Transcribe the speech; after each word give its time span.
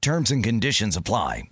Terms 0.00 0.30
and 0.30 0.42
conditions 0.42 0.96
apply. 0.96 1.50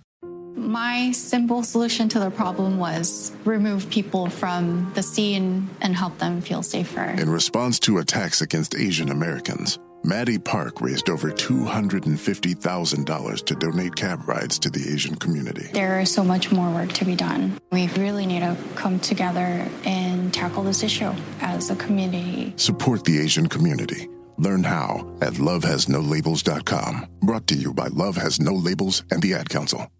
My 0.55 1.11
simple 1.11 1.63
solution 1.63 2.09
to 2.09 2.19
the 2.19 2.31
problem 2.31 2.79
was 2.79 3.31
remove 3.45 3.89
people 3.89 4.29
from 4.29 4.91
the 4.95 5.03
scene 5.03 5.69
and 5.81 5.95
help 5.95 6.17
them 6.17 6.41
feel 6.41 6.63
safer. 6.63 7.03
In 7.03 7.29
response 7.29 7.79
to 7.81 7.99
attacks 7.99 8.41
against 8.41 8.75
Asian 8.75 9.09
Americans, 9.09 9.77
Maddie 10.03 10.39
Park 10.39 10.81
raised 10.81 11.09
over 11.09 11.31
$250,000 11.31 13.45
to 13.45 13.55
donate 13.55 13.95
cab 13.95 14.27
rides 14.27 14.57
to 14.59 14.69
the 14.69 14.91
Asian 14.91 15.15
community. 15.15 15.69
There 15.73 15.99
is 15.99 16.13
so 16.13 16.23
much 16.23 16.51
more 16.51 16.71
work 16.71 16.91
to 16.93 17.05
be 17.05 17.15
done. 17.15 17.59
We 17.71 17.87
really 17.89 18.25
need 18.25 18.39
to 18.39 18.57
come 18.75 18.99
together 18.99 19.67
and 19.85 20.33
tackle 20.33 20.63
this 20.63 20.81
issue 20.81 21.11
as 21.41 21.69
a 21.69 21.75
community. 21.75 22.53
Support 22.55 23.03
the 23.03 23.19
Asian 23.19 23.47
community. 23.47 24.09
Learn 24.37 24.63
how 24.63 25.05
at 25.21 25.33
lovehasnolabels.com. 25.33 27.05
Brought 27.21 27.47
to 27.47 27.55
you 27.55 27.73
by 27.73 27.87
Love 27.87 28.17
Has 28.17 28.39
No 28.39 28.53
Labels 28.53 29.03
and 29.11 29.21
the 29.21 29.33
Ad 29.33 29.49
Council. 29.49 29.91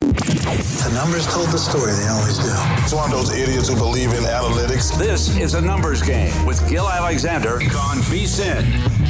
The 0.00 0.92
numbers 0.94 1.26
told 1.32 1.48
the 1.48 1.58
story, 1.58 1.92
they 1.92 2.06
always 2.08 2.38
do. 2.38 2.52
It's 2.82 2.94
one 2.94 3.10
of 3.12 3.16
those 3.16 3.36
idiots 3.36 3.68
who 3.68 3.76
believe 3.76 4.10
in 4.10 4.24
analytics. 4.24 4.96
This 4.96 5.36
is 5.36 5.54
a 5.54 5.60
numbers 5.60 6.02
game 6.02 6.46
with 6.46 6.66
Gil 6.68 6.88
Alexander 6.88 7.54
on 7.54 7.98
VSIN. 8.08 9.07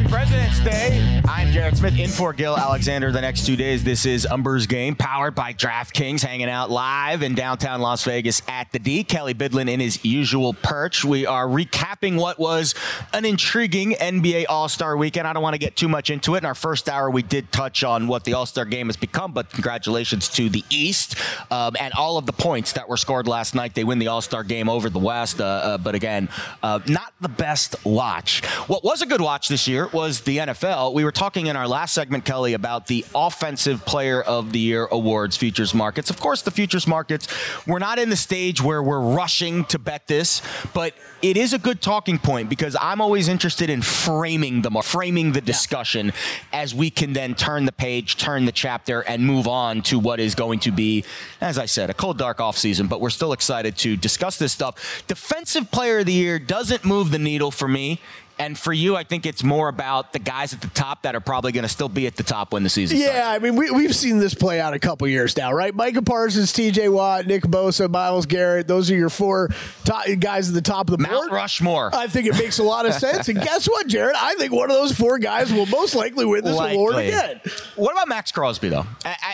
Happy 0.00 0.12
President's 0.12 0.60
Day. 0.60 1.20
I'm 1.28 1.52
Jared 1.52 1.76
Smith 1.76 1.98
in 1.98 2.08
for 2.08 2.32
Gil 2.32 2.56
Alexander 2.56 3.12
the 3.12 3.20
next 3.20 3.44
two 3.44 3.54
days. 3.54 3.84
This 3.84 4.06
is 4.06 4.26
Umbers 4.30 4.66
Game, 4.66 4.96
powered 4.96 5.34
by 5.34 5.52
DraftKings, 5.52 6.22
hanging 6.22 6.48
out 6.48 6.70
live 6.70 7.22
in 7.22 7.34
downtown 7.34 7.82
Las 7.82 8.04
Vegas 8.04 8.40
at 8.48 8.72
the 8.72 8.78
D. 8.78 9.04
Kelley 9.04 9.34
Bydlon 9.34 9.68
in 9.68 9.78
his 9.78 10.02
usual 10.02 10.54
perch. 10.54 11.04
We 11.04 11.26
are 11.26 11.46
recapping 11.46 12.18
what 12.18 12.38
was 12.38 12.74
an 13.12 13.26
intriguing 13.26 13.92
NBA 13.92 14.46
All 14.48 14.70
Star 14.70 14.96
weekend. 14.96 15.26
I 15.28 15.34
don't 15.34 15.42
want 15.42 15.52
to 15.52 15.58
get 15.58 15.76
too 15.76 15.88
much 15.88 16.08
into 16.08 16.34
it. 16.34 16.38
In 16.38 16.44
our 16.46 16.54
first 16.54 16.88
hour, 16.88 17.10
we 17.10 17.22
did 17.22 17.52
touch 17.52 17.84
on 17.84 18.06
what 18.08 18.24
the 18.24 18.32
All 18.32 18.46
Star 18.46 18.64
game 18.64 18.86
has 18.86 18.96
become, 18.96 19.32
but 19.32 19.50
congratulations 19.50 20.30
to 20.30 20.48
the 20.48 20.64
East 20.70 21.16
um, 21.50 21.76
and 21.78 21.92
all 21.92 22.16
of 22.16 22.24
the 22.24 22.32
points 22.32 22.72
that 22.72 22.88
were 22.88 22.96
scored 22.96 23.28
last 23.28 23.54
night. 23.54 23.74
They 23.74 23.84
win 23.84 23.98
the 23.98 24.08
All 24.08 24.22
Star 24.22 24.44
game 24.44 24.70
over 24.70 24.88
the 24.88 24.98
West, 24.98 25.42
uh, 25.42 25.44
uh, 25.44 25.78
but 25.78 25.94
again, 25.94 26.30
uh, 26.62 26.80
not 26.86 27.12
the 27.20 27.28
best 27.28 27.84
watch. 27.84 28.42
What 28.66 28.82
was 28.82 29.02
a 29.02 29.06
good 29.06 29.20
watch 29.20 29.48
this 29.48 29.68
year 29.68 29.89
was 29.92 30.20
the 30.20 30.38
NFL. 30.38 30.94
We 30.94 31.04
were 31.04 31.12
talking 31.12 31.46
in 31.46 31.56
our 31.56 31.68
last 31.68 31.94
segment, 31.94 32.24
Kelley, 32.24 32.54
about 32.54 32.86
the 32.86 33.04
Offensive 33.14 33.84
Player 33.84 34.22
of 34.22 34.52
the 34.52 34.58
Year 34.58 34.86
awards 34.90 35.36
futures 35.36 35.74
markets. 35.74 36.10
Of 36.10 36.20
course, 36.20 36.42
the 36.42 36.50
futures 36.50 36.86
markets, 36.86 37.28
we're 37.66 37.78
not 37.78 37.98
in 37.98 38.10
the 38.10 38.16
stage 38.16 38.62
where 38.62 38.82
we're 38.82 39.00
rushing 39.00 39.64
to 39.66 39.78
bet 39.78 40.06
this, 40.06 40.42
but 40.72 40.94
it 41.22 41.36
is 41.36 41.52
a 41.52 41.58
good 41.58 41.82
talking 41.82 42.18
point 42.18 42.48
because 42.48 42.76
I'm 42.80 43.00
always 43.00 43.28
interested 43.28 43.70
in 43.70 43.82
framing 43.82 44.62
the 44.62 44.70
framing 44.82 45.32
the 45.32 45.40
discussion 45.40 46.06
yeah. 46.06 46.12
as 46.52 46.74
we 46.74 46.90
can 46.90 47.12
then 47.12 47.34
turn 47.34 47.64
the 47.64 47.72
page, 47.72 48.16
turn 48.16 48.44
the 48.44 48.52
chapter, 48.52 49.00
and 49.00 49.24
move 49.24 49.46
on 49.46 49.82
to 49.82 49.98
what 49.98 50.20
is 50.20 50.34
going 50.34 50.60
to 50.60 50.70
be, 50.70 51.04
as 51.40 51.58
I 51.58 51.66
said, 51.66 51.90
a 51.90 51.94
cold, 51.94 52.18
dark 52.18 52.38
offseason. 52.38 52.88
But 52.88 53.00
we're 53.00 53.10
still 53.10 53.32
excited 53.32 53.76
to 53.78 53.96
discuss 53.96 54.38
this 54.38 54.52
stuff. 54.52 55.04
Defensive 55.06 55.70
Player 55.70 55.98
of 55.98 56.06
the 56.06 56.12
Year 56.12 56.38
doesn't 56.38 56.84
move 56.84 57.10
the 57.10 57.18
needle 57.18 57.50
for 57.50 57.68
me. 57.68 58.00
And 58.40 58.58
for 58.58 58.72
you, 58.72 58.96
I 58.96 59.04
think 59.04 59.26
it's 59.26 59.44
more 59.44 59.68
about 59.68 60.12
the 60.12 60.18
guys 60.18 60.54
at 60.54 60.62
the 60.62 60.68
top 60.68 61.02
that 61.02 61.14
are 61.14 61.20
probably 61.20 61.52
going 61.52 61.62
to 61.62 61.68
still 61.68 61.90
be 61.90 62.06
at 62.06 62.16
the 62.16 62.22
top 62.22 62.52
when 62.52 62.62
the 62.62 62.70
season 62.70 62.98
yeah, 62.98 63.12
starts. 63.12 63.26
I 63.28 63.38
mean, 63.38 63.56
we, 63.56 63.70
we've 63.70 63.94
seen 63.94 64.18
this 64.18 64.34
play 64.34 64.60
out 64.60 64.72
a 64.72 64.78
couple 64.78 65.06
years 65.08 65.36
now, 65.36 65.52
right? 65.52 65.74
Micah 65.74 66.00
Parsons, 66.00 66.52
TJ 66.52 66.90
Watt, 66.90 67.26
Nick 67.26 67.42
Bosa, 67.42 67.90
Myles 67.90 68.24
Garrett. 68.24 68.66
Those 68.66 68.90
are 68.90 68.96
your 68.96 69.10
four 69.10 69.50
top 69.84 70.06
guys 70.18 70.48
at 70.48 70.54
the 70.54 70.62
top 70.62 70.88
of 70.88 70.96
the 70.96 71.02
Mount 71.02 71.28
board. 71.28 71.32
Rushmore. 71.32 71.90
I 71.94 72.06
think 72.06 72.26
it 72.26 72.34
makes 72.34 72.58
a 72.58 72.62
lot 72.62 72.86
of 72.86 72.94
sense. 72.94 73.28
and 73.28 73.40
guess 73.40 73.68
what, 73.68 73.86
Jared? 73.86 74.16
I 74.16 74.34
think 74.36 74.52
one 74.52 74.70
of 74.70 74.76
those 74.76 74.92
four 74.92 75.18
guys 75.18 75.52
will 75.52 75.66
most 75.66 75.94
likely 75.94 76.24
win 76.24 76.42
this 76.42 76.56
likely. 76.56 76.76
award 76.76 76.96
again. 76.96 77.40
What 77.76 77.92
about 77.92 78.08
Maxx 78.08 78.32
Crosby, 78.32 78.70
though? 78.70 78.86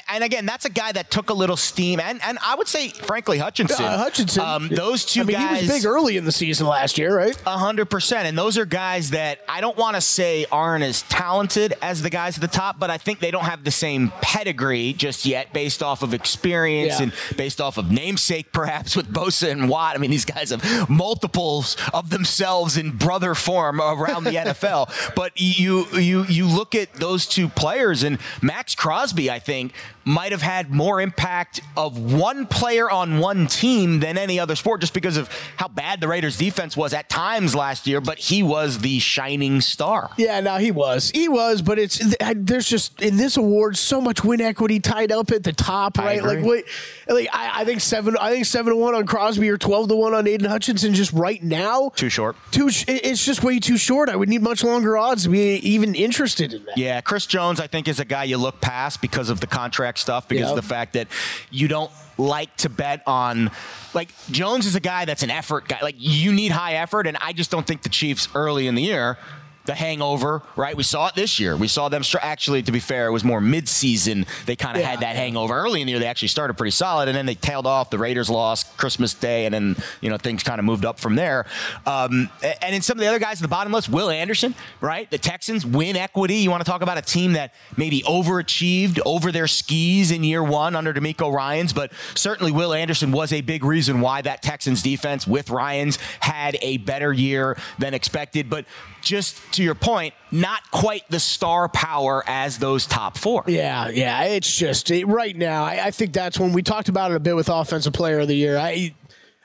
And 0.09 0.25
again, 0.25 0.47
that's 0.47 0.65
a 0.65 0.71
guy 0.71 0.93
that 0.93 1.11
took 1.11 1.31
a 1.31 1.34
little 1.34 1.56
steam. 1.56 2.00
And, 2.00 2.21
and 2.25 2.39
I 2.45 2.55
would 2.55 2.69
say, 2.69 2.89
frankly, 2.89 3.39
Hutchinson. 3.39 3.84
Uh, 3.84 3.99
Hutchinson. 3.99 4.43
Um, 4.43 4.69
those 4.69 5.05
two 5.05 5.21
I 5.21 5.25
mean, 5.25 5.37
guys. 5.37 5.61
He 5.61 5.66
was 5.66 5.77
big 5.77 5.87
early 5.87 6.16
in 6.16 6.25
the 6.25 6.33
season 6.33 6.66
last 6.66 6.99
year, 6.99 7.16
right? 7.16 7.37
100%. 7.47 8.16
And 8.16 8.37
those 8.37 8.59
are 8.59 8.65
guys 8.65 8.96
that 9.11 9.41
I 9.49 9.61
don't 9.61 9.77
want 9.77 9.97
to 9.97 10.01
say 10.01 10.47
aren't 10.51 10.84
as 10.84 11.03
talented 11.03 11.75
as 11.83 12.03
the 12.03 12.11
guys 12.11 12.37
at 12.37 12.41
the 12.41 12.49
top, 12.49 12.79
but 12.79 12.91
I 12.91 12.99
think 12.99 13.21
they 13.21 13.31
don't 13.31 13.45
have 13.45 13.65
the 13.65 13.71
same 13.71 14.12
pedigree 14.21 14.93
just 14.93 15.25
yet 15.27 15.53
based 15.53 15.83
off 15.83 16.03
of 16.03 16.15
experience 16.15 16.99
yeah. 16.99 17.05
and 17.05 17.12
based 17.37 17.61
off 17.61 17.79
of 17.79 17.91
namesake, 17.91 18.53
perhaps, 18.53 18.97
with 18.97 19.12
Bosa 19.12 19.51
and 19.51 19.69
Watt. 19.69 19.95
I 19.95 19.99
mean, 19.99 20.11
these 20.11 20.25
guys 20.25 20.51
have 20.51 20.89
multiples 20.89 21.77
of 21.93 22.11
themselves 22.11 22.77
in 22.77 22.93
brother 22.93 23.34
form 23.34 23.81
around 23.81 24.25
the 24.25 24.31
NFL. 24.34 25.15
But 25.15 25.33
you 25.37 25.87
you 25.99 26.25
you 26.25 26.47
look 26.47 26.75
at 26.75 26.93
those 26.95 27.27
two 27.27 27.49
players, 27.49 28.03
and 28.03 28.19
Maxx 28.43 28.75
Crosby, 28.75 29.31
I 29.31 29.39
think, 29.39 29.73
might 30.06 30.31
have 30.31 30.41
had 30.41 30.71
more 30.71 31.00
impact 31.00 31.61
of 31.77 32.12
one 32.12 32.47
player 32.47 32.89
on 32.89 33.19
one 33.19 33.49
team 33.49 33.99
than 33.99 34.17
any 34.17 34.39
other 34.39 34.55
sport 34.55 34.81
just 34.81 34.94
because 34.94 35.17
of 35.17 35.28
how 35.56 35.67
bad 35.67 36.00
the 36.00 36.06
Raiders 36.06 36.39
defense 36.39 36.77
was 36.77 36.94
at 36.94 37.09
times 37.09 37.56
last 37.56 37.89
year, 37.89 38.00
but 38.00 38.16
he 38.16 38.41
was 38.41 38.78
the 38.78 39.00
shining 39.00 39.61
star. 39.61 40.11
Yeah, 40.16 40.39
now 40.39 40.59
he 40.59 40.71
was. 40.71 41.11
He 41.11 41.28
was, 41.28 41.61
but 41.61 41.81
it's 41.81 42.00
there's 42.37 42.69
just 42.69 43.03
in 43.03 43.16
this 43.16 43.37
award 43.37 43.77
so 43.77 44.00
much 44.00 44.22
win 44.22 44.41
equity 44.41 44.78
tied 44.78 45.11
up 45.11 45.33
at 45.33 45.43
the 45.43 45.53
top, 45.53 45.99
right? 45.99 46.22
Like 46.22 46.45
what 46.45 46.62
like 47.09 47.28
I, 47.33 47.62
I, 47.62 47.65
think 47.65 47.81
seven 47.81 48.16
I 48.16 48.31
think 48.31 48.47
7 48.47 48.72
to 48.72 48.77
1 48.77 48.95
on 48.95 49.06
Crosby 49.06 49.50
or 49.50 49.59
12 49.59 49.89
to 49.89 49.97
1 49.97 50.15
on 50.15 50.28
Aidan 50.28 50.49
Hutchinson 50.49 50.95
just 50.95 51.12
right 51.12 51.43
now. 51.43 51.91
Too 51.97 52.09
short. 52.09 52.37
Too 52.53 52.69
it's 52.69 53.25
just 53.25 53.43
way 53.43 53.59
too 53.59 53.77
short. 53.77 54.09
I 54.09 54.15
would 54.15 54.28
need 54.28 54.43
much 54.43 54.62
longer 54.62 54.97
odds 54.97 55.25
to 55.25 55.31
be 55.31 55.56
even 55.56 55.97
interested 55.97 56.55
in 56.55 56.65
that. 56.66 56.78
Yeah, 56.78 57.00
Chris 57.00 57.27
Jones 57.27 57.59
I 57.59 57.66
think 57.66 57.89
is 57.89 57.99
a 57.99 58.05
guy 58.05 58.22
you 58.22 58.39
look 58.39 58.61
past 58.61 59.00
because 59.00 59.31
of 59.31 59.41
the 59.41 59.49
contract 59.49 59.96
stuff 59.99 60.29
because 60.29 60.49
yep. 60.49 60.51
of 60.51 60.57
the 60.57 60.69
fact 60.69 60.95
that 60.95 61.09
you 61.51 61.69
don't 61.69 61.91
like 62.19 62.55
to 62.57 62.69
bet 62.69 63.03
on 63.07 63.51
like 63.95 64.11
Jones 64.31 64.67
is 64.67 64.75
a 64.75 64.81
guy 64.81 65.05
that's 65.05 65.23
an 65.23 65.31
effort 65.31 65.69
guy. 65.69 65.79
Like 65.83 65.97
you 65.99 66.33
need 66.33 66.53
high 66.53 66.75
effort, 66.75 67.07
and 67.07 67.17
I 67.21 67.33
just 67.33 67.51
don't 67.51 67.67
think 67.67 67.83
the 67.83 67.89
Chiefs 67.89 68.29
early 68.34 68.67
in 68.67 68.75
the 68.75 68.83
year 68.83 69.19
the 69.66 69.75
hangover, 69.75 70.43
right? 70.56 70.77
We 70.77 70.82
saw 70.82 71.09
it 71.09 71.15
this 71.15 71.38
year. 71.38 71.56
We 71.56 71.69
saw 71.69 71.88
them 71.88 72.03
str- 72.03 72.19
actually, 72.22 72.62
to 72.62 72.72
be 72.72 72.81
fair, 72.81 73.06
it 73.06 73.12
was 73.12 73.25
more 73.25 73.41
midseason. 73.41 74.27
They 74.47 74.56
kind 74.56 74.77
of 74.77 74.82
yeah. 74.82 74.91
had 74.91 75.00
that 75.00 75.16
hangover 75.16 75.54
early 75.54 75.81
in 75.81 75.87
the 75.87 75.93
year. 75.93 76.00
They 76.00 76.06
actually 76.06 76.28
started 76.28 76.54
pretty 76.54 76.71
solid, 76.71 77.09
and 77.09 77.16
then 77.16 77.27
they 77.27 77.34
tailed 77.34 77.66
off. 77.66 77.91
The 77.91 77.98
Raiders 77.98 78.30
lost 78.30 78.77
Christmas 78.77 79.15
Day, 79.15 79.47
and 79.47 79.54
then 79.54 79.77
you 80.01 80.10
know 80.10 80.16
things 80.16 80.42
kind 80.42 80.59
of 80.59 80.65
moved 80.65 80.84
up 80.84 80.98
from 80.98 81.16
there. 81.16 81.47
Um, 81.84 82.30
and 82.63 82.74
in 82.74 82.83
some 82.83 82.98
of 82.98 83.01
the 83.01 83.09
other 83.09 83.18
guys 83.18 83.41
at 83.41 83.42
the 83.42 83.48
bottom 83.48 83.72
list, 83.72 83.89
Will 83.89 84.10
Anderson, 84.10 84.54
right? 84.80 85.10
The 85.10 85.18
Texans 85.18 85.66
win 85.66 85.97
equity. 85.97 86.36
You 86.36 86.51
want 86.51 86.65
to 86.65 86.71
talk 86.71 86.83
about 86.83 86.98
a 86.98 87.03
team 87.03 87.33
that 87.34 87.54
maybe 87.77 88.03
overachieved 88.03 89.01
over 89.04 89.33
their 89.33 89.47
skis 89.47 90.10
in 90.10 90.24
year 90.24 90.42
one 90.42 90.77
under 90.77 90.92
DeMeco 90.92 91.33
Ryans, 91.33 91.72
but 91.72 91.92
certainly 92.15 92.53
Will 92.53 92.72
Anderson 92.72 93.13
was 93.13 93.33
a 93.33 93.41
big 93.41 93.65
reason 93.65 94.01
why 94.01 94.22
that 94.22 94.42
Texans 94.42 94.83
defense 94.83 95.27
with 95.27 95.51
Ryans 95.51 95.98
had 96.21 96.57
a 96.63 96.78
better 96.78 97.13
year 97.13 97.57
than 97.78 97.95
expected. 97.95 98.48
But 98.48 98.66
just 99.06 99.41
to 99.53 99.62
your 99.62 99.76
point, 99.76 100.14
not 100.32 100.68
quite 100.72 101.08
the 101.08 101.20
star 101.20 101.68
power 101.68 102.24
as 102.26 102.58
those 102.58 102.86
top 102.86 103.16
four. 103.16 103.44
Yeah, 103.47 103.88
yeah. 103.88 104.24
It's 104.24 104.54
just 104.54 104.91
it, 104.91 105.06
right 105.06 105.34
now. 105.36 105.64
I, 105.64 105.86
I, 105.86 105.91
think 105.92 106.12
that's 106.12 106.41
when 106.41 106.53
we 106.53 106.62
talked 106.62 106.88
about 106.88 107.12
it 107.12 107.14
a 107.14 107.20
bit 107.20 107.36
with 107.36 107.48
offensive 107.48 107.92
player 107.92 108.18
of 108.18 108.28
the 108.28 108.34
year. 108.34 108.58
I 108.58 108.94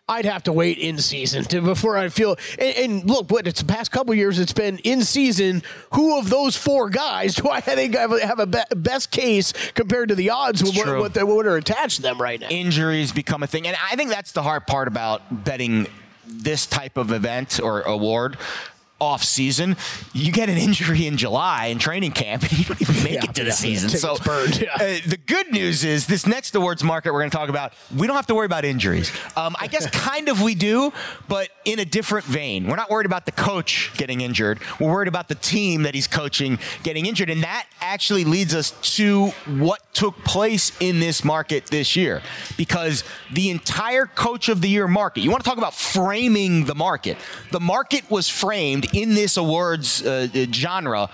I'd 0.10 0.26
have 0.26 0.44
to 0.44 0.54
wait 0.54 0.80
in 0.80 0.98
season 0.98 1.44
to 1.46 1.62
before 1.62 1.96
I 1.96 2.10
feel. 2.10 2.36
And, 2.60 2.76
and 2.78 3.10
look, 3.10 3.30
what 3.30 3.48
it's 3.48 3.62
the 3.62 3.72
past 3.72 3.92
couple 3.92 4.14
years, 4.16 4.40
it's 4.40 4.52
been 4.52 4.80
in 4.80 5.04
season. 5.04 5.62
Who 5.94 6.18
of 6.18 6.30
those 6.30 6.58
four 6.58 6.90
guys 6.90 7.36
do 7.36 7.50
I 7.50 7.62
think 7.62 7.96
have 7.96 8.12
a, 8.12 8.26
have 8.26 8.40
a 8.40 8.48
be, 8.48 8.60
best 8.76 9.12
case 9.12 9.54
compared 9.74 10.10
to 10.10 10.16
the 10.16 10.32
odds 10.32 10.64
what, 10.64 10.74
true. 10.74 11.00
what, 11.00 11.16
what 11.24 11.46
are 11.46 11.56
attached 11.56 11.98
to 11.98 12.02
them 12.02 12.20
right 12.20 12.42
now? 12.42 12.50
Injuries 12.50 13.12
become 13.12 13.44
a 13.44 13.48
thing, 13.48 13.68
and 13.68 13.78
I 13.90 13.96
think 13.96 14.10
that's 14.10 14.32
the 14.32 14.42
hard 14.42 14.66
part 14.66 14.88
about 14.88 15.46
betting 15.46 15.88
this 16.26 16.66
type 16.66 16.98
of 16.98 17.12
event 17.12 17.60
or 17.62 17.82
award 17.82 18.38
off 19.02 19.24
season, 19.24 19.76
you 20.14 20.32
get 20.32 20.48
an 20.48 20.58
injury 20.58 21.08
in 21.08 21.18
July 21.18 21.66
in 21.66 21.80
training 21.80 22.12
camp, 22.12 22.44
and 22.50 22.52
you 22.54 22.64
don't 22.66 22.82
even 22.82 23.04
make 23.04 23.14
Yeah, 23.16 23.24
it 23.24 23.36
to 23.36 23.42
the 23.42 23.50
yeah, 23.50 23.54
season. 23.56 23.90
So 23.90 24.16
burned, 24.18 24.62
yeah. 24.62 24.76
uh, 24.76 25.00
the 25.08 25.20
good 25.26 25.52
news 25.52 25.84
is 25.84 26.06
this 26.06 26.28
next 26.28 26.56
awards 26.56 26.84
market 26.84 27.12
we're 27.12 27.20
going 27.22 27.32
to 27.32 27.38
talk 27.38 27.50
about, 27.50 27.74
we 27.98 28.06
don't 28.08 28.16
have 28.16 28.28
to 28.28 28.36
worry 28.36 28.46
about 28.46 28.64
injuries. 28.64 29.12
Um, 29.36 29.56
I 29.60 29.68
guess 29.68 29.90
kind 29.92 30.30
of 30.30 30.42
we 30.42 30.54
do, 30.56 30.94
but 31.28 31.50
in 31.66 31.80
a 31.80 31.86
different 31.86 32.26
vein. 32.28 32.68
We're 32.68 32.76
not 32.76 32.90
worried 32.92 33.08
about 33.08 33.26
the 33.26 33.32
coach 33.32 33.92
getting 33.98 34.22
injured. 34.22 34.60
We're 34.80 34.92
worried 34.92 35.08
about 35.08 35.28
the 35.28 35.36
team 35.36 35.84
that 35.84 35.96
he's 35.96 36.08
coaching 36.08 36.60
getting 36.84 37.08
injured, 37.08 37.30
and 37.32 37.44
that 37.44 37.66
actually 37.82 38.24
leads 38.24 38.54
us 38.54 38.72
to 38.98 39.28
what 39.48 39.82
took 39.94 40.24
place 40.24 40.72
in 40.80 41.00
this 41.00 41.24
market 41.24 41.66
this 41.68 41.96
year, 41.96 42.22
because 42.56 43.04
the 43.32 43.50
entire 43.50 44.06
coach 44.06 44.48
of 44.48 44.62
the 44.62 44.70
year 44.70 44.88
market. 44.88 45.22
You 45.22 45.32
want 45.32 45.44
to 45.44 45.50
talk 45.50 45.58
about 45.58 45.74
framing 45.74 46.66
the 46.66 46.76
market? 46.76 47.18
The 47.52 47.60
market 47.60 48.10
was 48.12 48.30
framed 48.30 48.91
in 48.94 49.14
this 49.14 49.38
awards 49.38 50.06
uh, 50.06 50.28
genre 50.52 51.10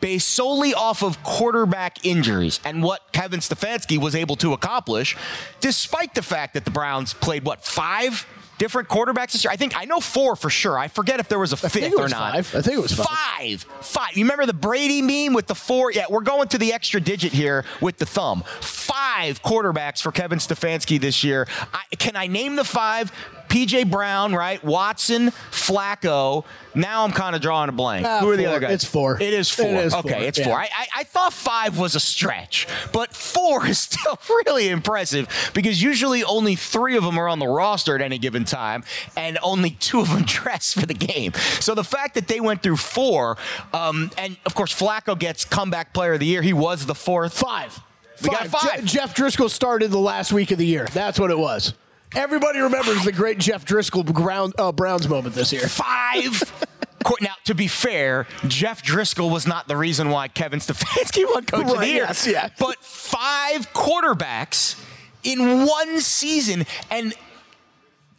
based 0.00 0.28
solely 0.28 0.74
off 0.74 1.02
of 1.02 1.22
quarterback 1.22 2.04
injuries 2.04 2.60
and 2.64 2.82
what 2.82 3.12
Kevin 3.12 3.40
Stefanski 3.40 3.98
was 3.98 4.14
able 4.14 4.36
to 4.36 4.52
accomplish, 4.52 5.16
despite 5.60 6.14
the 6.14 6.22
fact 6.22 6.54
that 6.54 6.64
the 6.64 6.70
Browns 6.70 7.14
played 7.14 7.44
what 7.44 7.64
five 7.64 8.26
different 8.58 8.88
quarterbacks 8.88 9.32
this 9.32 9.44
year. 9.44 9.50
I 9.50 9.56
think 9.56 9.76
I 9.76 9.84
know 9.84 10.00
four 10.00 10.36
for 10.36 10.50
sure. 10.50 10.78
I 10.78 10.88
forget 10.88 11.20
if 11.20 11.28
there 11.28 11.38
was 11.38 11.52
a 11.52 11.56
fifth 11.56 11.72
think 11.72 11.98
or 11.98 12.08
not. 12.08 12.32
five. 12.32 12.54
I 12.54 12.62
think 12.62 12.78
it 12.78 12.82
was 12.82 12.92
five. 12.92 13.06
Five. 13.06 13.62
Five. 13.80 14.16
You 14.16 14.24
remember 14.24 14.46
the 14.46 14.54
Brady 14.54 15.02
meme 15.02 15.34
with 15.34 15.46
the 15.46 15.54
four? 15.54 15.92
Yeah, 15.92 16.06
we're 16.08 16.20
going 16.22 16.48
to 16.48 16.58
the 16.58 16.72
extra 16.72 17.00
digit 17.00 17.32
here 17.32 17.64
with 17.80 17.98
the 17.98 18.06
thumb. 18.06 18.44
Five 18.60 19.42
quarterbacks 19.42 20.00
for 20.02 20.10
Kevin 20.12 20.38
Stefanski 20.38 21.00
this 21.00 21.22
year. 21.22 21.46
I, 21.74 21.96
can 21.96 22.16
I 22.16 22.26
name 22.26 22.56
the 22.56 22.64
five? 22.64 23.12
PJ 23.48 23.90
Brown, 23.90 24.34
right? 24.34 24.62
Watson, 24.62 25.30
Flacco. 25.50 26.44
Now 26.74 27.04
I'm 27.04 27.12
kind 27.12 27.34
of 27.34 27.40
drawing 27.40 27.68
a 27.68 27.72
blank. 27.72 28.06
Ah, 28.06 28.20
Who 28.20 28.30
are 28.30 28.36
the 28.36 28.46
other 28.46 28.60
guys? 28.60 28.74
It's 28.74 28.84
four. 28.84 29.20
It 29.20 29.32
is 29.32 29.50
four. 29.50 29.66
It 29.66 29.86
is 29.86 29.94
okay, 29.94 30.10
four, 30.10 30.22
it's 30.22 30.38
yeah. 30.38 30.44
four. 30.44 30.54
I, 30.58 30.64
I, 30.64 30.86
I 30.98 31.04
thought 31.04 31.32
five 31.32 31.78
was 31.78 31.94
a 31.94 32.00
stretch, 32.00 32.66
but 32.92 33.14
four 33.14 33.66
is 33.66 33.78
still 33.90 34.18
really 34.28 34.68
impressive 34.68 35.50
because 35.54 35.82
usually 35.82 36.22
only 36.22 36.54
three 36.54 36.96
of 36.96 37.04
them 37.04 37.18
are 37.18 37.28
on 37.28 37.38
the 37.38 37.46
roster 37.46 37.94
at 37.94 38.02
any 38.02 38.18
given 38.18 38.44
time, 38.44 38.84
and 39.16 39.38
only 39.42 39.70
two 39.70 40.00
of 40.00 40.08
them 40.10 40.22
dress 40.26 40.72
for 40.74 40.84
the 40.84 40.94
game. 40.94 41.32
So 41.60 41.74
the 41.74 41.84
fact 41.84 42.14
that 42.14 42.28
they 42.28 42.40
went 42.40 42.62
through 42.62 42.76
four, 42.76 43.38
um, 43.72 44.10
and 44.18 44.36
of 44.44 44.54
course 44.54 44.74
Flacco 44.78 45.18
gets 45.18 45.44
comeback 45.44 45.94
player 45.94 46.14
of 46.14 46.20
the 46.20 46.26
year. 46.26 46.42
He 46.42 46.52
was 46.52 46.86
the 46.86 46.94
fourth. 46.94 47.32
Five. 47.32 47.80
We 48.22 48.30
got 48.30 48.46
five. 48.48 48.84
Je- 48.84 48.96
Jeff 48.98 49.14
Driskel 49.14 49.50
started 49.50 49.90
the 49.90 49.98
last 49.98 50.32
week 50.32 50.50
of 50.50 50.58
the 50.58 50.66
year. 50.66 50.86
That's 50.92 51.18
what 51.20 51.30
it 51.30 51.38
was. 51.38 51.74
Everybody 52.16 52.60
remembers 52.60 53.04
the 53.04 53.12
great 53.12 53.38
Jeff 53.38 53.66
Driskel 53.66 54.04
Brown, 54.12 54.52
uh, 54.58 54.72
Browns 54.72 55.06
moment 55.06 55.34
this 55.34 55.52
year. 55.52 55.68
Five. 55.68 56.42
Now, 57.20 57.34
to 57.44 57.54
be 57.54 57.68
fair, 57.68 58.26
Jeff 58.48 58.82
Driskel 58.82 59.30
was 59.30 59.46
not 59.46 59.68
the 59.68 59.76
reason 59.76 60.10
why 60.10 60.26
Kevin 60.26 60.58
Stefanski 60.58 61.24
won 61.32 61.44
Coach 61.44 61.60
of 61.62 61.68
the 61.68 61.74
Right, 61.76 61.86
Year. 61.88 61.96
yes, 61.98 62.26
yeah. 62.26 62.48
But 62.58 62.78
five 62.80 63.72
quarterbacks 63.72 64.82
in 65.22 65.66
one 65.66 66.00
season, 66.00 66.66
and 66.90 67.14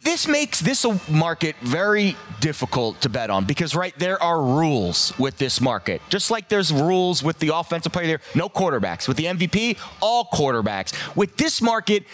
this 0.02 0.26
makes 0.26 0.60
this 0.60 0.86
a 0.86 0.98
market 1.10 1.54
very 1.60 2.16
difficult 2.40 2.98
to 3.02 3.10
bet 3.10 3.28
on 3.28 3.44
because 3.44 3.74
right 3.74 3.96
there 3.98 4.20
are 4.22 4.40
rules 4.42 5.12
with 5.18 5.36
this 5.36 5.60
market 5.60 6.00
just 6.08 6.30
like 6.30 6.48
there's 6.48 6.72
rules 6.72 7.22
with 7.22 7.38
the 7.40 7.54
offensive 7.54 7.92
player 7.92 8.06
there 8.06 8.20
no 8.36 8.48
quarterbacks 8.48 9.08
with 9.08 9.16
the 9.16 9.24
mvp 9.24 9.76
all 10.00 10.24
quarterbacks 10.32 10.94
with 11.16 11.36
this 11.36 11.60
market 11.60 12.04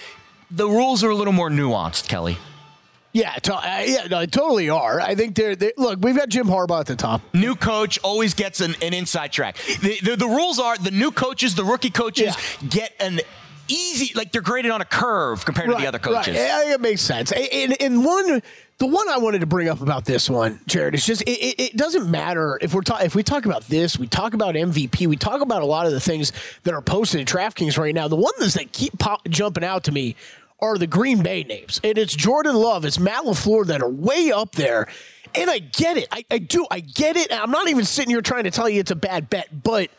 the 0.56 0.68
rules 0.68 1.02
are 1.04 1.10
a 1.10 1.14
little 1.14 1.32
more 1.32 1.50
nuanced 1.50 2.08
kelly 2.08 2.36
Yeah, 3.12 3.32
to, 3.34 3.54
uh, 3.54 3.82
yeah, 3.86 4.06
no, 4.10 4.18
they 4.20 4.26
totally 4.26 4.68
are. 4.70 5.00
I 5.00 5.14
think 5.14 5.36
they're, 5.36 5.54
they 5.54 5.72
look. 5.76 6.00
We've 6.02 6.16
got 6.16 6.28
Jim 6.28 6.46
Harbaugh 6.48 6.80
at 6.80 6.86
the 6.86 6.96
top. 6.96 7.20
new 7.32 7.54
coach 7.54 7.98
always 8.02 8.34
gets 8.34 8.60
an, 8.60 8.74
an 8.82 8.92
inside 8.92 9.30
track. 9.32 9.56
The, 9.80 10.00
the, 10.02 10.16
the 10.16 10.26
rules 10.26 10.58
are 10.58 10.76
the 10.76 10.90
new 10.90 11.12
coaches, 11.12 11.54
the 11.54 11.64
rookie 11.64 11.90
coaches 11.90 12.36
get 12.68 12.92
an 12.98 13.20
easy, 13.68 14.12
like 14.14 14.32
they're 14.32 14.42
graded 14.42 14.70
on 14.72 14.80
a 14.80 14.84
curve 14.84 15.44
compared 15.44 15.70
to 15.70 15.76
the 15.76 15.86
other 15.86 15.98
coaches. 16.00 16.34
Right. 16.36 16.44
Yeah, 16.66 16.74
it 16.74 16.80
makes 16.80 17.00
sense. 17.02 17.30
And, 17.32 17.80
and 17.80 18.04
one, 18.04 18.42
the 18.78 18.86
one 18.86 19.08
I 19.08 19.18
wanted 19.18 19.40
to 19.40 19.46
bring 19.46 19.68
up 19.68 19.80
about 19.80 20.04
this 20.04 20.28
one, 20.28 20.58
Jared, 20.66 20.94
is 20.96 21.06
just 21.06 21.22
it, 21.22 21.30
it, 21.30 21.60
it 21.60 21.76
doesn't 21.76 22.10
matter 22.10 22.58
if 22.60 22.74
we're 22.74 22.82
ta- 22.82 22.98
if 23.02 23.14
we 23.14 23.22
talk 23.22 23.46
about 23.46 23.62
this, 23.68 23.96
we 23.96 24.08
talk 24.08 24.34
about 24.34 24.56
MVP, 24.56 25.06
we 25.06 25.16
talk 25.16 25.40
about 25.40 25.62
a 25.62 25.66
lot 25.66 25.86
of 25.86 25.92
the 25.92 26.00
things 26.00 26.32
that 26.64 26.74
are 26.74 26.82
posted 26.82 27.20
at 27.20 27.26
DraftKings 27.28 27.78
right 27.78 27.94
now. 27.94 28.08
The 28.08 28.16
ones 28.16 28.54
that 28.54 28.72
keep 28.72 28.98
pop, 28.98 29.26
jumping 29.28 29.62
out 29.64 29.84
to 29.84 29.92
me 29.92 30.16
are 30.60 30.78
the 30.78 30.86
Green 30.86 31.22
Bay 31.22 31.42
names, 31.44 31.80
and 31.84 31.98
it's 31.98 32.14
Jordan 32.14 32.54
Love, 32.56 32.84
it's 32.84 32.98
Matt 32.98 33.24
LaFleur 33.24 33.66
that 33.66 33.82
are 33.82 33.88
way 33.90 34.30
up 34.32 34.52
there. 34.54 34.86
And 35.34 35.50
I 35.50 35.58
get 35.58 35.96
it. 35.96 36.06
I, 36.12 36.24
I 36.30 36.38
do. 36.38 36.64
I 36.70 36.78
get 36.80 37.16
it. 37.16 37.32
I'm 37.32 37.50
not 37.50 37.68
even 37.68 37.84
sitting 37.84 38.10
here 38.10 38.22
trying 38.22 38.44
to 38.44 38.52
tell 38.52 38.68
you 38.68 38.78
it's 38.80 38.92
a 38.92 38.96
bad 38.96 39.28
bet, 39.28 39.62
but 39.64 39.90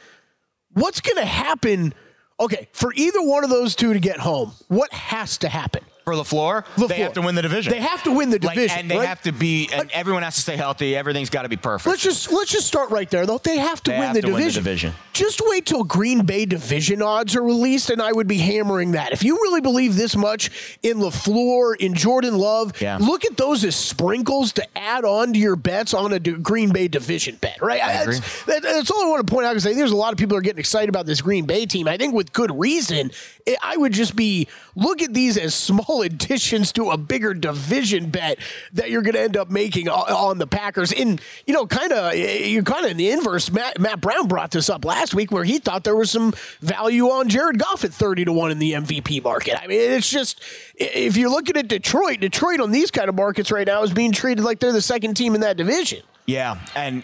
what's 0.74 1.02
going 1.02 1.18
to 1.18 1.26
happen? 1.26 1.94
Okay, 2.40 2.68
for 2.72 2.94
either 2.96 3.22
one 3.22 3.44
of 3.44 3.50
those 3.50 3.76
two 3.76 3.94
to 3.94 4.00
get 4.00 4.18
home, 4.20 4.54
what 4.70 4.92
has 4.94 5.38
to 5.40 5.50
happen? 5.50 5.84
For 6.06 6.14
LaFleur, 6.14 6.64
they 6.78 6.84
LaFleur. 6.84 6.98
have 7.00 7.14
to 7.14 7.22
win 7.22 7.36
the 7.36 7.42
division. 7.42 7.72
They 7.74 7.80
have 7.82 8.04
to 8.04 8.12
win 8.12 8.30
the 8.30 8.38
Like, 8.40 8.56
division, 8.56 8.80
and 8.80 8.92
they 8.92 8.98
right? 8.98 9.08
have 9.08 9.22
to 9.24 9.32
be, 9.32 9.70
and 9.74 9.90
everyone 9.92 10.22
has 10.24 10.36
to 10.36 10.42
stay 10.42 10.56
healthy. 10.56 10.96
Everything's 10.96 11.30
got 11.32 11.42
to 11.44 11.50
be 11.50 11.58
perfect. 11.58 11.88
Let's 11.88 12.04
just 12.04 12.32
let's 12.32 12.52
just 12.52 12.68
start 12.68 12.92
right 12.92 13.10
there 13.10 13.26
though. 13.26 13.40
They 13.40 13.58
have 13.58 13.82
to, 13.84 13.92
They 13.92 13.98
win, 14.00 14.08
have 14.08 14.16
the 14.16 14.22
to 14.22 14.34
win 14.34 14.44
the 14.44 14.52
division. 14.52 14.94
Just 15.16 15.42
wait 15.46 15.66
till 15.66 15.86
Green 15.86 16.26
Bay 16.26 16.46
division 16.46 17.02
odds 17.02 17.38
are 17.38 17.42
released, 17.42 17.90
and 17.90 18.02
I 18.02 18.12
would 18.12 18.28
be 18.28 18.38
hammering 18.38 18.92
that. 18.92 19.14
If 19.14 19.24
you 19.24 19.36
really 19.38 19.62
believe 19.62 19.96
this 19.96 20.14
much 20.14 20.78
in 20.84 20.98
LaFleur, 20.98 21.78
in 21.80 21.94
Jordan 21.94 22.38
Love, 22.38 22.74
Yeah. 22.82 22.98
look 23.00 23.24
at 23.24 23.38
those 23.38 23.64
as 23.64 23.78
sprinkles 23.78 24.52
to 24.54 24.78
add 24.78 25.06
on 25.06 25.32
to 25.32 25.40
your 25.40 25.56
bets 25.56 25.94
on 25.94 26.12
a 26.12 26.20
Green 26.20 26.74
Bay 26.74 26.90
division 26.90 27.38
bet. 27.40 27.62
Right? 27.62 27.80
That's, 27.80 28.44
that- 28.44 28.62
that's 28.62 28.92
all 28.92 29.06
I 29.06 29.10
want 29.10 29.26
to 29.26 29.34
point 29.34 29.46
out 29.48 29.52
because 29.52 29.66
I 29.66 29.70
think 29.70 29.78
there's 29.80 29.92
a 29.92 29.96
lot 29.96 30.12
of 30.12 30.20
people 30.20 30.36
are 30.36 30.42
getting 30.42 30.60
excited 30.60 30.90
about 30.90 31.06
this 31.06 31.22
Green 31.22 31.46
Bay 31.46 31.66
team. 31.66 31.88
I 31.88 31.96
think 31.96 32.14
with 32.14 32.34
good 32.34 32.52
reason. 32.60 33.10
It- 33.46 33.58
I 33.64 33.78
would 33.78 33.94
just 33.94 34.18
be 34.18 34.50
look 34.76 35.02
at 35.02 35.14
these 35.14 35.38
as 35.38 35.56
small 35.56 36.02
additions 36.04 36.74
to 36.74 36.90
a 36.92 36.98
bigger 36.98 37.34
division 37.34 38.10
bet 38.10 38.38
that 38.74 38.90
you're 38.92 39.02
going 39.02 39.14
to 39.14 39.22
end 39.22 39.38
up 39.38 39.50
making 39.50 39.88
on 39.88 40.40
the 40.40 40.48
Packers. 40.48 40.92
In 40.92 41.20
you 41.48 41.54
know, 41.54 41.66
kind 41.66 41.94
of 41.94 42.16
you're 42.16 42.64
kind 42.64 42.84
of 42.84 42.92
in 42.92 42.98
the 42.98 43.12
inverse. 43.12 43.50
Matt, 43.50 43.80
Matt 43.80 44.02
Brown 44.02 44.28
brought 44.28 44.52
this 44.52 44.70
up 44.70 44.84
last 44.84 45.05
week 45.14 45.32
where 45.32 45.44
he 45.44 45.60
thought 45.60 45.84
there 45.84 45.96
was 45.96 46.10
some 46.10 46.34
value 46.62 47.06
on 47.10 47.30
Jared 47.30 47.60
Goff 47.60 47.84
at 47.84 47.94
thirty 47.94 48.26
to 48.26 48.32
one 48.32 48.52
in 48.52 48.60
the 48.60 48.72
MVP 48.74 49.24
market. 49.24 49.62
I 49.62 49.68
mean, 49.68 49.80
it's 49.80 50.10
just 50.10 50.42
if 50.76 51.18
you're 51.18 51.30
looking 51.30 51.58
at 51.58 51.68
Detroit, 51.68 52.20
Detroit 52.22 52.60
on 52.60 52.72
these 52.72 52.90
kind 52.92 53.10
of 53.10 53.16
markets 53.16 53.52
right 53.52 53.68
now 53.68 53.84
is 53.84 53.94
being 53.94 54.12
treated 54.12 54.44
like 54.44 54.60
they're 54.60 54.72
the 54.72 54.82
second 54.82 55.16
team 55.16 55.36
in 55.36 55.42
that 55.42 55.58
division. 55.58 56.02
Yeah, 56.26 56.60
and 56.76 57.04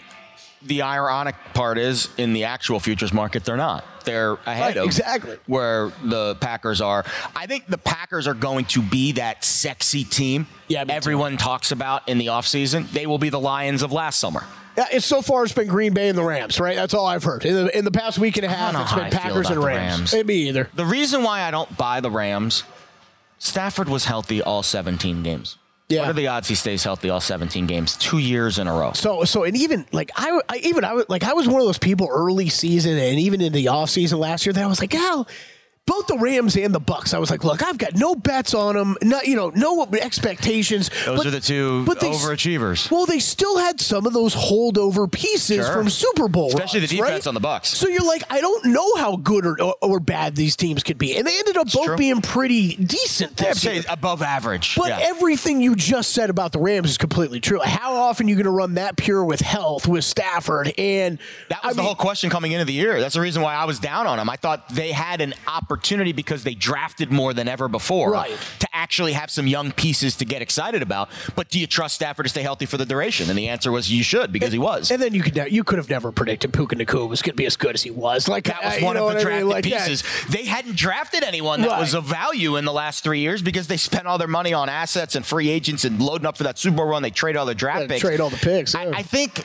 the 0.64 0.82
ironic 0.82 1.34
part 1.54 1.76
is 1.78 2.08
in 2.18 2.32
the 2.32 2.44
actual 2.44 2.78
futures 2.80 3.12
market, 3.12 3.44
they're 3.44 3.56
not. 3.56 3.84
They're 4.04 4.32
ahead 4.46 4.60
Right, 4.60 4.76
of 4.78 4.84
exactly. 4.86 5.36
where 5.46 5.92
the 6.04 6.36
Packers 6.36 6.80
are. 6.80 7.04
I 7.36 7.46
think 7.46 7.66
the 7.66 7.78
Packers 7.78 8.26
are 8.28 8.34
going 8.34 8.64
to 8.66 8.82
be 8.82 9.12
that 9.12 9.44
sexy 9.44 10.04
team 10.04 10.46
Yeah, 10.68 10.82
me 10.84 10.88
too. 10.90 10.94
everyone 10.96 11.36
talks 11.36 11.70
about 11.72 12.08
in 12.08 12.18
the 12.18 12.26
offseason. 12.26 12.88
They 12.92 13.06
will 13.06 13.18
be 13.18 13.28
the 13.28 13.40
Lions 13.40 13.82
of 13.82 13.90
last 13.92 14.18
summer. 14.20 14.44
Yeah, 14.76 14.86
it's 14.90 15.04
so 15.04 15.20
far 15.20 15.44
it's 15.44 15.52
been 15.52 15.68
Green 15.68 15.92
Bay 15.92 16.08
and 16.08 16.16
the 16.16 16.22
Rams, 16.24 16.58
right? 16.58 16.76
That's 16.76 16.94
all 16.94 17.06
I've 17.06 17.24
heard. 17.24 17.44
In 17.44 17.54
the, 17.54 17.78
in 17.78 17.84
the 17.84 17.90
past 17.90 18.18
week 18.18 18.36
and 18.38 18.46
a 18.46 18.48
half, 18.48 18.74
it's 18.74 18.92
been 18.94 19.10
Packers 19.10 19.50
and 19.50 19.62
Rams. 19.62 20.12
Rams. 20.12 20.14
Eh, 20.14 20.22
Me 20.22 20.48
either. 20.48 20.68
The 20.74 20.86
reason 20.86 21.22
why 21.22 21.42
I 21.42 21.50
don't 21.50 21.76
buy 21.76 22.00
the 22.00 22.10
Rams, 22.10 22.64
Stafford 23.38 23.88
was 23.88 24.04
healthy 24.06 24.42
all 24.42 24.62
17 24.62 25.22
games. 25.22 25.58
Yeah. 25.88 26.00
What 26.02 26.10
are 26.10 26.14
the 26.14 26.28
odds 26.28 26.48
he 26.48 26.54
stays 26.54 26.82
healthy 26.84 27.10
all 27.10 27.20
17 27.20 27.66
games? 27.66 27.96
Two 27.98 28.16
years 28.16 28.58
in 28.58 28.66
a 28.66 28.72
row. 28.72 28.92
So 28.92 29.24
so 29.24 29.44
and 29.44 29.54
even 29.54 29.84
like 29.92 30.10
I, 30.16 30.40
I 30.48 30.56
even 30.58 30.84
I 30.84 30.94
was 30.94 31.04
like 31.10 31.22
I 31.22 31.34
was 31.34 31.46
one 31.46 31.60
of 31.60 31.66
those 31.66 31.76
people 31.76 32.08
early 32.10 32.48
season 32.48 32.96
and 32.96 33.18
even 33.18 33.42
in 33.42 33.52
the 33.52 33.68
off 33.68 33.90
season 33.90 34.18
last 34.18 34.46
year 34.46 34.54
that 34.54 34.64
I 34.64 34.66
was 34.68 34.80
like, 34.80 34.92
hell, 34.92 35.28
both 35.84 36.06
the 36.06 36.16
Rams 36.16 36.56
and 36.56 36.72
the 36.72 36.80
Bucs. 36.80 37.12
I 37.12 37.18
was 37.18 37.30
like, 37.30 37.42
look, 37.44 37.62
I've 37.62 37.76
got 37.76 37.96
no 37.96 38.14
bets 38.14 38.54
on 38.54 38.76
them, 38.76 38.96
not 39.02 39.26
you 39.26 39.34
know, 39.34 39.50
no 39.50 39.84
expectations. 40.00 40.90
Those 41.04 41.18
But- 41.18 41.26
are 41.26 41.30
the 41.30 41.40
two 41.40 41.84
but 41.84 41.98
they 41.98 42.10
overachievers. 42.10 42.90
Well, 42.90 43.04
they 43.04 43.18
still 43.18 43.58
had 43.58 43.80
some 43.80 44.06
of 44.06 44.12
those 44.12 44.34
holdover 44.34 45.10
pieces 45.10 45.64
Sure. 45.66 45.72
from 45.72 45.90
Super 45.90 46.28
Bowl, 46.28 46.48
Especially 46.48 46.80
the 46.80 46.86
runs, 47.00 47.08
defense 47.08 47.26
right? 47.26 47.30
on 47.30 47.34
the 47.34 47.40
Bucs. 47.40 47.66
So 47.66 47.88
you're 47.88 48.04
like, 48.06 48.22
I 48.30 48.40
don't 48.40 48.66
know 48.66 48.94
how 48.96 49.16
good 49.16 49.44
or, 49.44 49.60
or, 49.60 49.74
or 49.82 50.00
bad 50.00 50.36
these 50.36 50.54
teams 50.54 50.84
could 50.84 50.98
be, 50.98 51.16
and 51.16 51.26
they 51.26 51.36
ended 51.38 51.56
up 51.56 51.70
both 51.72 51.84
true. 51.86 51.96
being 51.96 52.20
pretty 52.20 52.76
decent. 52.76 53.40
I'd 53.42 53.48
This 53.54 53.62
say 53.62 53.82
above 53.88 54.22
average. 54.22 54.76
But 54.76 54.88
Yeah. 54.88 54.98
everything 55.02 55.60
you 55.60 55.74
just 55.74 56.12
said 56.12 56.30
about 56.30 56.52
the 56.52 56.60
Rams 56.60 56.90
is 56.90 56.98
completely 56.98 57.40
true. 57.40 57.60
How 57.60 57.94
often 57.96 58.26
are 58.26 58.30
you 58.30 58.36
going 58.36 58.44
to 58.44 58.50
run 58.50 58.74
that 58.74 58.96
pure 58.96 59.24
with 59.24 59.40
health 59.40 59.88
with 59.88 60.04
Stafford? 60.04 60.72
And 60.78 61.18
That 61.48 61.64
was 61.64 61.70
I 61.70 61.72
the 61.72 61.78
mean, 61.78 61.86
whole 61.86 61.96
question 61.96 62.30
coming 62.30 62.52
into 62.52 62.64
the 62.66 62.72
year. 62.72 63.00
That's 63.00 63.14
the 63.14 63.20
reason 63.20 63.42
why 63.42 63.54
I 63.54 63.64
was 63.64 63.80
down 63.80 64.06
on 64.06 64.18
them. 64.18 64.30
I 64.30 64.36
thought 64.36 64.68
they 64.68 64.92
had 64.92 65.20
an 65.20 65.34
opportunity 65.48 65.71
because 65.76 66.44
they 66.44 66.54
drafted 66.54 67.10
more 67.12 67.32
than 67.34 67.48
ever 67.48 67.68
before 67.68 68.10
Right. 68.12 68.36
to 68.60 68.68
actually 68.72 69.12
have 69.12 69.30
some 69.30 69.46
young 69.46 69.72
pieces 69.72 70.16
to 70.16 70.24
get 70.24 70.42
excited 70.42 70.82
about. 70.82 71.08
But 71.34 71.48
do 71.48 71.58
you 71.58 71.66
trust 71.66 71.94
Stafford 71.96 72.24
to 72.26 72.30
stay 72.30 72.42
healthy 72.42 72.66
for 72.66 72.76
the 72.76 72.84
duration? 72.86 73.28
And 73.30 73.38
the 73.38 73.48
answer 73.48 73.70
was 73.72 73.90
you 73.90 74.02
should 74.02 74.32
because 74.32 74.52
he 74.52 74.58
was. 74.58 74.90
And 74.90 75.00
then 75.02 75.14
you 75.14 75.22
could 75.22 75.36
you 75.50 75.64
could 75.64 75.78
have 75.78 75.88
never 75.90 76.12
predicted 76.12 76.52
Puka 76.52 76.76
Nacua 76.76 77.08
was 77.08 77.22
going 77.22 77.32
to 77.32 77.36
be 77.36 77.46
as 77.46 77.56
good 77.56 77.74
as 77.74 77.82
he 77.82 77.90
was. 77.90 78.28
Like 78.28 78.44
That 78.44 78.62
was 78.64 78.74
uh, 78.74 78.76
you 78.78 78.84
one 78.84 78.96
of 78.96 79.00
the 79.00 79.04
what 79.06 79.16
I 79.16 79.18
mean? 79.18 79.24
drafted 79.26 79.46
Like, 79.48 79.66
yeah. 79.66 79.86
pieces. 79.86 80.04
They 80.30 80.44
hadn't 80.44 80.76
drafted 80.76 81.22
anyone 81.24 81.60
that 81.62 81.68
Right. 81.70 81.80
was 81.80 81.94
of 81.94 82.04
value 82.04 82.56
in 82.56 82.64
the 82.64 82.72
last 82.72 83.04
three 83.04 83.20
years 83.20 83.42
because 83.42 83.66
they 83.66 83.76
spent 83.76 84.06
all 84.06 84.18
their 84.18 84.28
money 84.28 84.52
on 84.52 84.68
assets 84.68 85.14
and 85.14 85.24
free 85.24 85.48
agents 85.50 85.84
and 85.84 86.00
loading 86.00 86.26
up 86.26 86.36
for 86.36 86.44
that 86.44 86.58
Super 86.58 86.76
Bowl 86.78 86.86
run. 86.86 87.02
They 87.02 87.10
trade 87.10 87.36
all 87.36 87.46
their 87.46 87.54
draft 87.54 87.82
Yeah, 87.82 87.86
picks. 87.88 88.00
trade 88.00 88.20
all 88.20 88.30
the 88.30 88.36
picks, 88.36 88.74
I. 88.74 88.86
I 88.88 89.02
think. 89.02 89.44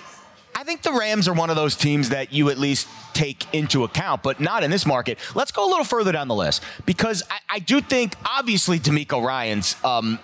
I 0.57 0.63
think 0.63 0.81
the 0.81 0.91
Rams 0.91 1.27
are 1.27 1.35
one 1.35 1.51
of 1.51 1.55
those 1.55 1.75
teams 1.75 2.09
that 2.09 2.33
you 2.33 2.49
at 2.49 2.57
least 2.57 2.87
take 3.13 3.45
into 3.53 3.83
account, 3.83 4.23
but 4.23 4.39
not 4.39 4.63
in 4.63 4.71
this 4.71 4.87
market. 4.87 5.19
Let's 5.35 5.51
go 5.51 5.63
a 5.63 5.69
little 5.69 5.83
further 5.83 6.11
down 6.11 6.27
the 6.27 6.33
list 6.33 6.63
because 6.87 7.21
I, 7.29 7.37
I 7.47 7.59
do 7.59 7.79
think, 7.79 8.15
obviously, 8.25 8.79
DeMeco 8.79 9.23
Ryans. 9.23 9.75
Um, 9.83 10.17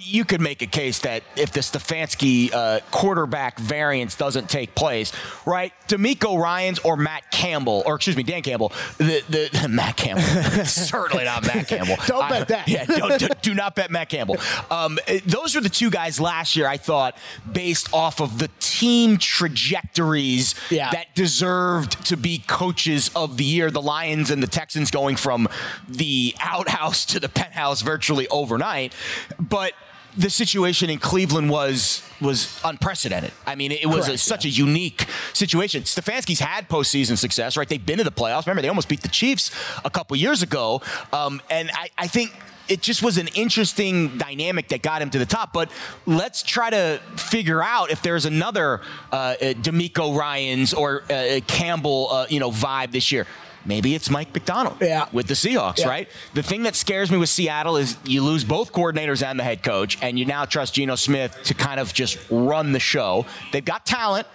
you 0.00 0.24
could 0.24 0.40
make 0.40 0.62
a 0.62 0.66
case 0.66 1.00
that 1.00 1.22
if 1.36 1.50
the 1.52 1.60
Stefanski 1.60 2.52
uh, 2.52 2.80
quarterback 2.90 3.58
variance 3.58 4.14
doesn't 4.14 4.48
take 4.48 4.74
place, 4.74 5.12
right? 5.44 5.72
DeMeco 5.88 6.40
Ryans 6.40 6.78
or 6.80 6.96
Matt 6.96 7.30
Campbell, 7.30 7.82
or 7.84 7.96
excuse 7.96 8.16
me, 8.16 8.22
Dan 8.22 8.42
Campbell, 8.42 8.72
the, 8.98 9.22
the 9.28 9.68
Matt 9.70 9.96
Campbell, 9.96 10.64
certainly 10.64 11.24
not 11.24 11.46
Matt 11.46 11.66
Campbell. 11.68 11.96
Don't 12.06 12.28
bet 12.28 12.48
that. 12.48 12.68
Yeah, 12.68 12.84
don't, 12.84 13.18
do, 13.18 13.28
do 13.40 13.54
not 13.54 13.74
bet 13.74 13.90
Matt 13.90 14.08
Campbell. 14.10 14.36
Um, 14.70 14.98
those 15.24 15.54
were 15.54 15.60
the 15.60 15.68
two 15.70 15.90
guys 15.90 16.20
last 16.20 16.54
year. 16.54 16.66
I 16.68 16.76
thought 16.76 17.16
based 17.50 17.92
off 17.94 18.20
of 18.20 18.38
the 18.38 18.50
team 18.60 19.16
trajectories 19.16 20.54
Yeah. 20.70 20.90
that 20.92 21.14
deserved 21.14 22.04
to 22.06 22.16
be 22.16 22.38
coaches 22.46 23.10
of 23.16 23.36
the 23.36 23.44
year. 23.44 23.70
The 23.70 23.82
Lions 23.82 24.30
and 24.30 24.42
the 24.42 24.46
Texans 24.46 24.90
going 24.90 25.16
from 25.16 25.48
the 25.88 26.34
outhouse 26.40 27.04
to 27.06 27.20
the 27.20 27.28
penthouse 27.28 27.80
virtually 27.82 28.28
overnight, 28.28 28.92
but. 29.40 29.72
The 30.16 30.30
situation 30.30 30.90
in 30.90 30.98
Cleveland 30.98 31.50
was 31.50 32.02
was 32.20 32.60
unprecedented. 32.64 33.32
I 33.46 33.54
mean, 33.54 33.70
it 33.70 33.86
was 33.86 34.06
a, 34.06 34.10
Correct, 34.10 34.20
such 34.20 34.44
a 34.44 34.48
unique 34.48 35.06
situation. 35.32 35.82
Stefanski's 35.82 36.40
had 36.40 36.68
postseason 36.68 37.16
success, 37.16 37.56
right? 37.56 37.68
They've 37.68 37.84
been 37.84 37.98
to 37.98 38.04
the 38.04 38.10
playoffs. 38.10 38.46
Remember, 38.46 38.62
they 38.62 38.68
almost 38.68 38.88
beat 38.88 39.02
the 39.02 39.08
Chiefs 39.08 39.50
a 39.84 39.90
couple 39.90 40.16
years 40.16 40.42
ago. 40.42 40.82
Um, 41.12 41.40
and 41.48 41.70
I, 41.72 41.90
I 41.96 42.06
think 42.08 42.32
it 42.68 42.82
just 42.82 43.02
was 43.02 43.18
an 43.18 43.28
interesting 43.28 44.18
dynamic 44.18 44.68
that 44.68 44.82
got 44.82 45.00
him 45.00 45.10
to 45.10 45.18
the 45.18 45.26
top. 45.26 45.52
But 45.52 45.70
let's 46.06 46.42
try 46.42 46.70
to 46.70 47.00
figure 47.16 47.62
out 47.62 47.90
if 47.90 48.02
there's 48.02 48.24
another 48.24 48.80
uh, 49.12 49.16
uh, 49.16 49.36
DeMeco 49.54 50.16
Ryans 50.16 50.74
or 50.74 51.04
uh, 51.10 51.40
Campbell, 51.46 52.08
uh, 52.10 52.26
you 52.28 52.40
know, 52.40 52.50
vibe 52.50 52.92
this 52.92 53.10
year. 53.12 53.26
Maybe 53.68 53.94
it's 53.94 54.08
Mike 54.10 54.32
Macdonald 54.32 54.78
Yeah. 54.80 55.06
with 55.12 55.28
the 55.28 55.34
Seahawks, 55.34 55.78
Yeah. 55.80 55.88
right? 55.88 56.08
The 56.34 56.42
thing 56.42 56.62
that 56.62 56.74
scares 56.74 57.10
me 57.10 57.18
with 57.18 57.28
Seattle 57.28 57.76
is 57.76 57.96
you 58.04 58.22
lose 58.24 58.42
both 58.42 58.72
coordinators 58.72 59.22
and 59.24 59.38
the 59.38 59.44
head 59.44 59.62
coach, 59.62 59.98
and 60.00 60.18
you 60.18 60.24
now 60.24 60.46
trust 60.46 60.74
Geno 60.74 60.96
Smith 60.96 61.36
to 61.44 61.54
kind 61.54 61.78
of 61.78 61.92
just 61.92 62.16
run 62.30 62.72
the 62.72 62.80
show. 62.80 63.26
They've 63.52 63.64
got 63.64 63.84
talent. 63.84 64.26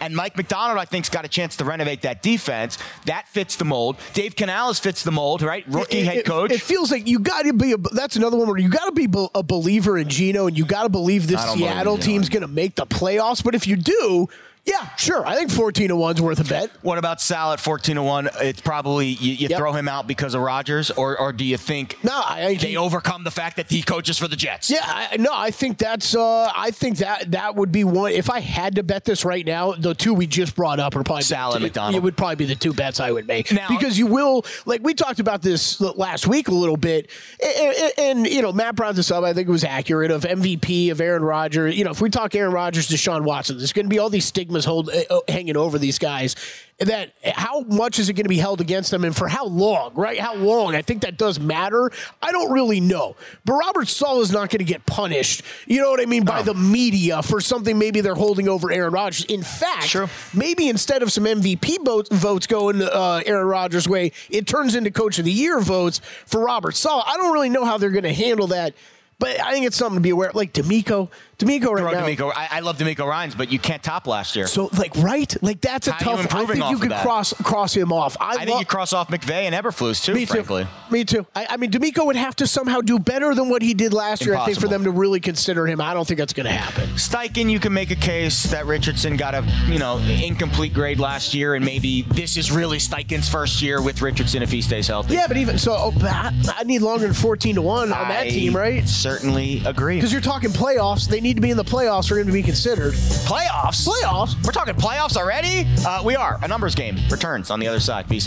And 0.00 0.14
Mike 0.14 0.36
Macdonald, 0.36 0.78
I 0.78 0.84
think, 0.84 1.06
has 1.06 1.10
got 1.10 1.24
a 1.24 1.28
chance 1.28 1.56
to 1.56 1.64
renovate 1.64 2.02
that 2.02 2.22
defense. 2.22 2.78
That 3.06 3.26
fits 3.26 3.56
the 3.56 3.64
mold. 3.64 3.96
Dave 4.14 4.36
Canales 4.36 4.78
fits 4.78 5.02
the 5.02 5.10
mold, 5.10 5.42
right? 5.42 5.64
Rookie 5.66 5.98
It- 5.98 6.06
head 6.06 6.24
coach. 6.24 6.52
It, 6.52 6.62
feels 6.62 6.92
like 6.92 7.08
you 7.08 7.18
got 7.18 7.42
to 7.46 7.52
be. 7.52 7.72
A, 7.72 7.76
that's 7.78 8.14
another 8.14 8.36
one 8.36 8.46
where 8.46 8.58
you 8.58 8.68
got 8.68 8.84
to 8.84 8.92
be 8.92 9.08
a 9.34 9.42
believer 9.42 9.98
in 9.98 10.08
Geno, 10.08 10.46
and 10.46 10.56
you 10.56 10.64
got 10.64 10.84
to 10.84 10.88
believe 10.88 11.26
this 11.26 11.44
don't 11.44 11.58
believe 11.58 11.72
Seattle 11.72 11.98
team's 11.98 12.28
going 12.28 12.42
to 12.42 12.46
make 12.48 12.76
the 12.76 12.86
playoffs. 12.86 13.42
But 13.42 13.56
if 13.56 13.66
you 13.66 13.74
do, 13.74 14.28
yeah, 14.68 14.94
sure. 14.96 15.26
I 15.26 15.34
think 15.34 15.50
fourteen 15.50 15.88
to 15.88 15.96
one's 15.96 16.20
worth 16.20 16.38
a 16.40 16.44
bet. 16.44 16.70
what 16.82 16.98
about 16.98 17.20
Sal 17.20 17.52
at 17.52 17.60
14 17.60 17.96
to 17.96 18.02
1? 18.02 18.28
It's 18.40 18.60
probably 18.60 19.06
you, 19.08 19.32
you 19.32 19.48
Yep. 19.48 19.58
throw 19.58 19.72
him 19.72 19.88
out 19.88 20.06
because 20.06 20.34
of 20.34 20.42
Rodgers, 20.42 20.90
or, 20.90 21.18
or 21.18 21.32
do 21.32 21.44
you 21.44 21.56
think 21.56 21.96
No, 22.04 22.12
I, 22.12 22.46
I 22.48 22.54
they 22.56 22.76
overcome 22.76 23.24
the 23.24 23.30
fact 23.30 23.56
that 23.56 23.70
he 23.70 23.82
coaches 23.82 24.18
for 24.18 24.28
the 24.28 24.36
Jets? 24.36 24.70
Yeah, 24.70 24.80
I, 24.84 25.16
no, 25.16 25.30
I 25.32 25.50
think 25.50 25.78
that's. 25.78 26.14
Uh, 26.14 26.50
I 26.54 26.70
think 26.70 26.98
that 26.98 27.30
that 27.32 27.54
would 27.56 27.72
be 27.72 27.84
one. 27.84 28.12
If 28.12 28.28
I 28.30 28.40
had 28.40 28.74
to 28.76 28.82
bet 28.82 29.04
this 29.04 29.24
right 29.24 29.44
now, 29.46 29.72
the 29.72 29.94
two 29.94 30.12
we 30.14 30.26
just 30.26 30.54
brought 30.54 30.78
up 30.80 30.94
are 30.96 31.02
probably 31.02 31.22
Sal 31.22 31.54
and 31.54 31.62
Macdonald. 31.62 31.94
It 31.94 32.02
would 32.02 32.16
probably 32.16 32.36
be 32.36 32.44
the 32.44 32.54
two 32.54 32.72
bets 32.74 33.00
I 33.00 33.10
would 33.10 33.26
make 33.26 33.50
Now- 33.52 33.68
because 33.68 33.98
you 33.98 34.06
will 34.06 34.44
like 34.66 34.82
we 34.82 34.92
talked 34.94 35.18
about 35.20 35.40
this 35.42 35.80
last 35.80 36.26
week 36.26 36.48
a 36.48 36.54
little 36.54 36.76
bit, 36.76 37.10
and, 37.42 37.74
and, 37.76 37.92
and, 37.98 38.26
you 38.26 38.42
know 38.42 38.52
Matt 38.52 38.74
brought 38.76 38.94
this 38.96 39.10
up. 39.10 39.24
I 39.24 39.32
think 39.32 39.48
it 39.48 39.52
was 39.52 39.64
accurate 39.64 40.10
of 40.10 40.22
MVP 40.24 40.90
of 40.90 41.00
Aaron 41.00 41.22
Rodgers. 41.22 41.76
You 41.76 41.84
know, 41.84 41.90
if 41.90 42.00
we 42.00 42.10
talk 42.10 42.34
Aaron 42.34 42.52
Rodgers, 42.52 42.88
Deshaun 42.88 43.22
Watson, 43.22 43.56
there's 43.58 43.72
going 43.72 43.86
to 43.86 43.90
be 43.90 43.98
all 43.98 44.10
these 44.10 44.24
stigmas 44.26 44.57
hold 44.64 44.90
uh, 44.90 45.20
hanging 45.28 45.56
over 45.56 45.78
these 45.78 45.98
guys. 45.98 46.36
That 46.78 47.12
how 47.24 47.62
much 47.62 47.98
is 47.98 48.08
it 48.08 48.12
going 48.12 48.24
to 48.24 48.28
be 48.28 48.38
held 48.38 48.60
against 48.60 48.92
them, 48.92 49.02
and 49.02 49.14
for 49.14 49.26
how 49.26 49.46
long? 49.46 49.94
Right? 49.94 50.18
How 50.18 50.36
long? 50.36 50.76
I 50.76 50.82
think 50.82 51.02
that 51.02 51.18
does 51.18 51.40
matter. 51.40 51.90
I 52.22 52.30
don't 52.30 52.52
really 52.52 52.78
know, 52.78 53.16
but 53.44 53.54
Robert 53.54 53.88
Saleh 53.88 54.22
is 54.22 54.30
not 54.30 54.48
going 54.50 54.60
to 54.60 54.64
get 54.64 54.86
punished. 54.86 55.42
You 55.66 55.80
know 55.80 55.90
what 55.90 56.00
I 56.00 56.06
mean 56.06 56.24
by 56.24 56.42
the 56.42 56.54
media 56.54 57.20
for 57.22 57.40
something 57.40 57.78
maybe 57.78 58.00
they're 58.00 58.14
holding 58.14 58.48
over 58.48 58.70
Aaron 58.70 58.92
Rodgers. 58.92 59.24
In 59.24 59.42
fact, 59.42 59.88
True. 59.88 60.08
maybe 60.32 60.68
instead 60.68 61.02
of 61.02 61.10
some 61.10 61.24
MVP 61.24 61.84
votes, 61.84 62.10
votes 62.10 62.46
going 62.46 62.80
uh, 62.80 63.22
Aaron 63.26 63.48
Rodgers' 63.48 63.88
way, 63.88 64.12
it 64.30 64.46
turns 64.46 64.76
into 64.76 64.92
Coach 64.92 65.18
of 65.18 65.24
the 65.24 65.32
Year 65.32 65.60
votes 65.60 66.00
for 66.26 66.40
Robert 66.40 66.76
Saleh. 66.76 67.04
I 67.06 67.16
don't 67.16 67.32
really 67.32 67.50
know 67.50 67.64
how 67.64 67.78
they're 67.78 67.90
going 67.90 68.04
to 68.04 68.12
handle 68.12 68.46
that, 68.48 68.74
but 69.18 69.40
I 69.40 69.52
think 69.52 69.66
it's 69.66 69.76
something 69.76 69.96
to 69.96 70.00
be 70.00 70.10
aware. 70.10 70.28
Of. 70.28 70.36
Like 70.36 70.52
DeMeco, 70.52 71.08
DeMeco 71.38 71.72
right 71.72 71.94
now. 71.94 72.04
DeMeco. 72.04 72.32
I, 72.34 72.48
I 72.50 72.60
love 72.60 72.78
DeMeco 72.78 73.06
Ryans, 73.06 73.36
but 73.36 73.52
you 73.52 73.60
can't 73.60 73.80
top 73.80 74.08
last 74.08 74.34
year. 74.34 74.48
So 74.48 74.70
like 74.76 74.96
right, 74.96 75.34
like 75.40 75.60
that's 75.60 75.86
a 75.86 75.92
How 75.92 76.16
tough. 76.16 76.34
I 76.34 76.46
think 76.46 76.68
you 76.70 76.78
could 76.78 76.90
that? 76.90 77.02
cross 77.02 77.32
cross 77.32 77.74
him 77.74 77.92
off. 77.92 78.16
I, 78.20 78.30
I 78.30 78.36
think 78.38 78.50
lo- 78.50 78.58
you 78.58 78.66
cross 78.66 78.92
off 78.92 79.08
McVay 79.08 79.44
and 79.44 79.54
Eberflus 79.54 80.04
too, 80.04 80.14
Me 80.14 80.26
too. 80.26 80.66
Me 80.90 81.04
too. 81.04 81.24
I, 81.36 81.46
I 81.50 81.56
mean, 81.56 81.70
DeMeco 81.70 82.04
would 82.06 82.16
have 82.16 82.34
to 82.36 82.46
somehow 82.48 82.80
do 82.80 82.98
better 82.98 83.34
than 83.36 83.48
what 83.48 83.62
he 83.62 83.72
did 83.72 83.92
last 83.92 84.26
year. 84.26 84.34
I 84.34 84.46
think 84.46 84.58
for 84.58 84.66
them 84.66 84.82
to 84.84 84.90
really 84.90 85.20
consider 85.20 85.66
him. 85.66 85.80
I 85.80 85.94
don't 85.94 86.08
think 86.08 86.18
that's 86.18 86.32
going 86.32 86.46
to 86.46 86.52
happen. 86.52 86.88
Steichen, 86.96 87.48
you 87.50 87.60
can 87.60 87.72
make 87.72 87.92
a 87.92 87.96
case 87.96 88.44
that 88.44 88.66
Richardson 88.66 89.16
got 89.16 89.34
a 89.34 89.44
you 89.68 89.78
know 89.78 89.98
incomplete 89.98 90.74
grade 90.74 90.98
last 90.98 91.34
year, 91.34 91.54
and 91.54 91.64
maybe 91.64 92.02
this 92.02 92.36
is 92.36 92.50
really 92.50 92.78
Steichen's 92.78 93.28
first 93.28 93.62
year 93.62 93.80
with 93.80 94.02
Richardson 94.02 94.42
if 94.42 94.50
he 94.50 94.60
stays 94.60 94.88
healthy. 94.88 95.14
Yeah, 95.14 95.28
but 95.28 95.36
even 95.36 95.56
so, 95.58 95.74
oh, 95.76 95.92
I, 96.02 96.32
I 96.56 96.64
need 96.64 96.82
longer 96.82 97.06
than 97.06 97.14
fourteen 97.14 97.54
to 97.54 97.62
one 97.62 97.92
on 97.92 98.08
that 98.08 98.24
team, 98.24 98.56
right? 98.56 98.88
Certainly 98.88 99.62
agree. 99.64 99.96
Because 99.96 100.10
you're 100.12 100.20
talking 100.20 100.50
playoffs. 100.50 101.08
They 101.08 101.20
need 101.20 101.27
to 101.36 101.42
be 101.42 101.50
in 101.50 101.56
the 101.56 101.64
playoffs 101.64 102.08
for 102.08 102.18
him 102.18 102.26
to 102.26 102.32
be 102.32 102.42
considered. 102.42 102.94
Playoffs. 102.94 103.86
Playoffs. 103.86 104.34
We're 104.44 104.52
talking 104.52 104.74
playoffs 104.74 105.16
already. 105.16 105.66
Uh, 105.86 106.02
we 106.02 106.16
are. 106.16 106.38
A 106.42 106.48
numbers 106.48 106.74
game 106.74 106.96
returns 107.10 107.50
on 107.50 107.60
the 107.60 107.66
other 107.66 107.80
side. 107.80 108.08
Peace. 108.08 108.26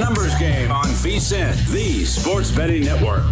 Numbers 0.00 0.34
game 0.38 0.72
on 0.72 0.86
VSIN, 0.86 1.54
the 1.72 2.06
sports 2.06 2.50
betting 2.50 2.84
network. 2.84 3.24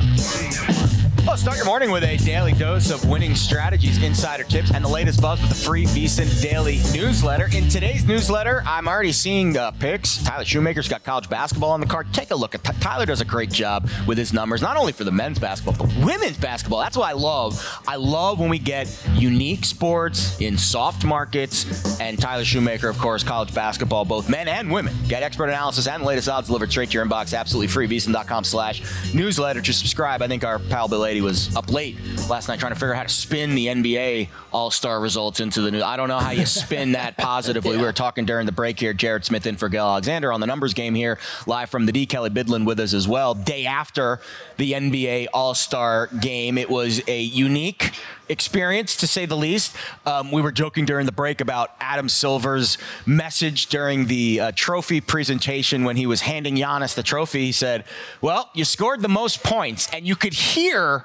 Well, 1.29 1.37
start 1.37 1.59
your 1.59 1.67
morning 1.67 1.91
with 1.91 2.05
a 2.05 2.17
daily 2.17 2.55
dose 2.55 2.91
of 2.91 3.07
winning 3.07 3.35
strategies, 3.35 4.03
insider 4.03 4.45
tips, 4.45 4.71
and 4.73 4.83
the 4.83 4.89
latest 4.89 5.21
buzz 5.21 5.39
with 5.43 5.51
the 5.51 5.55
free 5.55 5.85
VSIN 5.85 6.41
daily 6.41 6.81
newsletter. 6.99 7.51
In 7.55 7.69
today's 7.69 8.07
newsletter, 8.07 8.63
I'm 8.65 8.89
already 8.89 9.13
seeing 9.13 9.55
uh, 9.55 9.73
picks. 9.73 10.25
Tyler 10.25 10.47
Shoemaker's 10.47 10.89
got 10.89 11.05
college 11.05 11.29
basketball 11.29 11.73
on 11.73 11.81
the 11.81 11.87
card. 11.87 12.15
Take 12.15 12.31
a 12.31 12.35
look 12.35 12.55
at 12.55 12.65
Tyler. 12.65 13.05
Does 13.05 13.21
a 13.21 13.27
great 13.27 13.53
job 13.53 13.91
with 14.07 14.17
his 14.17 14.33
numbers, 14.33 14.63
not 14.63 14.79
only 14.79 14.93
for 14.93 15.05
the 15.05 15.13
men's 15.13 15.39
basketball 15.39 15.87
but 15.87 15.95
women's 16.03 16.39
basketball. 16.39 16.81
That's 16.81 16.97
what 16.97 17.07
I 17.07 17.13
love. 17.13 17.83
I 17.87 17.97
love 17.97 18.41
when 18.41 18.49
we 18.49 18.59
get 18.59 18.89
unique 19.13 19.67
sports 19.67 20.41
in 20.41 20.57
soft 20.57 21.05
markets. 21.05 22.01
And 22.01 22.19
Tyler 22.19 22.47
Shoemaker, 22.47 22.89
of 22.89 22.97
course, 22.97 23.23
college 23.23 23.55
basketball, 23.55 24.07
both 24.07 24.31
men 24.31 24.49
and 24.49 24.73
women. 24.73 24.95
Get 25.09 25.23
expert 25.23 25.49
analysis 25.51 25.89
and 25.89 26.05
the 26.05 26.07
latest 26.07 26.31
odds 26.31 26.47
delivered 26.47 26.71
straight 26.71 26.89
to 26.89 26.95
your 26.95 27.05
inbox, 27.05 27.39
absolutely 27.39 27.69
free. 27.69 27.87
VSIN.com/slash 27.87 29.13
newsletter 29.13 29.61
to 29.61 29.73
subscribe. 29.75 30.23
I 30.23 30.27
think 30.27 30.43
our 30.43 30.59
pal 30.59 30.89
Bill 30.89 31.18
Lady 31.19 31.27
was 31.27 31.57
up 31.57 31.73
late 31.73 31.97
last 32.31 32.47
night 32.49 32.61
trying 32.61 32.71
to 32.73 32.77
figure 32.79 32.93
out 32.93 32.99
how 32.99 33.03
to 33.03 33.09
spin 33.09 33.57
the 33.57 33.67
NBA 33.67 34.29
All 34.53 34.71
Star 34.71 35.01
results 35.01 35.41
into 35.41 35.61
the 35.63 35.73
news. 35.73 35.83
I 35.83 35.97
don't 35.97 36.07
know 36.07 36.19
how 36.21 36.31
you 36.31 36.47
spin 36.47 36.93
that 36.93 37.17
positively. 37.19 37.73
yeah. 37.73 37.79
We 37.79 37.83
were 37.83 37.93
talking 37.93 38.25
during 38.25 38.47
the 38.47 38.53
break 38.53 38.79
here. 38.79 38.93
Jared 38.95 39.25
Smith 39.25 39.45
in 39.45 39.57
for 39.57 39.69
Gil 39.69 39.85
Alexander 39.85 40.33
on 40.33 40.39
the 40.39 40.47
numbers 40.47 40.75
game 40.75 40.95
here, 40.95 41.19
live 41.47 41.71
from 41.71 41.87
the 41.87 41.93
D. 41.93 42.07
Kelley 42.07 42.31
Bydlon 42.31 42.65
with 42.65 42.79
us 42.79 42.95
as 42.95 43.09
well. 43.09 43.35
Day 43.35 43.67
after 43.67 44.21
the 44.59 44.73
NBA 44.73 45.27
All 45.35 45.55
Star 45.55 46.07
game, 46.21 46.57
it 46.57 46.71
was 46.71 47.03
a 47.09 47.21
unique 47.21 47.91
experience 48.29 48.97
to 48.97 49.07
say 49.07 49.27
the 49.27 49.37
least. 49.37 49.75
Um, 50.07 50.31
we 50.31 50.43
were 50.43 50.53
joking 50.53 50.85
during 50.85 51.07
the 51.07 51.13
break 51.13 51.41
about 51.41 51.71
Adam 51.81 52.09
Silver's 52.09 52.79
message 53.07 53.67
during 53.67 54.07
the 54.07 54.41
uh, 54.41 54.53
trophy 54.55 55.01
presentation 55.01 55.85
when 55.85 55.97
he 55.97 56.07
was 56.07 56.21
handing 56.21 56.57
Giannis 56.57 56.95
the 56.95 57.03
trophy. 57.03 57.47
He 57.47 57.53
said, 57.53 57.85
"Well, 58.21 58.51
you 58.55 58.65
scored 58.65 59.01
the 59.03 59.09
most 59.09 59.43
points," 59.43 59.89
and 59.93 60.07
you 60.07 60.17
could 60.17 60.35
hear 60.35 61.05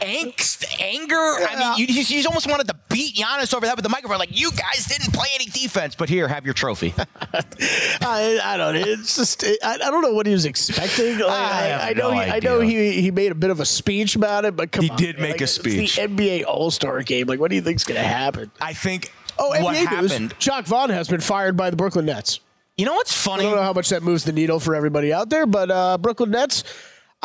angst, 0.00 0.64
anger. 0.80 1.14
Yeah. 1.14 1.48
I 1.50 1.76
mean, 1.76 1.88
you, 1.88 2.02
you, 2.02 2.24
almost 2.26 2.48
wanted 2.48 2.68
to 2.68 2.76
beat 2.88 3.16
Giannis 3.16 3.54
over 3.54 3.66
that 3.66 3.76
with 3.76 3.82
the 3.82 3.88
microphone. 3.88 4.18
Like, 4.18 4.38
you 4.38 4.50
guys 4.50 4.86
didn't 4.86 5.12
play 5.12 5.28
any 5.34 5.46
defense, 5.46 5.94
but 5.94 6.08
here, 6.08 6.28
have 6.28 6.44
your 6.44 6.54
trophy. 6.54 6.94
I, 6.98 8.40
I, 8.42 8.56
don't 8.56 8.74
know. 8.74 8.80
It's 8.80 9.16
just 9.16 9.44
I, 9.44 9.56
I, 9.62 9.76
don't 9.78 10.02
know 10.02 10.12
what 10.12 10.26
he 10.26 10.32
was 10.32 10.44
expecting. 10.44 11.18
Like, 11.18 11.28
I, 11.30 11.90
I, 11.90 11.92
know. 11.92 12.10
No 12.10 12.14
he, 12.14 12.20
I 12.20 12.40
know 12.40 12.60
he 12.60 13.00
he 13.00 13.10
made 13.10 13.32
a 13.32 13.34
bit 13.34 13.50
of 13.50 13.60
a 13.60 13.66
speech 13.66 14.16
about 14.16 14.44
it, 14.44 14.56
but 14.56 14.72
come 14.72 14.82
on. 14.82 14.84
he 14.84 14.90
on, 14.90 14.96
did 14.96 15.18
make 15.18 15.32
like, 15.32 15.40
a 15.42 15.46
speech. 15.46 15.96
the 15.96 16.02
NBA 16.02 16.44
All 16.46 16.70
Star 16.70 17.02
game. 17.02 17.26
Like, 17.26 17.40
what 17.40 17.50
do 17.50 17.56
you 17.56 17.62
think's 17.62 17.84
going 17.84 18.00
to 18.00 18.06
happen? 18.06 18.50
I 18.60 18.72
think. 18.72 19.12
Oh, 19.38 19.48
what 19.48 19.76
NBA 19.76 19.86
happened? 19.86 20.20
News, 20.20 20.32
Jacque 20.38 20.66
Vaughn 20.66 20.90
has 20.90 21.08
been 21.08 21.20
fired 21.20 21.56
by 21.56 21.70
the 21.70 21.76
Brooklyn 21.76 22.06
Nets. 22.06 22.40
You 22.76 22.84
know 22.84 22.94
what's 22.94 23.12
funny? 23.12 23.44
I 23.44 23.48
don't 23.48 23.56
know 23.56 23.62
how 23.62 23.72
much 23.72 23.88
that 23.88 24.02
moves 24.02 24.24
the 24.24 24.32
needle 24.32 24.60
for 24.60 24.74
everybody 24.74 25.12
out 25.12 25.30
there, 25.30 25.46
but 25.46 25.70
uh, 25.70 25.96
Brooklyn 25.96 26.30
Nets 26.30 26.62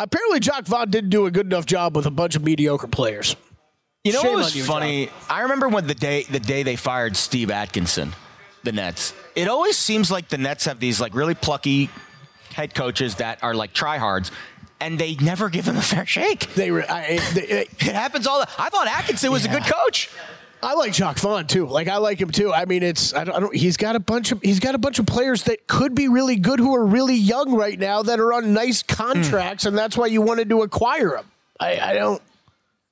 Apparently, 0.01 0.39
Jacque 0.39 0.65
Vaughn 0.65 0.89
didn't 0.89 1.11
do 1.11 1.27
a 1.27 1.31
good 1.31 1.45
enough 1.45 1.67
job 1.67 1.95
with 1.95 2.07
a 2.07 2.11
bunch 2.11 2.35
of 2.35 2.43
mediocre 2.43 2.87
players. 2.87 3.35
You 4.03 4.13
know 4.13 4.21
Shame 4.23 4.33
what 4.33 4.45
was 4.45 4.55
you, 4.55 4.63
funny? 4.63 5.05
John. 5.05 5.15
I 5.29 5.41
remember 5.41 5.69
when 5.69 5.85
the 5.85 5.93
day 5.93 6.23
the 6.23 6.39
day 6.39 6.63
they 6.63 6.75
fired 6.75 7.15
Steve 7.15 7.51
Atkinson, 7.51 8.13
the 8.63 8.71
Nets. 8.71 9.13
It 9.35 9.47
always 9.47 9.77
seems 9.77 10.09
like 10.09 10.27
the 10.27 10.39
Nets 10.39 10.65
have 10.65 10.79
these 10.79 10.99
like 10.99 11.13
really 11.13 11.35
plucky 11.35 11.89
head 12.53 12.73
coaches 12.73 13.15
that 13.15 13.43
are 13.43 13.53
like 13.53 13.73
tryhards. 13.73 14.31
And 14.79 14.97
they 14.97 15.13
never 15.17 15.49
give 15.49 15.65
them 15.65 15.77
a 15.77 15.81
fair 15.83 16.07
shake. 16.07 16.51
They, 16.55 16.71
I, 16.71 17.19
they 17.35 17.41
it 17.69 17.81
happens 17.81 18.25
all. 18.25 18.39
The, 18.39 18.47
I 18.57 18.69
thought 18.69 18.87
Atkinson 18.87 19.31
was 19.31 19.45
yeah. 19.45 19.55
a 19.55 19.59
good 19.59 19.71
coach. 19.71 20.09
I 20.63 20.73
like 20.75 20.93
Jacque 20.93 21.19
Vaughn 21.19 21.47
too. 21.47 21.65
Like 21.65 21.87
I 21.87 21.97
like 21.97 22.19
him 22.19 22.29
too. 22.29 22.53
I 22.53 22.65
mean, 22.65 22.83
it's 22.83 23.13
I 23.13 23.23
don't, 23.23 23.35
I 23.35 23.39
don't, 23.39 23.55
He's 23.55 23.77
got 23.77 23.95
a 23.95 23.99
bunch 23.99 24.31
of 24.31 24.41
he's 24.41 24.59
got 24.59 24.75
a 24.75 24.77
bunch 24.77 24.99
of 24.99 25.05
players 25.05 25.43
that 25.43 25.67
could 25.67 25.95
be 25.95 26.07
really 26.07 26.35
good 26.35 26.59
who 26.59 26.75
are 26.75 26.85
really 26.85 27.15
young 27.15 27.53
right 27.53 27.77
now 27.77 28.03
that 28.03 28.19
are 28.19 28.33
on 28.33 28.53
nice 28.53 28.83
contracts, 28.83 29.63
mm. 29.63 29.69
and 29.69 29.77
that's 29.77 29.97
why 29.97 30.07
you 30.07 30.21
wanted 30.21 30.49
to 30.49 30.61
acquire 30.61 31.11
them. 31.11 31.25
I, 31.59 31.79
I 31.79 31.93
don't. 31.93 32.21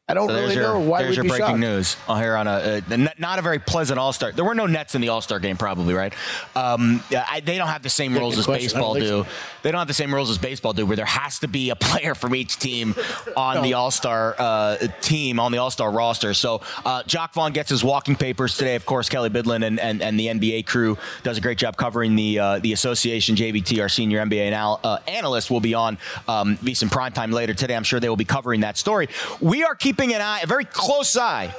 I 0.10 0.16
don't 0.16 0.28
so 0.28 0.34
really 0.34 0.56
your, 0.56 0.64
know 0.64 0.80
why. 0.80 1.04
There's 1.04 1.16
your 1.16 1.26
breaking 1.26 1.46
shocked. 1.46 1.60
news 1.60 1.96
here 2.08 2.36
on 2.36 2.48
a, 2.48 2.82
a, 2.90 2.98
not 3.20 3.38
a 3.38 3.44
very 3.44 3.60
pleasant 3.60 4.00
All 4.00 4.12
Star. 4.12 4.32
There 4.32 4.44
were 4.44 4.56
no 4.56 4.66
Nets 4.66 4.96
in 4.96 5.02
the 5.02 5.10
All 5.10 5.22
Star 5.22 5.40
game, 5.40 5.56
probably 5.56 5.94
right. 5.94 6.12
Um, 6.56 7.04
I, 7.12 7.42
they 7.46 7.60
don't 7.60 7.68
have 7.68 7.84
the 7.84 7.92
same 7.92 8.16
rules 8.16 8.36
as 8.40 8.46
question. 8.46 8.66
baseball 8.66 8.96
do. 8.96 9.08
So. 9.08 9.28
They 9.62 9.72
don't 9.72 9.78
have 9.78 9.88
the 9.88 9.94
same 9.94 10.12
rules 10.12 10.32
as 10.32 10.40
baseball 10.40 10.74
do, 10.74 10.84
where 10.88 10.96
there 10.96 11.06
has 11.06 11.38
to 11.40 11.48
be 11.48 11.70
a 11.70 11.76
player 11.76 12.16
from 12.16 12.34
each 12.34 12.58
team 12.58 12.96
on 13.38 13.58
no. 13.58 13.62
the 13.62 13.76
All 13.76 13.92
Star 13.92 14.36
uh, 14.40 14.78
team 15.02 15.40
on 15.40 15.52
the 15.52 15.60
All 15.60 15.70
Star 15.70 15.92
roster. 15.92 16.34
So 16.34 16.62
uh, 16.86 17.04
Jacque 17.04 17.36
Vaughn 17.36 17.54
gets 17.54 17.70
his 17.70 17.84
walking 17.84 18.16
papers 18.16 18.58
today. 18.58 18.74
Of 18.74 18.88
course, 18.88 19.10
Kelley 19.10 19.30
Bydlon 19.30 19.64
and, 19.64 19.80
and, 19.80 20.02
and 20.02 20.20
the 20.20 20.26
NBA 20.26 20.66
crew 20.66 20.98
does 21.22 21.38
a 21.38 21.42
great 21.42 21.60
job 21.60 21.78
covering 21.78 22.16
the 22.16 22.40
uh, 22.40 22.60
the 22.60 22.74
association. 22.74 23.36
JVT, 23.36 23.80
our 23.80 23.90
senior 23.90 24.26
NBA 24.26 24.48
anal- 24.48 24.80
uh, 24.84 24.98
analyst, 25.08 25.52
will 25.52 25.60
be 25.60 25.76
on 25.76 26.00
um, 26.28 26.58
VSIN 26.58 26.90
primetime 26.90 27.32
later 27.32 27.54
today. 27.54 27.76
I'm 27.76 27.84
sure 27.84 28.00
they 28.00 28.10
will 28.10 28.16
be 28.16 28.26
covering 28.26 28.62
that 28.62 28.76
story. 28.76 29.08
We 29.40 29.64
are 29.64 29.76
keeping 29.76 29.99
an 30.00 30.22
eye, 30.22 30.40
a 30.42 30.48
very 30.48 30.66
close 30.66 31.18
eye 31.18 31.54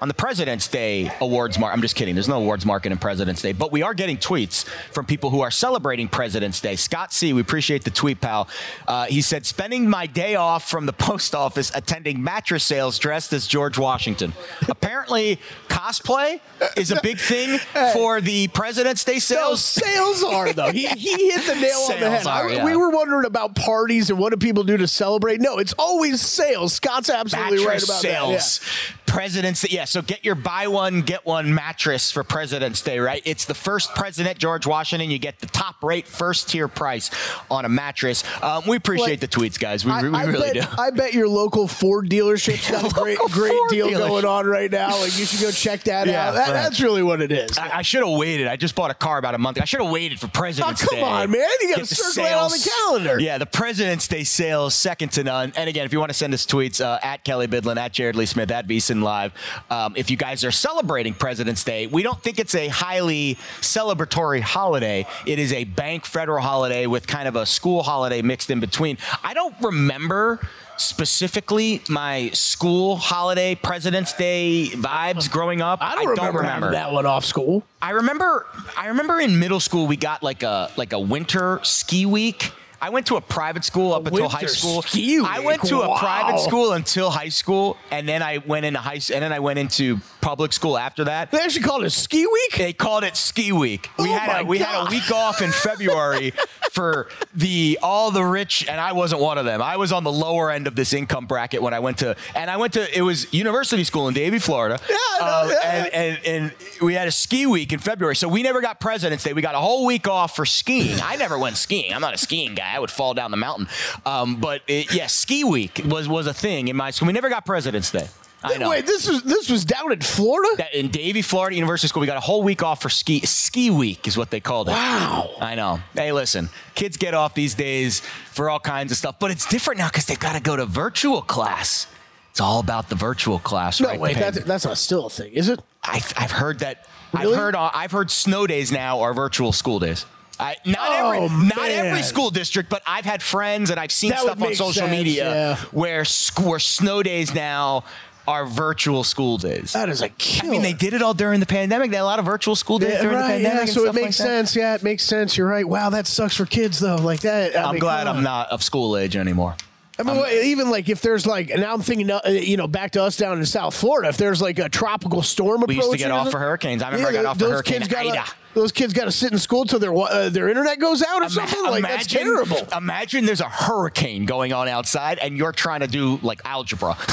on 0.00 0.08
the 0.08 0.14
President's 0.14 0.68
Day 0.68 1.10
awards 1.20 1.58
mark. 1.58 1.72
I'm 1.72 1.82
just 1.82 1.96
kidding. 1.96 2.14
There's 2.14 2.28
no 2.28 2.38
awards 2.38 2.66
market 2.66 2.92
in 2.92 2.98
President's 2.98 3.42
Day, 3.42 3.52
but 3.52 3.72
we 3.72 3.82
are 3.82 3.94
getting 3.94 4.16
tweets 4.16 4.64
from 4.92 5.06
people 5.06 5.30
who 5.30 5.40
are 5.40 5.50
celebrating 5.50 6.08
President's 6.08 6.60
Day. 6.60 6.76
Scott 6.76 7.12
C, 7.12 7.32
we 7.32 7.40
appreciate 7.40 7.84
the 7.84 7.90
tweet, 7.90 8.20
pal. 8.20 8.48
Uh, 8.86 9.06
he 9.06 9.22
said, 9.22 9.46
"Spending 9.46 9.88
my 9.88 10.06
day 10.06 10.34
off 10.34 10.68
from 10.68 10.86
the 10.86 10.92
post 10.92 11.34
office 11.34 11.70
attending 11.74 12.22
mattress 12.22 12.64
sales 12.64 12.98
dressed 12.98 13.32
as 13.32 13.46
George 13.46 13.78
Washington." 13.78 14.32
Apparently, 14.68 15.38
cosplay 15.68 16.40
is 16.76 16.90
a 16.90 17.00
big 17.02 17.18
thing 17.18 17.58
for 17.92 18.20
the 18.20 18.48
President's 18.48 19.04
Day 19.04 19.18
sales. 19.18 19.76
No, 19.76 19.86
sales 19.86 20.22
are 20.24 20.52
though. 20.52 20.72
He, 20.72 20.86
he 20.86 21.30
hit 21.30 21.46
the 21.46 21.54
nail 21.54 21.78
on 21.90 22.00
the 22.00 22.10
head. 22.10 22.26
Are, 22.26 22.48
I, 22.48 22.52
yeah. 22.54 22.64
We 22.64 22.76
were 22.76 22.90
wondering 22.90 23.26
about 23.26 23.54
parties 23.54 24.10
and 24.10 24.18
what 24.18 24.30
do 24.30 24.36
people 24.36 24.64
do 24.64 24.76
to 24.76 24.88
celebrate. 24.88 25.40
No, 25.40 25.58
it's 25.58 25.74
always 25.78 26.20
sales. 26.20 26.74
Scott's 26.74 27.10
absolutely 27.10 27.58
mattress 27.64 27.66
right 27.66 27.82
about 27.84 28.02
sales. 28.02 28.58
that. 28.58 28.66
Yeah. 29.05 29.05
President's 29.06 29.62
Day. 29.62 29.68
Yeah, 29.70 29.84
so 29.84 30.02
get 30.02 30.24
your 30.24 30.34
buy 30.34 30.66
one, 30.66 31.02
get 31.02 31.24
one 31.24 31.54
mattress 31.54 32.10
for 32.10 32.22
President's 32.24 32.82
Day, 32.82 32.98
right? 32.98 33.22
It's 33.24 33.44
the 33.44 33.54
first 33.54 33.94
president, 33.94 34.38
George 34.38 34.66
Washington. 34.66 35.10
You 35.10 35.18
get 35.18 35.40
the 35.40 35.46
top 35.46 35.82
rate, 35.82 36.06
first 36.06 36.48
tier 36.48 36.68
price 36.68 37.10
on 37.50 37.64
a 37.64 37.68
mattress. 37.68 38.24
Um, 38.42 38.64
we 38.66 38.76
appreciate 38.76 39.20
the 39.20 39.28
tweets, 39.28 39.58
guys. 39.58 39.84
We, 39.84 39.92
I, 39.92 40.02
we 40.02 40.08
really 40.08 40.52
bet, 40.52 40.70
do. 40.70 40.76
I 40.78 40.90
bet 40.90 41.14
your 41.14 41.28
local 41.28 41.68
Ford 41.68 42.08
dealership's 42.08 42.70
got 42.70 42.90
a 42.90 42.94
great, 43.00 43.18
great 43.18 43.52
Ford 43.52 43.70
deal 43.70 43.88
dealership. 43.88 44.08
going 44.08 44.24
on 44.24 44.46
right 44.46 44.70
now. 44.70 44.98
Like 44.98 45.18
you 45.18 45.24
should 45.24 45.40
go 45.40 45.50
check 45.50 45.84
that 45.84 46.06
yeah, 46.06 46.28
out. 46.28 46.34
That, 46.34 46.52
that's 46.52 46.80
really 46.80 47.02
what 47.02 47.20
it 47.20 47.32
is. 47.32 47.56
I, 47.58 47.78
I 47.78 47.82
should 47.82 48.06
have 48.06 48.16
waited. 48.16 48.46
I 48.46 48.56
just 48.56 48.74
bought 48.74 48.90
a 48.90 48.94
car 48.94 49.18
about 49.18 49.34
a 49.34 49.38
month 49.38 49.56
ago. 49.56 49.62
I 49.62 49.66
should 49.66 49.80
have 49.80 49.90
waited 49.90 50.20
for 50.20 50.28
President's 50.28 50.82
oh, 50.84 50.86
come 50.88 50.96
Day. 50.96 51.02
Come 51.02 51.12
on, 51.12 51.30
man. 51.30 51.48
You 51.60 51.76
got 51.76 51.86
to 51.86 51.94
circle 51.94 52.24
on 52.24 52.50
the 52.50 52.70
calendar. 52.86 53.20
Yeah, 53.20 53.38
the 53.38 53.46
President's 53.46 54.08
Day 54.08 54.24
sales, 54.24 54.74
second 54.74 55.12
to 55.12 55.24
none. 55.24 55.52
And 55.56 55.68
again, 55.68 55.84
if 55.86 55.92
you 55.92 55.98
want 55.98 56.10
to 56.10 56.14
send 56.14 56.34
us 56.34 56.46
tweets, 56.46 56.84
uh, 56.84 56.98
at 57.02 57.24
Kelley 57.24 57.46
Bydlon, 57.46 57.78
at 57.78 57.92
Jared 57.92 58.16
Lee 58.16 58.26
Smith, 58.26 58.50
at 58.50 58.66
Live. 59.02 59.32
Um, 59.70 59.94
if 59.96 60.10
you 60.10 60.16
guys 60.16 60.44
are 60.44 60.50
celebrating 60.50 61.14
President's 61.14 61.64
Day, 61.64 61.86
we 61.86 62.02
don't 62.02 62.22
think 62.22 62.38
it's 62.38 62.54
a 62.54 62.68
highly 62.68 63.36
celebratory 63.60 64.40
holiday. 64.40 65.06
It 65.26 65.38
is 65.38 65.52
a 65.52 65.64
bank 65.64 66.04
federal 66.04 66.42
holiday 66.42 66.86
with 66.86 67.06
kind 67.06 67.28
of 67.28 67.36
a 67.36 67.46
school 67.46 67.82
holiday 67.82 68.22
mixed 68.22 68.50
in 68.50 68.60
between. 68.60 68.98
I 69.22 69.34
don't 69.34 69.54
remember 69.60 70.40
specifically 70.76 71.82
my 71.88 72.30
school 72.30 72.96
holiday 72.96 73.54
President's 73.54 74.12
Day 74.12 74.68
vibes 74.72 75.30
growing 75.30 75.60
up. 75.60 75.80
I 75.82 75.94
don't, 75.94 76.18
I 76.18 76.26
don't 76.26 76.34
remember, 76.34 76.72
that 76.72 76.92
one 76.92 77.06
off 77.06 77.24
school. 77.24 77.62
I 77.80 77.90
remember 77.90 78.46
I 78.76 78.88
remember 78.88 79.20
in 79.20 79.38
middle 79.38 79.60
school 79.60 79.86
we 79.86 79.96
got 79.96 80.22
like 80.22 80.42
a 80.42 80.70
like 80.76 80.92
a 80.92 80.98
winter 80.98 81.60
ski 81.62 82.06
week 82.06 82.52
I 82.80 82.90
went 82.90 83.06
to 83.06 83.16
a 83.16 83.20
private 83.20 83.64
school 83.64 83.94
up 83.94 84.06
until 84.06 84.28
high 84.28 84.46
school. 84.46 84.82
Ski 84.82 85.20
I 85.24 85.40
went 85.40 85.62
to 85.64 85.76
wow. 85.76 85.94
a 85.94 85.98
private 85.98 86.40
school 86.40 86.72
until 86.72 87.10
high 87.10 87.28
school, 87.28 87.76
and 87.90 88.08
then 88.08 88.22
I 88.22 88.38
went 88.38 88.66
into 88.66 88.78
high, 88.78 89.00
and 89.12 89.22
then 89.22 89.32
I 89.32 89.38
went 89.38 89.58
into 89.58 90.00
public 90.20 90.52
school 90.52 90.76
after 90.76 91.04
that. 91.04 91.30
They 91.30 91.38
actually 91.38 91.62
called 91.62 91.84
it 91.84 91.90
ski 91.90 92.26
week. 92.26 92.56
They 92.56 92.72
called 92.72 93.04
it 93.04 93.16
ski 93.16 93.52
week. 93.52 93.88
We 93.98 94.10
oh 94.10 94.12
had 94.12 94.42
a, 94.42 94.44
we 94.44 94.58
God. 94.58 94.66
had 94.66 94.86
a 94.88 94.90
week 94.90 95.10
off 95.12 95.40
in 95.40 95.52
February 95.52 96.32
for 96.72 97.08
the 97.34 97.78
all 97.82 98.10
the 98.10 98.24
rich, 98.24 98.66
and 98.68 98.80
I 98.80 98.92
wasn't 98.92 99.20
one 99.20 99.38
of 99.38 99.44
them. 99.44 99.62
I 99.62 99.76
was 99.76 99.92
on 99.92 100.04
the 100.04 100.12
lower 100.12 100.50
end 100.50 100.66
of 100.66 100.74
this 100.74 100.92
income 100.92 101.26
bracket 101.26 101.62
when 101.62 101.74
I 101.74 101.78
went 101.78 101.98
to, 101.98 102.16
and 102.34 102.50
I 102.50 102.56
went 102.56 102.72
to 102.74 102.98
it 102.98 103.02
was 103.02 103.32
university 103.32 103.84
school 103.84 104.08
in 104.08 104.14
Davie, 104.14 104.38
Florida. 104.38 104.80
Yeah, 104.90 104.96
um, 105.24 105.48
no, 105.48 105.52
yeah. 105.54 105.60
And, 105.62 105.94
and 105.94 106.26
and 106.26 106.54
we 106.82 106.94
had 106.94 107.08
a 107.08 107.12
ski 107.12 107.46
week 107.46 107.72
in 107.72 107.78
February, 107.78 108.16
so 108.16 108.28
we 108.28 108.42
never 108.42 108.60
got 108.60 108.80
President's 108.80 109.22
Day. 109.24 109.32
We 109.32 109.42
got 109.42 109.54
a 109.54 109.60
whole 109.60 109.86
week 109.86 110.08
off 110.08 110.34
for 110.34 110.44
skiing. 110.44 110.98
I 111.02 111.16
never 111.16 111.38
went 111.38 111.56
skiing. 111.56 111.94
I'm 111.94 112.00
not 112.00 112.14
a 112.14 112.18
skiing 112.18 112.54
guy. 112.54 112.65
I 112.74 112.78
would 112.78 112.90
fall 112.90 113.14
down 113.14 113.30
the 113.30 113.36
mountain. 113.36 113.68
Um, 114.04 114.36
but 114.36 114.62
it, 114.66 114.92
yeah, 114.94 115.06
ski 115.06 115.44
week 115.44 115.80
was 115.84 116.08
was 116.08 116.26
a 116.26 116.34
thing 116.34 116.68
in 116.68 116.76
my 116.76 116.90
school. 116.90 117.06
We 117.06 117.12
never 117.12 117.28
got 117.28 117.44
President's 117.46 117.90
Day. 117.90 118.08
I 118.44 118.58
know. 118.58 118.68
Wait, 118.70 118.86
this 118.86 119.08
was 119.08 119.22
this 119.22 119.50
was 119.50 119.64
down 119.64 119.90
in 119.92 120.00
Florida. 120.00 120.54
That 120.58 120.74
in 120.74 120.88
Davie, 120.88 121.22
Florida 121.22 121.56
University 121.56 121.88
School, 121.88 122.02
we 122.02 122.06
got 122.06 122.16
a 122.18 122.20
whole 122.20 122.42
week 122.42 122.62
off 122.62 122.80
for 122.82 122.88
ski. 122.90 123.20
Ski 123.26 123.70
week 123.70 124.06
is 124.06 124.16
what 124.16 124.30
they 124.30 124.40
called 124.40 124.68
it. 124.68 124.72
Wow. 124.72 125.30
I 125.40 125.54
know. 125.54 125.80
Hey, 125.94 126.12
listen, 126.12 126.50
kids 126.74 126.96
get 126.96 127.14
off 127.14 127.34
these 127.34 127.54
days 127.54 128.00
for 128.30 128.48
all 128.50 128.60
kinds 128.60 128.92
of 128.92 128.98
stuff, 128.98 129.18
but 129.18 129.30
it's 129.30 129.46
different 129.46 129.78
now 129.78 129.88
because 129.88 130.04
they've 130.06 130.20
got 130.20 130.34
to 130.34 130.40
go 130.40 130.54
to 130.54 130.66
virtual 130.66 131.22
class. 131.22 131.86
It's 132.30 132.40
all 132.40 132.60
about 132.60 132.90
the 132.90 132.94
virtual 132.94 133.38
class, 133.38 133.80
No, 133.80 133.88
right? 133.88 133.98
wait, 133.98 134.18
that's 134.18 134.38
that's 134.44 134.66
not 134.66 134.76
still 134.76 135.06
a 135.06 135.10
thing, 135.10 135.32
is 135.32 135.48
it? 135.48 135.58
I've, 135.82 136.12
I've 136.16 136.30
heard 136.32 136.58
that. 136.58 136.86
Really? 137.14 137.32
I've 137.32 137.38
heard. 137.38 137.54
uh, 137.56 137.70
I've 137.72 137.92
heard 137.92 138.10
snow 138.10 138.46
days 138.46 138.70
now 138.70 139.00
are 139.00 139.14
virtual 139.14 139.52
school 139.52 139.78
days. 139.80 140.04
I, 140.38 140.56
not 140.66 140.78
Oh, 140.80 141.06
every 141.14 141.46
not 141.46 141.68
every 141.70 142.02
school 142.02 142.30
district, 142.30 142.68
but 142.70 142.82
I've 142.86 143.04
had 143.04 143.22
friends 143.22 143.70
and 143.70 143.80
I've 143.80 143.92
seen 143.92 144.10
That 144.10 144.20
stuff 144.20 144.40
on 144.42 144.54
social 144.54 144.72
sense, 144.72 144.90
media 144.90 145.30
yeah. 145.30 145.56
where 145.72 146.04
where 146.42 146.58
snow 146.58 147.02
days 147.02 147.34
now 147.34 147.84
are 148.28 148.44
virtual 148.44 149.04
school 149.04 149.38
days. 149.38 149.72
That 149.72 149.88
is 149.88 150.02
a 150.02 150.08
killer. 150.08 150.48
I 150.48 150.50
mean, 150.50 150.62
they 150.62 150.72
did 150.72 150.94
it 150.94 151.00
all 151.00 151.14
during 151.14 151.38
the 151.38 151.46
pandemic. 151.46 151.90
They 151.92 151.96
had 151.96 152.02
a 152.02 152.06
lot 152.06 152.18
of 152.18 152.24
virtual 152.24 152.56
school 152.56 152.78
days 152.80 152.94
Yeah, 152.94 153.02
during 153.02 153.18
the 153.18 153.22
pandemic. 153.24 153.68
yeah, 153.68 153.72
so 153.72 153.84
it 153.84 153.94
makes 153.94 153.96
like 153.96 154.06
that. 154.08 154.12
sense. 154.16 154.56
Yeah, 154.56 154.74
it 154.74 154.82
makes 154.82 155.04
sense. 155.04 155.36
You're 155.36 155.46
right. 155.46 155.66
Wow, 155.66 155.90
that 155.90 156.08
sucks 156.08 156.36
for 156.36 156.44
kids 156.44 156.80
though. 156.80 156.96
Like 156.96 157.20
that. 157.20 157.54
I 157.56 157.62
I'm 157.62 157.74
mean, 157.74 157.80
glad 157.80 158.08
I'm 158.08 158.24
not 158.24 158.48
of 158.50 158.62
school 158.64 158.96
age 158.96 159.16
anymore. 159.16 159.54
I 159.98 160.02
mean, 160.02 160.16
well, 160.16 160.30
even 160.30 160.68
like 160.70 160.88
if 160.90 161.00
there's 161.00 161.26
like, 161.26 161.48
now 161.48 161.72
I'm 161.72 161.80
thinking, 161.80 162.10
uh, 162.10 162.20
you 162.26 162.56
know, 162.58 162.66
back 162.68 162.90
to 162.92 163.02
us 163.02 163.16
down 163.16 163.38
in 163.38 163.46
South 163.46 163.74
Florida. 163.74 164.08
If 164.10 164.18
there's 164.18 164.42
like 164.42 164.58
a 164.58 164.68
tropical 164.68 165.22
storm 165.22 165.64
We 165.66 165.76
used 165.76 165.90
to 165.90 165.96
get 165.96 166.10
off 166.10 166.30
for 166.30 166.38
hurricanes. 166.38 166.82
I 166.82 166.90
remember 166.90 167.12
Yeah, 167.12 167.20
I 167.20 167.22
got 167.22 167.28
off 167.30 167.38
for 167.38 167.44
those 167.44 167.52
Hurricane 167.52 167.78
kids 167.80 167.88
gotta- 167.92 168.08
Ida. 168.10 168.24
Those 168.54 168.72
kids 168.72 168.92
got 168.94 169.04
to 169.04 169.12
sit 169.12 169.32
in 169.32 169.38
school 169.38 169.64
till 169.66 169.78
their 169.78 169.94
uh, 169.94 170.30
their 170.30 170.48
internet 170.48 170.78
goes 170.78 171.02
out 171.02 171.16
or 171.20 171.24
Ima- 171.24 171.30
something. 171.30 171.62
Like 171.64 171.82
that's 171.82 172.12
imagine- 172.14 172.22
terrible. 172.26 172.68
Imagine 172.76 173.24
there's 173.26 173.40
a 173.42 173.48
hurricane 173.48 174.24
going 174.26 174.52
on 174.52 174.66
outside 174.68 175.18
and 175.18 175.36
you're 175.36 175.52
trying 175.52 175.80
to 175.80 175.86
do 175.86 176.18
like 176.22 176.40
algebra. 176.44 176.96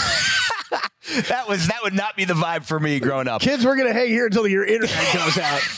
that 1.27 1.47
was 1.47 1.67
that 1.67 1.79
would 1.83 1.93
not 1.93 2.15
be 2.15 2.25
the 2.25 2.33
vibe 2.33 2.65
for 2.65 2.79
me 2.79 2.99
growing 2.99 3.27
up. 3.27 3.41
Kids, 3.41 3.65
we're 3.65 3.75
gonna 3.75 3.93
hang 3.93 4.07
here 4.09 4.25
until 4.25 4.47
your 4.47 4.65
internet 4.65 5.13
goes 5.13 5.37
out. 5.37 5.61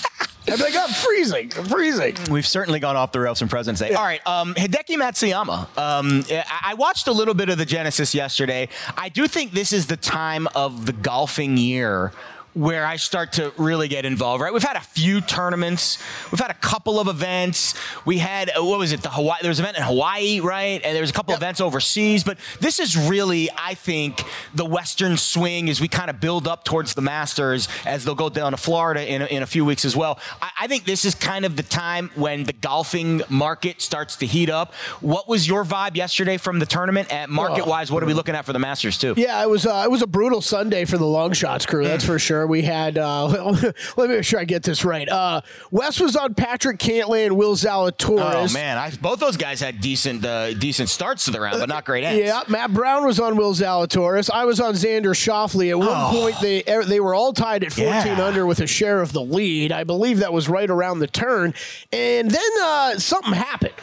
I'd 0.47 0.57
be 0.57 0.63
like, 0.63 0.75
I'm 0.75 0.89
freezing. 0.89 1.51
I'm 1.57 1.65
freezing. 1.65 2.15
We've 2.29 2.45
certainly 2.45 2.79
gone 2.79 2.95
off 2.95 3.11
the 3.11 3.19
rails 3.19 3.39
from 3.39 3.47
President's 3.47 3.81
Day. 3.81 3.93
All 3.93 4.03
right, 4.03 4.25
um, 4.27 4.53
Hideki 4.53 4.95
Matsuyama. 4.97 5.77
Um, 5.77 6.23
I 6.63 6.75
watched 6.75 7.07
a 7.07 7.11
little 7.11 7.33
bit 7.33 7.49
of 7.49 7.57
the 7.57 7.65
Genesis 7.65 8.13
yesterday. 8.13 8.69
I 8.95 9.09
do 9.09 9.27
think 9.27 9.51
this 9.51 9.73
is 9.73 9.87
the 9.87 9.97
time 9.97 10.47
of 10.55 10.85
the 10.85 10.93
golfing 10.93 11.57
year 11.57 12.11
where 12.55 12.85
I 12.85 12.95
start 12.95 13.33
to 13.33 13.53
really 13.57 13.87
get 13.87 14.05
involved. 14.05 14.41
Right, 14.41 14.51
we've 14.51 14.63
had 14.63 14.77
a 14.77 14.81
few 14.81 15.21
tournaments, 15.21 15.99
we've 16.31 16.39
had 16.39 16.51
a 16.51 16.55
couple 16.55 16.99
of 16.99 17.07
events. 17.07 17.75
We 18.05 18.17
had 18.17 18.49
uh, 18.49 18.63
what 18.63 18.79
was 18.79 18.91
it? 18.91 19.01
The 19.01 19.09
Hawaii. 19.09 19.39
There 19.41 19.49
was 19.49 19.59
an 19.59 19.65
event 19.65 19.77
in 19.77 19.83
Hawaii, 19.83 20.39
right? 20.39 20.81
And 20.83 20.95
there 20.95 21.01
was 21.01 21.09
a 21.09 21.13
couple 21.13 21.33
of 21.33 21.39
events 21.39 21.61
overseas. 21.61 22.23
But 22.23 22.37
this 22.59 22.79
is 22.79 22.97
really, 22.97 23.49
I 23.55 23.73
think, 23.73 24.23
the 24.53 24.65
Western 24.65 25.17
swing 25.17 25.69
as 25.69 25.81
we 25.81 25.87
kind 25.87 26.09
of 26.09 26.19
build 26.19 26.47
up 26.47 26.63
towards 26.63 26.93
the 26.93 27.01
Masters 27.01 27.67
as 27.85 28.05
they'll 28.05 28.15
go 28.15 28.29
down 28.29 28.51
to 28.51 28.57
Florida 28.57 29.05
in 29.11 29.21
a, 29.21 29.25
in 29.25 29.43
a 29.43 29.45
few 29.45 29.65
weeks 29.65 29.85
as 29.85 29.95
well. 29.95 30.19
I, 30.41 30.49
I 30.61 30.67
think 30.67 30.85
this 30.85 31.05
is 31.05 31.13
kind 31.13 31.45
of 31.45 31.57
the 31.57 31.63
time 31.63 32.09
when 32.15 32.45
the 32.45 32.53
golfing 32.53 33.21
market 33.29 33.81
starts 33.81 34.15
to 34.17 34.25
heat 34.25 34.49
up. 34.49 34.73
What 35.01 35.27
was 35.27 35.47
your 35.47 35.65
vibe 35.65 35.95
yesterday 35.95 36.37
from 36.37 36.59
the 36.59 36.65
tournament? 36.65 37.11
At 37.11 37.29
market 37.29 37.67
wise, 37.67 37.91
what 37.91 38.01
are 38.01 38.05
we 38.05 38.13
looking 38.13 38.35
at 38.35 38.45
for 38.45 38.53
the 38.53 38.59
Masters 38.59 38.97
too? 38.97 39.13
Yeah, 39.17 39.43
it 39.43 39.49
was 39.49 39.65
uh, 39.65 39.83
it 39.85 39.91
was 39.91 40.01
a 40.01 40.07
brutal 40.07 40.41
Sunday 40.41 40.85
for 40.85 40.97
the 40.97 41.05
long 41.05 41.33
shots 41.33 41.65
crew. 41.65 41.83
That's 41.83 42.05
for 42.05 42.17
sure. 42.17 42.44
We 42.47 42.61
had 42.61 42.97
uh, 42.97 43.25
let 43.97 44.09
me 44.09 44.15
make 44.15 44.23
sure 44.23 44.39
I 44.39 44.45
get 44.45 44.63
this 44.63 44.83
right. 44.85 45.07
Uh, 45.07 45.41
Wes 45.71 45.99
was 45.99 46.15
on 46.15 46.33
Patrick 46.33 46.77
Cantlay 46.79 47.25
and 47.25 47.37
Will 47.37 47.55
Zalatoris. 47.55 48.51
Oh 48.51 48.53
man, 48.53 48.77
I, 48.77 48.91
both 49.01 49.19
those 49.19 49.37
guys 49.37 49.59
had 49.59 49.81
decent 49.81 50.25
uh, 50.25 50.53
decent 50.53 50.89
starts 50.89 51.25
to 51.25 51.31
the 51.31 51.39
round, 51.41 51.59
but 51.59 51.69
not 51.69 51.85
great 51.85 52.03
ends. 52.03 52.23
Yeah, 52.23 52.41
Matt 52.47 52.73
Brown 52.73 53.05
was 53.05 53.19
on 53.19 53.35
Will 53.37 53.53
Zalatoris. 53.53 54.29
I 54.29 54.45
was 54.45 54.59
on 54.59 54.73
Xander 54.73 55.13
Schauffele. 55.15 55.69
At 55.69 55.79
one 55.79 55.87
Oh. 55.89 56.09
point, 56.11 56.35
they 56.41 56.63
er, 56.67 56.83
they 56.83 56.99
were 56.99 57.13
all 57.15 57.33
tied 57.33 57.63
at 57.63 57.71
14 57.73 57.87
Yeah. 57.93 58.23
under 58.25 58.45
with 58.45 58.59
a 58.59 58.67
share 58.67 59.01
of 59.01 59.13
the 59.13 59.21
lead. 59.21 59.71
I 59.71 59.83
believe 59.83 60.19
that 60.19 60.33
was 60.33 60.47
right 60.49 60.69
around 60.69 60.99
the 60.99 61.07
turn. 61.07 61.53
And 61.91 62.29
then 62.29 62.49
uh, 62.61 62.97
something 62.97 63.33
happened. 63.33 63.73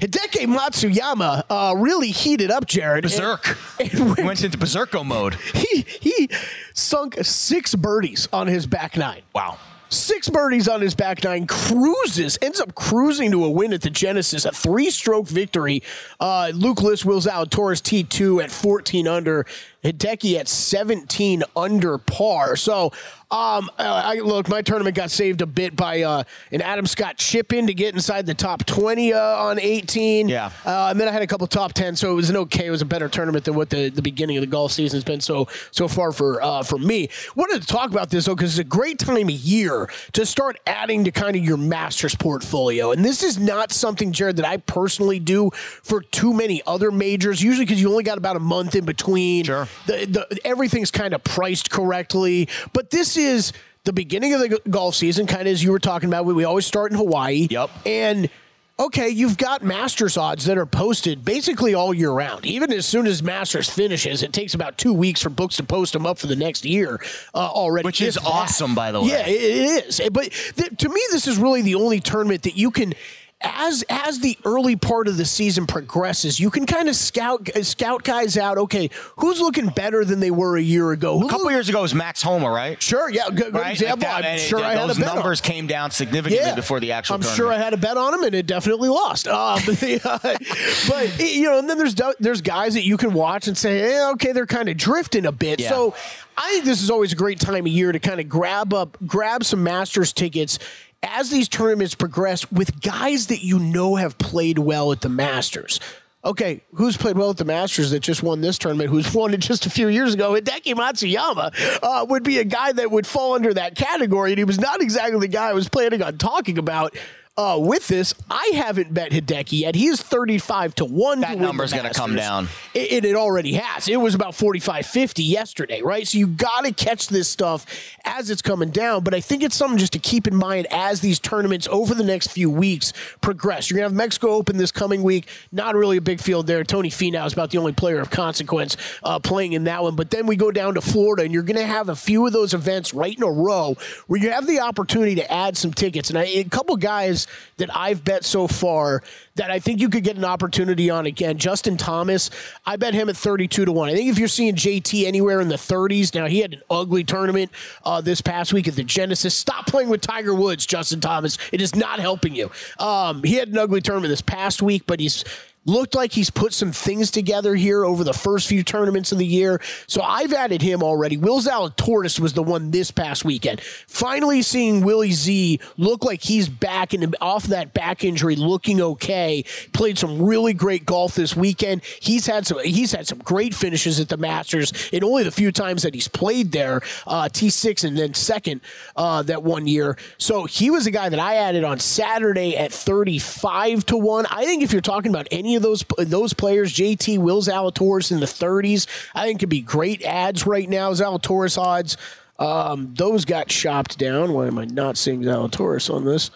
Hideki 0.00 0.46
Matsuyama 0.46 1.44
uh, 1.50 1.74
really 1.76 2.10
heated 2.10 2.50
up, 2.50 2.66
Jared. 2.66 3.04
and- 3.04 3.12
Berserk. 3.12 3.56
and 3.78 3.88
He 3.88 4.00
went- 4.02 4.24
went 4.24 4.44
into 4.44 4.58
berserko 4.58 5.04
mode. 5.04 5.34
he 5.54 5.84
he 6.00 6.28
sunk 6.74 7.16
six 7.22 7.74
birdies 7.74 8.28
on 8.32 8.46
his 8.46 8.66
back 8.66 8.96
nine. 8.96 9.22
Wow. 9.34 9.58
Six 9.92 10.28
birdies 10.28 10.68
on 10.68 10.80
his 10.80 10.94
back 10.94 11.24
nine, 11.24 11.48
cruises, 11.48 12.38
ends 12.40 12.60
up 12.60 12.76
cruising 12.76 13.32
to 13.32 13.44
a 13.44 13.50
win 13.50 13.72
at 13.72 13.80
the 13.82 13.90
Genesis, 13.90 14.44
a 14.44 14.52
three 14.52 14.88
stroke 14.88 15.26
victory. 15.26 15.82
Uh, 16.20 16.52
Luke 16.54 16.80
List 16.80 17.04
Will 17.04 17.20
Zalatoris 17.20 17.82
T2 17.82 18.40
at 18.40 18.52
14 18.52 19.08
under, 19.08 19.46
Hideki 19.84 20.38
at 20.38 20.48
17 20.48 21.42
under 21.56 21.98
par. 21.98 22.56
So, 22.56 22.92
um, 23.32 23.70
I, 23.78 24.16
look, 24.16 24.48
my 24.48 24.60
tournament 24.60 24.96
got 24.96 25.12
saved 25.12 25.40
a 25.40 25.46
bit 25.46 25.76
by 25.76 26.02
uh, 26.02 26.24
an 26.50 26.62
Adam 26.62 26.84
Scott 26.84 27.16
chip 27.16 27.52
in 27.52 27.68
to 27.68 27.74
get 27.74 27.94
inside 27.94 28.26
the 28.26 28.34
top 28.34 28.66
20 28.66 29.12
uh, 29.12 29.20
on 29.20 29.60
18. 29.60 30.28
Yeah. 30.28 30.50
Uh, 30.66 30.88
and 30.90 31.00
then 31.00 31.06
I 31.06 31.12
had 31.12 31.22
a 31.22 31.28
couple 31.28 31.46
top 31.46 31.72
10, 31.72 31.94
so 31.94 32.10
it 32.10 32.14
was 32.14 32.28
an 32.28 32.36
okay. 32.38 32.66
It 32.66 32.70
was 32.72 32.82
a 32.82 32.86
better 32.86 33.08
tournament 33.08 33.44
than 33.44 33.54
what 33.54 33.70
the, 33.70 33.88
the 33.88 34.02
beginning 34.02 34.36
of 34.36 34.40
the 34.40 34.48
golf 34.48 34.72
season 34.72 34.96
has 34.96 35.04
been 35.04 35.20
so 35.20 35.46
so 35.70 35.86
far 35.86 36.10
for 36.10 36.42
uh, 36.42 36.64
for 36.64 36.76
me. 36.78 37.08
Wanted 37.36 37.60
to 37.60 37.68
talk 37.68 37.92
about 37.92 38.10
this 38.10 38.24
though 38.24 38.34
because 38.34 38.58
it's 38.58 38.58
a 38.58 38.64
great 38.64 38.98
time 38.98 39.28
of 39.28 39.30
year 39.30 39.88
to 40.12 40.26
start 40.26 40.58
adding 40.66 41.04
to 41.04 41.12
kind 41.12 41.36
of 41.36 41.44
your 41.44 41.56
Masters 41.56 42.16
portfolio. 42.16 42.90
And 42.90 43.04
this 43.04 43.22
is 43.22 43.38
not 43.38 43.70
something, 43.70 44.10
Jared, 44.10 44.36
that 44.36 44.46
I 44.46 44.56
personally 44.56 45.20
do 45.20 45.50
for 45.54 46.00
too 46.00 46.34
many 46.34 46.62
other 46.66 46.90
majors. 46.90 47.40
Usually 47.40 47.64
because 47.64 47.80
you 47.80 47.90
only 47.90 48.02
got 48.02 48.18
about 48.18 48.34
a 48.34 48.40
month 48.40 48.74
in 48.74 48.84
between. 48.84 49.44
Sure. 49.44 49.68
The, 49.86 50.06
the, 50.06 50.38
everything's 50.44 50.90
kind 50.90 51.14
of 51.14 51.24
priced 51.24 51.70
correctly, 51.70 52.48
but 52.72 52.90
this 52.90 53.16
is 53.16 53.52
the 53.84 53.92
beginning 53.92 54.34
of 54.34 54.40
the 54.40 54.48
g- 54.50 54.58
golf 54.68 54.94
season, 54.94 55.26
kind 55.26 55.42
of 55.42 55.48
as 55.48 55.62
you 55.64 55.72
were 55.72 55.78
talking 55.78 56.08
about. 56.08 56.24
We, 56.24 56.34
we 56.34 56.44
always 56.44 56.66
start 56.66 56.92
in 56.92 56.98
Hawaii. 56.98 57.48
Yep. 57.50 57.70
And 57.86 58.30
okay, 58.78 59.08
you've 59.08 59.36
got 59.36 59.62
Masters 59.62 60.16
odds 60.16 60.44
that 60.46 60.56
are 60.56 60.66
posted 60.66 61.24
basically 61.24 61.74
all 61.74 61.92
year 61.92 62.10
round. 62.10 62.46
Even 62.46 62.72
as 62.72 62.86
soon 62.86 63.06
as 63.06 63.22
Masters 63.22 63.68
finishes, 63.68 64.22
it 64.22 64.32
takes 64.32 64.54
about 64.54 64.78
two 64.78 64.92
weeks 64.92 65.22
for 65.22 65.30
books 65.30 65.56
to 65.56 65.62
post 65.64 65.92
them 65.92 66.06
up 66.06 66.18
for 66.18 66.26
the 66.26 66.36
next 66.36 66.64
year 66.64 67.00
uh, 67.34 67.38
already. 67.38 67.86
Which 67.86 68.00
is 68.00 68.18
awesome, 68.18 68.74
by 68.74 68.92
the 68.92 69.00
way. 69.00 69.08
Yeah, 69.08 69.26
it, 69.26 69.40
it 69.40 69.86
is. 69.86 70.00
But 70.12 70.30
th- 70.30 70.76
to 70.78 70.88
me, 70.88 71.00
this 71.10 71.26
is 71.26 71.38
really 71.38 71.62
the 71.62 71.74
only 71.74 72.00
tournament 72.00 72.42
that 72.42 72.56
you 72.56 72.70
can. 72.70 72.94
As 73.42 73.82
as 73.88 74.18
the 74.18 74.36
early 74.44 74.76
part 74.76 75.08
of 75.08 75.16
the 75.16 75.24
season 75.24 75.66
progresses, 75.66 76.38
you 76.38 76.50
can 76.50 76.66
kind 76.66 76.90
of 76.90 76.94
scout 76.96 77.48
scout 77.62 78.02
guys 78.04 78.36
out. 78.36 78.58
Okay, 78.58 78.90
who's 79.16 79.40
looking 79.40 79.68
better 79.68 80.04
than 80.04 80.20
they 80.20 80.30
were 80.30 80.58
a 80.58 80.62
year 80.62 80.90
ago? 80.92 81.18
Who 81.18 81.26
A 81.26 81.30
couple 81.30 81.50
years 81.50 81.68
ago 81.70 81.80
was 81.80 81.94
Max 81.94 82.20
Homa, 82.22 82.50
right? 82.50 82.80
Sure, 82.82 83.08
yeah, 83.08 83.28
good, 83.28 83.36
good 83.52 83.54
Right? 83.54 83.72
example. 83.72 84.06
Like 84.08 84.22
that, 84.24 84.32
I'm 84.32 84.38
sure 84.38 84.58
it- 84.58 84.64
I 84.64 84.74
had 84.74 84.88
those 84.90 84.98
a 84.98 85.00
bet 85.00 85.08
on- 85.08 85.14
numbers 85.16 85.40
came 85.40 85.66
down 85.66 85.90
significantly 85.90 86.52
before 86.54 86.80
the 86.80 86.92
actual 86.92 87.14
I'm 87.14 87.22
tournament. 87.22 87.36
sure 87.38 87.50
I 87.52 87.56
had 87.56 87.72
a 87.72 87.78
bet 87.78 87.96
on 87.96 88.12
him, 88.12 88.24
and 88.24 88.34
it 88.34 88.46
definitely 88.46 88.90
lost. 88.90 89.26
Um, 89.26 89.58
but 89.66 91.18
you 91.20 91.44
know, 91.44 91.58
and 91.58 91.68
then 91.70 91.78
there's 91.78 91.94
there's 92.18 92.40
guys 92.42 92.74
that 92.74 92.84
you 92.84 92.96
can 92.96 93.14
watch 93.14 93.48
and 93.48 93.56
say, 93.56 93.94
eh, 93.94 94.10
okay, 94.10 94.32
they're 94.32 94.46
kind 94.46 94.68
of 94.68 94.76
drifting 94.76 95.24
a 95.26 95.32
bit. 95.32 95.60
Yeah. 95.60 95.70
So 95.70 95.94
I 96.36 96.50
think 96.52 96.64
this 96.66 96.82
is 96.82 96.90
always 96.90 97.12
a 97.12 97.16
great 97.16 97.40
time 97.40 97.66
of 97.66 97.72
year 97.72 97.92
to 97.92 97.98
kind 97.98 98.20
of 98.20 98.28
grab 98.28 98.74
up, 98.74 98.98
grab 99.06 99.44
some 99.44 99.62
Masters 99.62 100.12
tickets. 100.12 100.58
As 101.02 101.30
these 101.30 101.48
tournaments 101.48 101.94
progress 101.94 102.50
with 102.52 102.80
guys 102.80 103.28
that 103.28 103.42
you 103.42 103.58
know 103.58 103.96
have 103.96 104.18
played 104.18 104.58
well 104.58 104.92
at 104.92 105.00
the 105.00 105.08
Masters. 105.08 105.80
Okay, 106.22 106.62
who's 106.74 106.98
played 106.98 107.16
well 107.16 107.30
at 107.30 107.38
the 107.38 107.46
Masters 107.46 107.90
that 107.92 108.00
just 108.00 108.22
won 108.22 108.42
this 108.42 108.58
tournament? 108.58 108.90
Who's 108.90 109.12
won 109.14 109.32
it 109.32 109.40
just 109.40 109.64
a 109.64 109.70
few 109.70 109.88
years 109.88 110.12
ago? 110.12 110.32
Hideki 110.34 110.74
Matsuyama 110.74 111.80
uh, 111.82 112.04
would 112.06 112.22
be 112.22 112.38
a 112.38 112.44
guy 112.44 112.72
that 112.72 112.90
would 112.90 113.06
fall 113.06 113.34
under 113.34 113.54
that 113.54 113.74
category, 113.74 114.32
and 114.32 114.38
he 114.38 114.44
was 114.44 114.60
not 114.60 114.82
exactly 114.82 115.18
the 115.18 115.28
guy 115.28 115.48
I 115.48 115.52
was 115.54 115.68
planning 115.68 116.02
on 116.02 116.18
talking 116.18 116.58
about. 116.58 116.94
Uh, 117.40 117.56
with 117.56 117.88
this, 117.88 118.12
I 118.30 118.52
haven't 118.54 118.92
bet 118.92 119.12
Hideki 119.12 119.60
yet. 119.60 119.74
He 119.74 119.86
is 119.86 120.02
35 120.02 120.74
to 120.74 120.84
1 120.84 121.20
That 121.20 121.36
to 121.36 121.40
number's 121.40 121.72
gonna 121.72 121.90
come 121.94 122.14
down. 122.14 122.48
It, 122.74 122.92
it, 122.92 123.04
it 123.06 123.16
already 123.16 123.54
has. 123.54 123.88
It 123.88 123.96
was 123.96 124.14
about 124.14 124.34
45 124.34 124.84
50 124.84 125.22
yesterday, 125.22 125.80
right? 125.80 126.06
So 126.06 126.18
you 126.18 126.26
got 126.26 126.66
to 126.66 126.72
catch 126.74 127.08
this 127.08 127.30
stuff 127.30 127.64
as 128.04 128.28
it's 128.28 128.42
coming 128.42 128.68
down. 128.68 129.04
But 129.04 129.14
I 129.14 129.20
think 129.20 129.42
it's 129.42 129.56
something 129.56 129.78
just 129.78 129.94
to 129.94 129.98
keep 129.98 130.26
in 130.26 130.36
mind 130.36 130.66
as 130.70 131.00
these 131.00 131.18
tournaments 131.18 131.66
over 131.70 131.94
the 131.94 132.04
next 132.04 132.30
few 132.30 132.50
weeks 132.50 132.92
progress. 133.22 133.70
You're 133.70 133.78
going 133.78 133.88
to 133.88 133.94
have 133.94 133.96
Mexico 133.96 134.32
Open 134.32 134.58
this 134.58 134.70
coming 134.70 135.02
week. 135.02 135.26
Not 135.50 135.74
really 135.74 135.96
a 135.96 136.02
big 136.02 136.20
field 136.20 136.46
there. 136.46 136.62
Tony 136.62 136.90
Finau 136.90 137.26
is 137.26 137.32
about 137.32 137.52
the 137.52 137.58
only 137.58 137.72
player 137.72 138.00
of 138.00 138.10
consequence 138.10 138.76
uh, 139.02 139.18
playing 139.18 139.54
in 139.54 139.64
that 139.64 139.82
one. 139.82 139.96
But 139.96 140.10
then 140.10 140.26
we 140.26 140.36
go 140.36 140.50
down 140.50 140.74
to 140.74 140.82
Florida, 140.82 141.22
and 141.22 141.32
you're 141.32 141.42
going 141.42 141.56
to 141.56 141.66
have 141.66 141.88
a 141.88 141.96
few 141.96 142.26
of 142.26 142.34
those 142.34 142.52
events 142.52 142.92
right 142.92 143.16
in 143.16 143.22
a 143.22 143.30
row 143.30 143.78
where 144.08 144.20
you 144.20 144.30
have 144.30 144.46
the 144.46 144.60
opportunity 144.60 145.14
to 145.14 145.32
add 145.32 145.56
some 145.56 145.72
tickets. 145.72 146.10
And 146.10 146.18
I, 146.18 146.24
a 146.24 146.44
couple 146.44 146.76
guys 146.76 147.26
that 147.56 147.74
I've 147.76 148.04
bet 148.04 148.24
so 148.24 148.46
far 148.46 149.02
that 149.36 149.50
I 149.50 149.58
think 149.58 149.80
you 149.80 149.88
could 149.88 150.04
get 150.04 150.16
an 150.16 150.24
opportunity 150.24 150.90
on 150.90 151.06
again. 151.06 151.38
Justin 151.38 151.76
Thomas, 151.76 152.30
I 152.66 152.76
bet 152.76 152.94
him 152.94 153.08
at 153.08 153.16
32 153.16 153.64
to 153.64 153.72
1. 153.72 153.88
I 153.88 153.94
think 153.94 154.10
if 154.10 154.18
you're 154.18 154.28
seeing 154.28 154.54
JT 154.54 155.06
anywhere 155.06 155.40
in 155.40 155.48
the 155.48 155.56
30s, 155.56 156.14
now 156.14 156.26
he 156.26 156.40
had 156.40 156.54
an 156.54 156.62
ugly 156.70 157.04
tournament 157.04 157.50
uh, 157.84 158.00
this 158.00 158.20
past 158.20 158.52
week 158.52 158.68
at 158.68 158.74
the 158.74 158.84
Genesis. 158.84 159.34
Stop 159.34 159.66
playing 159.66 159.88
with 159.88 160.00
Tiger 160.00 160.34
Woods, 160.34 160.66
Justin 160.66 161.00
Thomas. 161.00 161.38
It 161.52 161.60
is 161.60 161.74
not 161.74 162.00
helping 162.00 162.34
you. 162.34 162.50
Um, 162.78 163.22
he 163.22 163.34
had 163.34 163.48
an 163.48 163.58
ugly 163.58 163.80
tournament 163.80 164.10
this 164.10 164.22
past 164.22 164.62
week, 164.62 164.84
but 164.86 165.00
he's 165.00 165.24
looked 165.66 165.94
like 165.94 166.12
he's 166.12 166.30
put 166.30 166.52
some 166.52 166.72
things 166.72 167.10
together 167.10 167.54
here 167.54 167.84
over 167.84 168.02
the 168.02 168.12
first 168.12 168.48
few 168.48 168.62
tournaments 168.62 169.12
of 169.12 169.18
the 169.18 169.26
year. 169.26 169.60
So 169.86 170.02
I've 170.02 170.32
added 170.32 170.62
him 170.62 170.82
already. 170.82 171.16
Will 171.16 171.40
Zalatoris 171.40 172.18
was 172.18 172.32
the 172.32 172.42
one 172.42 172.70
this 172.70 172.90
past 172.90 173.24
weekend. 173.24 173.60
Finally 173.60 174.42
seeing 174.42 174.82
Willie 174.82 175.12
Z 175.12 175.60
look 175.76 176.04
like 176.04 176.22
he's 176.22 176.48
back 176.48 176.92
and 176.92 177.14
off 177.20 177.44
that 177.44 177.74
back 177.74 178.04
injury, 178.04 178.36
looking 178.36 178.80
okay. 178.80 179.44
Played 179.72 179.98
some 179.98 180.22
really 180.22 180.54
great 180.54 180.86
golf 180.86 181.14
this 181.14 181.36
weekend. 181.36 181.82
He's 181.84 182.26
had 182.26 182.46
some. 182.46 182.58
He's 182.60 182.92
had 182.92 183.06
some 183.06 183.18
great 183.18 183.54
finishes 183.54 184.00
at 184.00 184.08
the 184.08 184.16
Masters 184.16 184.72
in 184.92 185.04
only 185.04 185.24
the 185.24 185.30
few 185.30 185.52
times 185.52 185.82
that 185.82 185.94
he's 185.94 186.08
played 186.08 186.52
there. 186.52 186.80
Uh, 187.06 187.28
T6 187.28 187.84
and 187.84 187.96
then 187.96 188.14
second 188.14 188.60
uh, 188.96 189.22
that 189.22 189.42
one 189.42 189.66
year. 189.66 189.96
So 190.18 190.44
he 190.44 190.70
was 190.70 190.86
a 190.86 190.90
guy 190.90 191.08
that 191.08 191.20
I 191.20 191.36
added 191.36 191.64
on 191.64 191.78
Saturday 191.78 192.56
at 192.56 192.72
35 192.72 193.86
to 193.86 193.96
one. 193.96 194.26
I 194.26 194.44
think 194.44 194.62
if 194.62 194.72
you're 194.72 194.80
talking 194.80 195.10
about 195.10 195.28
any 195.30 195.49
of 195.56 195.62
those 195.62 195.84
those 195.98 196.32
players, 196.32 196.72
JT, 196.72 197.18
Will 197.18 197.42
Zalatoris 197.42 198.12
in 198.12 198.20
the 198.20 198.26
30s, 198.26 198.86
I 199.14 199.26
think 199.26 199.40
could 199.40 199.48
be 199.48 199.60
great 199.60 200.02
ads 200.02 200.46
right 200.46 200.68
now. 200.68 200.92
Zalatoris 200.92 201.58
odds, 201.58 201.96
um, 202.38 202.94
those 202.96 203.24
got 203.24 203.48
chopped 203.48 203.98
down. 203.98 204.32
Why 204.32 204.46
am 204.46 204.58
I 204.58 204.64
not 204.64 204.96
seeing 204.96 205.22
Zalatoris 205.22 205.92
on 205.92 206.04
this? 206.04 206.30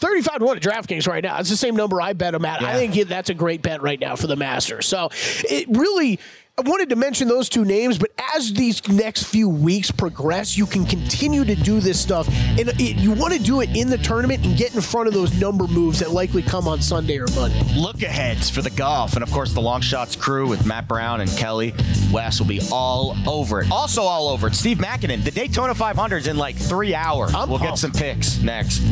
35 0.00 0.38
to 0.38 0.44
1 0.46 0.56
at 0.56 0.62
DraftKings 0.62 1.06
right 1.06 1.22
now. 1.22 1.38
It's 1.38 1.50
the 1.50 1.56
same 1.58 1.76
number 1.76 2.00
I 2.00 2.14
bet 2.14 2.34
him 2.34 2.44
at. 2.46 2.62
Yeah. 2.62 2.68
I 2.68 2.74
think 2.74 2.94
that's 3.06 3.28
a 3.28 3.34
great 3.34 3.60
bet 3.60 3.82
right 3.82 4.00
now 4.00 4.16
for 4.16 4.26
the 4.26 4.36
Masters. 4.36 4.86
So 4.86 5.10
it 5.44 5.66
really 5.68 6.18
I 6.60 6.62
wanted 6.62 6.90
to 6.90 6.96
mention 6.96 7.26
those 7.26 7.48
two 7.48 7.64
names, 7.64 7.96
but 7.96 8.10
as 8.36 8.52
these 8.52 8.86
next 8.86 9.22
few 9.22 9.48
weeks 9.48 9.90
progress, 9.90 10.58
you 10.58 10.66
can 10.66 10.84
continue 10.84 11.42
to 11.42 11.54
do 11.54 11.80
this 11.80 11.98
stuff. 11.98 12.28
And 12.28 12.68
it, 12.78 12.96
you 12.96 13.12
want 13.12 13.32
to 13.32 13.38
do 13.38 13.62
it 13.62 13.74
in 13.74 13.88
the 13.88 13.96
tournament 13.96 14.44
and 14.44 14.58
get 14.58 14.74
in 14.74 14.82
front 14.82 15.08
of 15.08 15.14
those 15.14 15.32
number 15.40 15.66
moves 15.66 16.00
that 16.00 16.10
likely 16.10 16.42
come 16.42 16.68
on 16.68 16.82
Sunday 16.82 17.16
or 17.16 17.26
Monday. 17.28 17.58
Look 17.74 18.02
aheads 18.02 18.50
for 18.50 18.60
the 18.60 18.68
golf. 18.68 19.14
And 19.14 19.22
of 19.22 19.32
course, 19.32 19.54
the 19.54 19.62
long 19.62 19.80
shots 19.80 20.14
crew 20.14 20.46
with 20.48 20.66
Matt 20.66 20.86
Brown 20.86 21.22
and 21.22 21.30
Kelly 21.30 21.72
West 22.12 22.40
will 22.40 22.48
be 22.48 22.60
all 22.70 23.16
over 23.26 23.62
it. 23.62 23.72
Also, 23.72 24.02
all 24.02 24.28
over 24.28 24.48
it. 24.48 24.54
Steve 24.54 24.76
Makinen, 24.76 25.24
the 25.24 25.30
Daytona 25.30 25.74
500 25.74 26.18
is 26.18 26.26
in 26.26 26.36
like 26.36 26.56
three 26.56 26.94
hours. 26.94 27.34
I'm 27.34 27.48
we'll 27.48 27.58
pumped. 27.58 27.72
get 27.72 27.78
some 27.78 27.92
picks 27.92 28.38
next. 28.42 28.82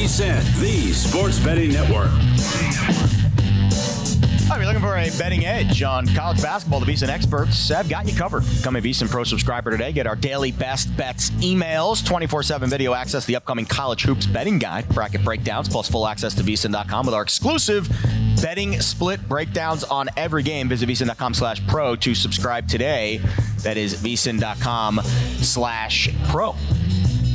VSIN, 0.00 0.60
the 0.60 0.92
sports 0.94 1.38
betting 1.38 1.74
network. 1.74 2.08
If 4.48 4.56
you're 4.56 4.64
looking 4.64 4.80
for 4.80 4.96
a 4.96 5.10
betting 5.18 5.44
edge 5.44 5.82
on 5.82 6.06
college 6.14 6.40
basketball, 6.40 6.80
the 6.80 6.86
VSIN 6.86 7.10
experts 7.10 7.68
have 7.68 7.86
got 7.86 8.08
you 8.08 8.16
covered. 8.16 8.42
Become 8.56 8.76
a 8.76 8.80
VSIN 8.80 9.10
Pro 9.10 9.24
subscriber 9.24 9.70
today. 9.70 9.92
Get 9.92 10.06
our 10.06 10.16
daily 10.16 10.52
best 10.52 10.96
bets 10.96 11.28
emails, 11.42 12.02
24-7 12.02 12.68
video 12.68 12.94
access, 12.94 13.26
the 13.26 13.36
upcoming 13.36 13.66
college 13.66 14.04
hoops 14.04 14.24
betting 14.24 14.58
guide, 14.58 14.88
bracket 14.88 15.22
breakdowns, 15.22 15.68
plus 15.68 15.90
full 15.90 16.06
access 16.06 16.32
to 16.34 16.42
VSIN.com 16.42 17.04
with 17.04 17.14
our 17.14 17.22
exclusive 17.22 17.86
betting 18.40 18.80
split 18.80 19.20
breakdowns 19.28 19.84
on 19.84 20.08
every 20.16 20.42
game. 20.42 20.70
Visit 20.70 20.88
VSIN.com 20.88 21.34
slash 21.34 21.66
pro 21.66 21.94
to 21.96 22.14
subscribe 22.14 22.66
today. 22.66 23.20
That 23.64 23.76
is 23.76 24.02
VSIN.com 24.02 25.00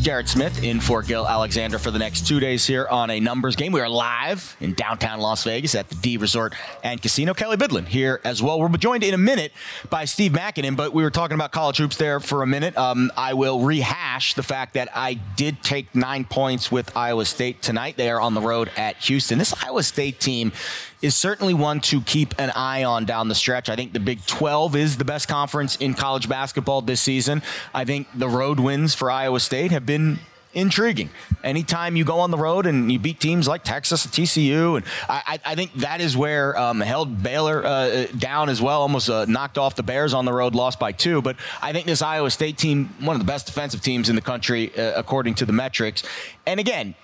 Jared 0.06 0.30
Smith 0.30 0.63
in 0.63 0.80
for 0.80 1.02
Gil 1.02 1.28
Alexander 1.28 1.80
for 1.80 1.89
the 1.89 1.98
next 1.98 2.28
two 2.28 2.39
days 2.39 2.63
here 2.63 2.88
on 2.91 3.10
a 3.10 3.20
numbers 3.20 3.56
game. 3.56 3.72
We 3.72 3.82
are 3.82 3.89
live 3.89 4.56
in 4.62 4.76
downtown 4.76 5.20
Las 5.20 5.44
Vegas 5.44 5.74
at 5.74 5.89
the 5.89 5.96
D 5.96 6.18
Resort 6.18 6.54
and 6.84 7.02
Casino. 7.02 7.34
Kelley 7.34 7.58
Bydlon 7.58 7.88
here 7.88 8.22
as 8.24 8.39
well. 8.39 8.60
We're 8.60 8.70
be 8.70 8.78
joined 8.78 9.04
in 9.04 9.15
a 9.15 9.18
minute 9.18 9.52
by 9.89 10.06
Steve 10.06 10.34
Makinen, 10.34 10.76
but 10.76 10.94
we 10.94 11.02
were 11.02 11.10
talking 11.10 11.34
about 11.34 11.52
college 11.52 11.78
hoops 11.78 11.98
there 11.98 12.20
for 12.20 12.44
a 12.44 12.48
minute. 12.48 12.78
Um, 12.78 13.12
I 13.18 13.34
will 13.34 13.62
rehash 13.62 14.36
the 14.36 14.44
fact 14.44 14.76
that 14.76 14.89
I 14.96 15.15
did 15.15 15.63
take 15.63 15.96
nine 15.96 16.24
points 16.24 16.72
with 16.72 16.96
Iowa 16.96 17.26
State 17.26 17.63
tonight. 17.63 17.98
They 17.98 18.12
are 18.12 18.22
on 18.22 18.36
the 18.36 18.41
road 18.41 18.70
at 18.78 18.98
Houston. 18.98 19.39
This 19.39 19.56
Iowa 19.63 19.82
State 19.82 20.20
team 20.20 20.52
is 21.06 21.15
certainly 21.15 21.54
one 21.54 21.80
to 21.80 22.02
keep 22.02 22.34
an 22.39 22.50
eye 22.56 22.84
on 22.84 23.06
down 23.06 23.28
the 23.28 23.36
stretch. 23.36 23.70
I 23.70 23.76
think 23.76 23.94
the 23.94 24.00
Big 24.00 24.26
12 24.26 24.76
is 24.76 24.98
the 24.98 25.06
best 25.06 25.28
conference 25.28 25.76
in 25.76 25.94
college 25.94 26.28
basketball 26.28 26.82
this 26.82 27.00
season. 27.00 27.44
I 27.76 27.86
think 27.86 28.08
the 28.15 28.28
road 28.28 28.60
wins 28.60 28.96
for 28.96 29.12
Iowa 29.12 29.39
State 29.39 29.70
have 29.70 29.86
been 29.86 30.18
intriguing. 30.56 31.12
Anytime 31.44 31.96
you 31.96 32.04
go 32.04 32.20
on 32.20 32.32
the 32.32 32.38
road 32.38 32.65
and 32.65 32.91
you 32.91 32.98
beat 32.98 33.20
teams 33.20 33.48
like 33.48 33.63
Texas 33.63 34.06
and 34.06 34.13
TCU, 34.13 34.78
and 34.78 34.86
I, 35.08 35.38
I 35.46 35.54
think 35.54 35.74
that 35.76 36.02
is 36.02 36.18
where 36.18 36.58
um, 36.58 36.80
held 36.80 37.22
Baylor 37.22 37.63
uh, 37.63 38.06
down 38.18 38.50
as 38.50 38.62
well, 38.62 38.82
almost 38.82 39.10
uh, 39.10 39.26
knocked 39.26 39.60
off 39.60 39.76
the 39.76 39.84
Bears 39.84 40.13
on 40.13 40.26
the 40.26 40.34
road, 40.34 40.56
lost 40.56 40.80
by 40.80 40.91
two. 40.91 41.22
But 41.22 41.36
I 41.62 41.72
think 41.74 41.86
this 41.86 42.02
Iowa 42.02 42.32
State 42.32 42.58
team, 42.58 42.96
one 43.00 43.15
of 43.15 43.20
the 43.20 43.28
best 43.28 43.46
defensive 43.46 43.82
teams 43.82 44.10
in 44.10 44.15
the 44.15 44.22
country, 44.22 44.76
uh, 44.76 44.94
according 44.96 45.36
to 45.36 45.46
the 45.46 45.54
metrics. 45.54 46.02
And 46.48 46.60
again, 46.60 46.96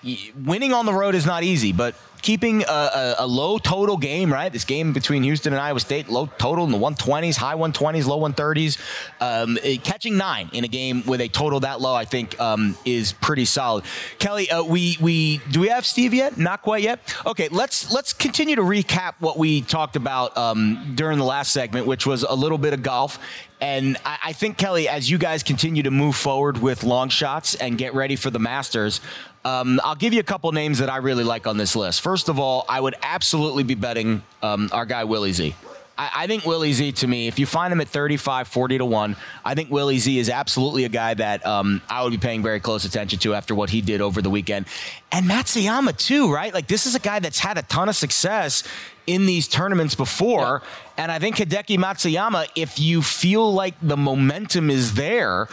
winning 0.43 0.73
on 0.73 0.85
the 0.85 0.93
road 0.93 1.13
is 1.13 1.25
not 1.25 1.43
easy, 1.43 1.73
but 1.73 1.93
keeping 2.21 2.63
a, 2.63 2.65
a, 2.65 3.15
a, 3.19 3.27
low 3.27 3.57
total 3.57 3.97
game, 3.97 4.31
right? 4.31 4.51
This 4.51 4.65
game 4.65 4.93
between 4.93 5.23
Houston 5.23 5.53
and 5.53 5.61
Iowa 5.61 5.79
State, 5.79 6.09
low 6.09 6.27
total 6.37 6.65
in 6.65 6.71
the 6.71 6.77
120s, 6.77 7.35
high 7.37 7.55
120s, 7.55 8.05
low 8.05 8.19
130s. 8.19 8.77
Um, 9.19 9.57
catching 9.83 10.17
nine 10.17 10.49
in 10.53 10.63
a 10.63 10.67
game 10.67 11.03
with 11.05 11.21
a 11.21 11.27
total 11.27 11.59
that 11.61 11.81
low, 11.81 11.93
I 11.95 12.05
think, 12.05 12.39
um, 12.39 12.77
is 12.85 13.13
pretty 13.13 13.45
solid. 13.45 13.85
Kelley, 14.19 14.49
uh, 14.49 14.63
we 14.63 14.97
we 15.01 15.41
do 15.51 15.59
we 15.59 15.69
have 15.69 15.85
Steve 15.85 16.13
yet? 16.13 16.37
Not 16.37 16.61
quite 16.61 16.83
yet. 16.83 16.99
Okay, 17.25 17.47
let's 17.49 17.91
let's 17.91 18.13
continue 18.13 18.55
to 18.55 18.63
recap 18.63 19.13
what 19.19 19.37
we 19.37 19.61
talked 19.61 19.95
about 19.95 20.35
um, 20.37 20.93
during 20.95 21.17
the 21.17 21.25
last 21.25 21.51
segment, 21.51 21.87
which 21.87 22.05
was 22.05 22.23
a 22.23 22.35
little 22.35 22.57
bit 22.57 22.73
of 22.73 22.83
golf. 22.83 23.19
And 23.61 23.97
I, 24.03 24.17
I 24.25 24.33
think 24.33 24.57
Kelley, 24.57 24.89
as 24.89 25.09
you 25.09 25.19
guys 25.19 25.43
continue 25.43 25.83
to 25.83 25.91
move 25.91 26.15
forward 26.15 26.57
with 26.57 26.83
long 26.83 27.09
shots 27.09 27.53
and 27.53 27.77
get 27.77 27.93
ready 27.93 28.15
for 28.15 28.31
the 28.31 28.39
Masters, 28.39 29.01
um, 29.43 29.79
I'll 29.83 29.95
give 29.95 30.13
you 30.13 30.19
a 30.19 30.23
couple 30.23 30.51
names 30.51 30.79
that 30.79 30.89
I 30.89 30.97
really 30.97 31.23
like 31.23 31.47
on 31.47 31.57
this 31.57 31.75
list. 31.75 32.01
First 32.01 32.29
of 32.29 32.39
all, 32.39 32.65
I 32.69 32.79
would 32.79 32.95
absolutely 33.01 33.63
be 33.63 33.75
betting 33.75 34.23
um, 34.41 34.69
our 34.71 34.85
guy 34.85 35.03
Willie 35.03 35.33
Z. 35.33 35.55
I, 35.97 36.11
I 36.15 36.27
think 36.27 36.45
Willie 36.45 36.73
Z 36.73 36.93
to 36.93 37.07
me, 37.07 37.27
if 37.27 37.39
you 37.39 37.45
find 37.45 37.73
him 37.73 37.81
at 37.81 37.87
35, 37.87 38.47
40 38.47 38.77
to 38.79 38.85
1, 38.85 39.15
I 39.43 39.55
think 39.55 39.71
Willie 39.71 39.99
Z 39.99 40.17
is 40.17 40.29
absolutely 40.29 40.85
a 40.85 40.89
guy 40.89 41.13
that 41.15 41.45
um, 41.45 41.81
I 41.89 42.03
would 42.03 42.11
be 42.11 42.17
paying 42.17 42.43
very 42.43 42.59
close 42.59 42.85
attention 42.85 43.19
to 43.19 43.33
after 43.33 43.55
what 43.55 43.69
he 43.69 43.81
did 43.81 44.01
over 44.01 44.21
the 44.21 44.29
weekend. 44.29 44.67
And 45.11 45.25
Matsuyama, 45.25 45.97
too, 45.97 46.31
right? 46.31 46.53
Like, 46.53 46.67
this 46.67 46.85
is 46.85 46.95
a 46.95 46.99
guy 46.99 47.19
that's 47.19 47.39
had 47.39 47.57
a 47.57 47.63
ton 47.63 47.89
of 47.89 47.95
success 47.95 48.63
in 49.07 49.25
these 49.25 49.47
tournaments 49.47 49.95
before. 49.95 50.61
Yeah. 50.63 51.03
And 51.03 51.11
I 51.11 51.19
think 51.19 51.37
Hideki 51.37 51.77
Matsuyama, 51.77 52.47
if 52.55 52.79
you 52.79 53.01
feel 53.01 53.51
like 53.51 53.75
the 53.81 53.97
momentum 53.97 54.69
is 54.69 54.93
there, 54.93 55.47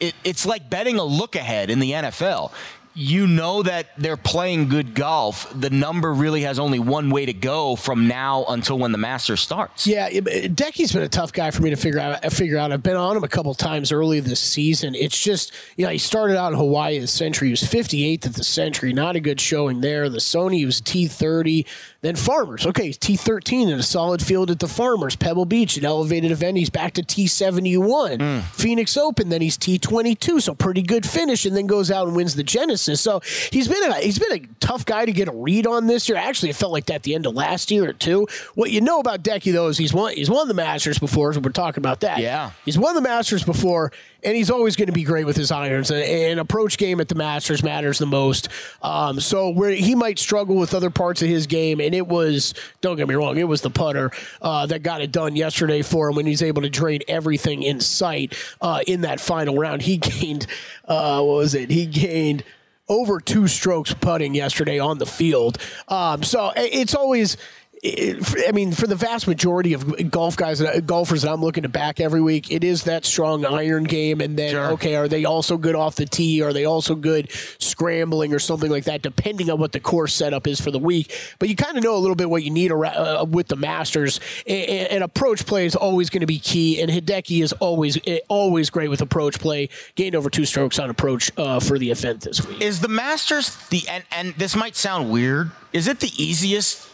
it, 0.00 0.14
it's 0.24 0.44
like 0.44 0.68
betting 0.68 0.98
a 0.98 1.04
look 1.04 1.36
ahead 1.36 1.70
in 1.70 1.78
the 1.80 1.92
NFL 1.92 2.52
you 2.96 3.26
know 3.26 3.62
that 3.62 3.88
they're 3.98 4.16
playing 4.16 4.70
good 4.70 4.94
golf. 4.94 5.52
The 5.54 5.68
number 5.68 6.14
really 6.14 6.40
has 6.42 6.58
only 6.58 6.78
one 6.78 7.10
way 7.10 7.26
to 7.26 7.34
go 7.34 7.76
from 7.76 8.08
now 8.08 8.46
until 8.48 8.78
when 8.78 8.90
the 8.90 8.98
Masters 8.98 9.42
starts. 9.42 9.86
Yeah, 9.86 10.08
Deki's 10.08 10.92
been 10.92 11.02
a 11.02 11.08
tough 11.08 11.30
guy 11.34 11.50
for 11.50 11.62
me 11.62 11.70
to 11.70 11.76
figure 11.76 12.00
out. 12.00 12.24
Figure 12.32 12.56
out. 12.56 12.72
I've 12.72 12.82
been 12.82 12.96
on 12.96 13.14
him 13.14 13.22
a 13.22 13.28
couple 13.28 13.52
times 13.54 13.92
early 13.92 14.20
this 14.20 14.40
season. 14.40 14.94
It's 14.94 15.20
just 15.20 15.52
you 15.76 15.84
know 15.84 15.92
he 15.92 15.98
started 15.98 16.38
out 16.38 16.52
in 16.52 16.58
Hawaii 16.58 16.98
the 16.98 17.06
Sentry. 17.06 17.48
He 17.48 17.52
was 17.52 17.62
58th 17.62 18.26
at 18.26 18.34
the 18.34 18.44
Sentry. 18.44 18.94
Not 18.94 19.14
a 19.14 19.20
good 19.20 19.40
showing 19.42 19.82
there. 19.82 20.08
The 20.08 20.18
Sony 20.18 20.64
was 20.64 20.80
T30. 20.80 21.66
Then 22.06 22.14
Farmers, 22.14 22.64
okay, 22.64 22.90
T13 22.90 23.62
in 23.62 23.80
a 23.80 23.82
solid 23.82 24.22
field 24.22 24.52
at 24.52 24.60
the 24.60 24.68
Farmers, 24.68 25.16
Pebble 25.16 25.44
Beach, 25.44 25.76
an 25.76 25.84
elevated 25.84 26.30
event. 26.30 26.56
He's 26.56 26.70
back 26.70 26.92
to 26.92 27.02
T71. 27.02 28.18
Mm. 28.18 28.42
Phoenix 28.42 28.96
Open, 28.96 29.28
then 29.28 29.42
he's 29.42 29.58
T22, 29.58 30.40
so 30.40 30.54
pretty 30.54 30.82
good 30.82 31.04
finish, 31.04 31.44
and 31.44 31.56
then 31.56 31.66
goes 31.66 31.90
out 31.90 32.06
and 32.06 32.14
wins 32.14 32.36
the 32.36 32.44
Genesis. 32.44 33.00
So 33.00 33.22
he's 33.50 33.66
been 33.66 33.82
a 33.90 33.96
he's 33.96 34.20
been 34.20 34.32
a 34.32 34.46
tough 34.60 34.86
guy 34.86 35.04
to 35.04 35.10
get 35.10 35.26
a 35.26 35.32
read 35.32 35.66
on 35.66 35.88
this 35.88 36.08
year. 36.08 36.16
Actually, 36.16 36.50
it 36.50 36.56
felt 36.56 36.70
like 36.70 36.86
that 36.86 36.94
at 36.94 37.02
the 37.02 37.16
end 37.16 37.26
of 37.26 37.34
last 37.34 37.72
year 37.72 37.90
or 37.90 37.92
two. 37.92 38.28
What 38.54 38.70
you 38.70 38.80
know 38.80 39.00
about 39.00 39.24
Deki 39.24 39.52
though 39.52 39.66
is 39.66 39.76
he's 39.76 39.92
won 39.92 40.14
he's 40.14 40.30
won 40.30 40.46
the 40.46 40.54
Masters 40.54 41.00
before, 41.00 41.32
so 41.32 41.40
we're 41.40 41.50
talking 41.50 41.80
about 41.80 42.02
that. 42.02 42.18
Yeah, 42.20 42.52
he's 42.64 42.78
won 42.78 42.94
the 42.94 43.00
Masters 43.00 43.42
before 43.42 43.90
and 44.26 44.34
he's 44.36 44.50
always 44.50 44.74
going 44.74 44.86
to 44.86 44.92
be 44.92 45.04
great 45.04 45.24
with 45.24 45.36
his 45.36 45.52
irons. 45.52 45.90
And, 45.90 46.40
approach 46.40 46.76
game 46.78 47.00
at 47.00 47.08
the 47.08 47.14
Masters 47.14 47.62
matters 47.62 47.98
the 47.98 48.06
most. 48.06 48.48
Um, 48.82 49.20
so 49.20 49.48
where 49.50 49.70
he 49.70 49.94
might 49.94 50.18
struggle 50.18 50.56
with 50.56 50.74
other 50.74 50.90
parts 50.90 51.22
of 51.22 51.28
his 51.28 51.46
game, 51.46 51.80
and 51.80 51.94
it 51.94 52.06
was 52.06 52.52
don't 52.80 52.96
get 52.96 53.08
me 53.08 53.14
wrong, 53.14 53.38
it 53.38 53.48
was 53.48 53.62
the 53.62 53.70
putter 53.70 54.10
uh, 54.42 54.66
that 54.66 54.82
got 54.82 55.00
it 55.00 55.12
done 55.12 55.36
yesterday 55.36 55.80
for 55.80 56.10
him 56.10 56.16
when 56.16 56.26
he's 56.26 56.42
able 56.42 56.62
to 56.62 56.68
drain 56.68 57.00
everything 57.08 57.62
in 57.62 57.80
sight 57.80 58.34
uh, 58.60 58.80
in 58.86 59.02
that 59.02 59.20
final 59.20 59.56
round. 59.56 59.82
He 59.82 59.96
gained 59.96 60.46
uh, 60.86 61.22
what 61.22 61.36
was 61.36 61.54
it? 61.54 61.70
He 61.70 61.86
gained 61.86 62.42
over 62.88 63.20
two 63.20 63.48
strokes 63.48 63.94
putting 63.94 64.34
yesterday 64.34 64.78
on 64.78 64.98
the 64.98 65.06
field. 65.06 65.58
Um, 65.88 66.22
so 66.22 66.52
it's 66.56 66.94
always 66.94 67.36
I 67.84 68.52
mean, 68.54 68.72
for 68.72 68.86
the 68.86 68.96
vast 68.96 69.28
majority 69.28 69.74
of 69.74 70.10
golf 70.10 70.36
guys, 70.36 70.60
uh, 70.60 70.80
golfers 70.80 71.22
that 71.22 71.30
I'm 71.30 71.42
looking 71.42 71.62
to 71.64 71.68
back 71.68 72.00
every 72.00 72.22
week, 72.22 72.50
it 72.50 72.64
is 72.64 72.84
that 72.84 73.04
strong 73.04 73.44
iron 73.44 73.84
game. 73.84 74.20
And 74.20 74.38
then, 74.38 74.52
sure. 74.52 74.72
okay, 74.72 74.96
are 74.96 75.08
they 75.08 75.24
also 75.24 75.58
good 75.58 75.74
off 75.74 75.96
the 75.96 76.06
tee? 76.06 76.42
Are 76.42 76.52
they 76.52 76.64
also 76.64 76.94
good 76.94 77.30
scrambling 77.58 78.32
or 78.32 78.38
something 78.38 78.70
like 78.70 78.84
that, 78.84 79.02
depending 79.02 79.50
on 79.50 79.60
what 79.60 79.72
the 79.72 79.80
course 79.80 80.14
setup 80.14 80.46
is 80.46 80.60
for 80.60 80.70
the 80.70 80.78
week? 80.78 81.14
But 81.38 81.50
you 81.50 81.56
kind 81.56 81.76
of 81.76 81.84
know 81.84 81.94
a 81.96 81.98
little 81.98 82.16
bit 82.16 82.30
what 82.30 82.42
you 82.42 82.50
need 82.50 82.70
around, 82.70 82.96
uh, 82.96 83.24
with 83.28 83.48
the 83.48 83.56
Masters. 83.56 84.20
And, 84.46 84.88
and 84.88 85.04
approach 85.04 85.46
play 85.46 85.66
is 85.66 85.76
always 85.76 86.08
going 86.08 86.22
to 86.22 86.26
be 86.26 86.38
key. 86.38 86.80
And 86.80 86.90
Hideki 86.90 87.42
is 87.42 87.52
always 87.54 87.98
eh, 88.06 88.20
always 88.28 88.70
great 88.70 88.88
with 88.88 89.02
approach 89.02 89.38
play. 89.38 89.68
Gained 89.96 90.14
over 90.14 90.30
two 90.30 90.46
strokes 90.46 90.78
on 90.78 90.88
approach 90.88 91.30
uh, 91.36 91.60
for 91.60 91.78
the 91.78 91.90
event 91.90 92.22
this 92.22 92.44
week. 92.46 92.60
Is 92.62 92.80
the 92.80 92.88
Masters 92.88 93.54
the 93.68 93.82
and, 93.88 94.04
and 94.12 94.34
this 94.34 94.56
might 94.56 94.76
sound 94.76 95.10
weird? 95.10 95.50
Is 95.72 95.88
it 95.88 96.00
the 96.00 96.10
easiest 96.16 96.88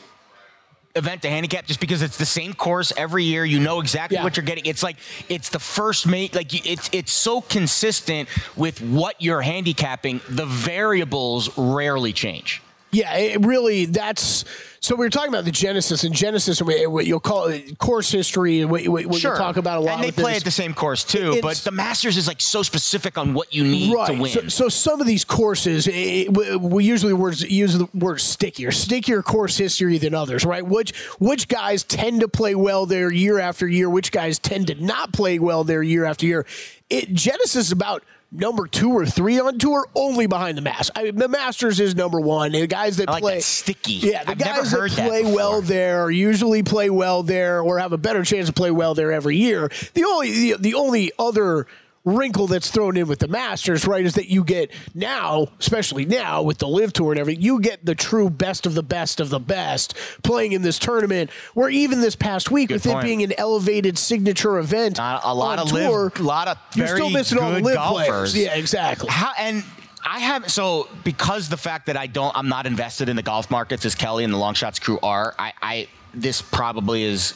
event 0.95 1.23
to 1.23 1.29
handicap 1.29 1.67
just 1.67 1.81
because 1.81 2.03
it's 2.03 2.19
the 2.19 2.27
same 2.27 2.53
course 2.53 2.93
every 2.97 3.25
year. 3.25 3.45
You 3.45 3.61
know 3.61 3.81
exactly 3.81 4.17
yeah. 4.17 4.25
what 4.25 4.37
you're 4.37 4.45
getting. 4.45 4.67
It's 4.67 4.83
like 4.83 4.97
it's 5.29 5.49
the 5.49 5.59
first 5.59 6.07
mate. 6.07 6.35
Like 6.35 6.67
it's 6.67 6.91
it's 6.93 7.13
so 7.13 7.41
consistent 7.41 8.29
with 8.57 8.81
what 8.81 9.21
you're 9.21 9.43
handicapping. 9.43 10.21
The 10.29 10.47
variables 10.47 11.57
rarely 11.57 12.13
change. 12.13 12.63
Yeah, 12.93 13.17
it 13.17 13.45
really 13.45 13.87
that's 13.87 14.45
so 14.81 14.97
we 14.97 15.07
were 15.07 15.11
talking 15.11 15.29
about 15.29 15.45
the 15.45 15.53
Genesis 15.53 16.03
and 16.03 16.13
Genesis, 16.13 16.61
and 16.61 16.93
what 16.93 17.07
you'll 17.07 17.21
call 17.21 17.47
it 17.47 17.79
course 17.79 18.11
history, 18.11 18.61
and 18.61 18.71
what, 18.71 18.87
what 18.89 19.15
sure. 19.15 19.33
you 19.33 19.39
talk 19.39 19.57
about 19.57 19.79
a 19.79 19.81
lot. 19.81 19.95
And 19.95 20.05
they 20.05 20.11
play 20.11 20.33
this. 20.33 20.43
at 20.43 20.45
the 20.45 20.51
same 20.51 20.75
course 20.75 21.05
too, 21.05 21.35
it's, 21.35 21.41
but 21.41 21.57
the 21.59 21.71
Masters 21.71 22.17
is 22.17 22.27
like 22.27 22.41
so 22.41 22.65
specific 22.65 23.17
on 23.17 23.33
what 23.33 23.55
you 23.55 23.63
need 23.63 23.95
right. 23.95 24.09
to 24.09 24.21
win. 24.21 24.33
So, 24.33 24.49
so 24.49 24.69
some 24.69 25.01
of 25.01 25.07
these 25.07 25.25
courses, 25.25 25.89
it, 25.89 26.33
we 26.61 26.85
usually 26.85 27.13
words, 27.13 27.43
use 27.43 27.79
the 27.79 27.89
word 27.95 28.21
stickier, 28.21 28.73
stickier 28.73 29.23
course 29.23 29.57
history 29.57 29.99
than 29.99 30.15
others, 30.15 30.45
right? 30.45 30.67
Which 30.67 30.95
which 31.21 31.47
guys 31.47 31.85
tend 31.85 32.21
to 32.21 32.29
play 32.29 32.57
well 32.57 32.85
there 32.85 33.13
year 33.13 33.39
after 33.39 33.69
year, 33.69 33.89
which 33.89 34.11
guys 34.11 34.41
tend 34.41 34.67
to 34.67 34.75
not 34.75 35.13
play 35.13 35.39
well 35.39 35.63
there 35.63 35.83
year 35.83 36.05
after 36.05 36.27
year. 36.27 36.45
It, 36.91 37.15
Genesis 37.15 37.67
is 37.67 37.73
about 37.73 38.03
number 38.33 38.67
two 38.67 38.91
or 38.91 39.07
three 39.07 39.39
on 39.39 39.59
tour, 39.59 39.87
only 39.95 40.27
behind 40.27 40.57
the 40.57 40.63
Masters. 40.63 40.91
I 40.97 41.05
mean, 41.05 41.17
the 41.17 41.29
Masters 41.29 41.79
is 41.79 41.95
number 41.95 42.19
one. 42.19 42.53
The 42.53 42.67
guys 42.67 42.97
that 42.97 43.09
like 43.09 43.23
play 43.23 43.37
that 43.37 43.43
sticky. 43.43 43.93
Yeah, 43.95 44.25
the 44.25 44.31
I've 44.33 44.39
guys 44.39 44.71
that 44.71 44.91
play 44.91 45.23
that 45.23 45.35
well 45.35 45.61
there 45.61 46.11
usually 46.11 46.63
play 46.63 46.91
well 46.91 47.23
there, 47.23 47.61
or 47.61 47.79
have 47.79 47.93
a 47.93 47.99
better 47.99 48.25
chance 48.25 48.49
to 48.49 48.53
play 48.53 48.71
well 48.71 48.95
there 48.95 49.13
every 49.13 49.37
year. 49.37 49.71
The 49.95 50.05
only 50.05 50.31
the, 50.31 50.57
the 50.59 50.75
only 50.75 51.13
other 51.19 51.67
wrinkle 52.05 52.47
that's 52.47 52.71
thrown 52.71 52.97
in 52.97 53.07
with 53.07 53.21
the 53.21 53.29
Masters, 53.29 53.87
right, 53.87 54.05
is 54.05 54.15
that 54.15 54.29
you 54.29 54.45
get 54.45 54.71
now, 54.95 55.49
especially 55.61 56.05
now 56.05 56.43
with 56.43 56.59
the 56.59 56.67
LIV 56.67 56.93
Tour 56.93 57.13
and 57.13 57.21
everything, 57.21 57.43
you 57.43 57.61
get 57.61 57.85
the 57.85 57.95
true 57.95 58.29
best 58.29 58.67
of 58.67 58.75
the 58.75 58.83
best 58.83 59.21
of 59.21 59.31
the 59.31 59.39
best 59.39 59.95
playing 60.23 60.53
in 60.53 60.63
this 60.63 60.79
tournament. 60.79 61.31
Where 61.55 61.69
even 61.69 62.01
this 62.01 62.17
past 62.17 62.51
week, 62.51 62.69
good 62.69 62.75
with 62.75 62.85
point. 62.85 62.99
it 62.99 63.03
being 63.03 63.23
an 63.23 63.33
elevated 63.39 63.99
signature 63.99 64.59
event, 64.59 64.99
Not 64.99 65.23
a 65.25 65.35
lot 65.35 65.59
of 65.59 65.69
tour, 65.69 66.05
LIV, 66.05 66.21
a 66.21 66.23
lot 66.23 66.49
of 66.49 66.59
you're 66.75 66.89
still 66.89 67.11
missing 67.11 67.39
all 67.39 67.53
the 67.53 67.61
LIV 67.61 67.75
golfers. 67.75 68.07
players. 68.07 68.37
Yeah, 68.39 68.55
exactly. 68.55 69.09
How 69.11 69.33
and. 69.39 69.65
I 70.05 70.19
have 70.19 70.51
so 70.51 70.89
because 71.05 71.49
the 71.49 71.57
fact 71.57 71.87
that 71.87 71.97
I 71.97 72.09
don't 72.09 72.37
I'm 72.37 72.49
not 72.49 72.67
invested 72.67 73.09
in 73.09 73.15
the 73.15 73.23
golf 73.23 73.53
markets 73.53 73.85
as 73.85 73.95
Kelley 73.95 74.25
and 74.25 74.33
the 74.33 74.37
long 74.37 74.55
shots 74.55 74.81
crew 74.81 74.99
are. 75.01 75.33
I, 75.39 75.53
I 75.63 75.89
this 76.13 76.43
probably 76.43 77.05
is 77.05 77.35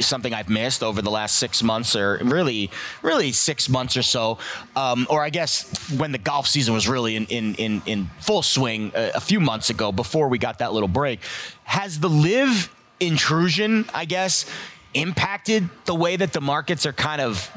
something 0.00 0.34
I've 0.34 0.48
missed 0.48 0.82
over 0.82 1.02
the 1.02 1.10
last 1.10 1.36
six 1.36 1.62
months, 1.62 1.94
or 1.94 2.18
really, 2.22 2.70
really 3.02 3.32
six 3.32 3.68
months 3.68 3.96
or 3.96 4.02
so, 4.02 4.38
um, 4.76 5.06
or 5.10 5.22
I 5.22 5.30
guess 5.30 5.90
when 5.92 6.12
the 6.12 6.18
golf 6.18 6.46
season 6.46 6.74
was 6.74 6.88
really 6.88 7.16
in 7.16 7.26
in 7.26 7.54
in, 7.56 7.82
in 7.86 8.10
full 8.20 8.42
swing 8.42 8.92
a, 8.94 9.12
a, 9.16 9.20
few 9.20 9.40
months 9.40 9.70
ago, 9.70 9.92
before 9.92 10.28
we 10.28 10.38
got 10.38 10.58
that 10.58 10.72
little 10.72 10.88
break. 10.88 11.20
Has 11.64 12.00
the 12.00 12.08
LIV 12.08 12.74
intrusion, 12.98 13.86
I 13.94 14.04
guess, 14.04 14.46
impacted 14.94 15.68
the 15.84 15.94
way 15.94 16.16
that 16.16 16.32
the 16.32 16.40
markets 16.40 16.86
are 16.86 16.92
kind 16.92 17.20
of 17.20 17.50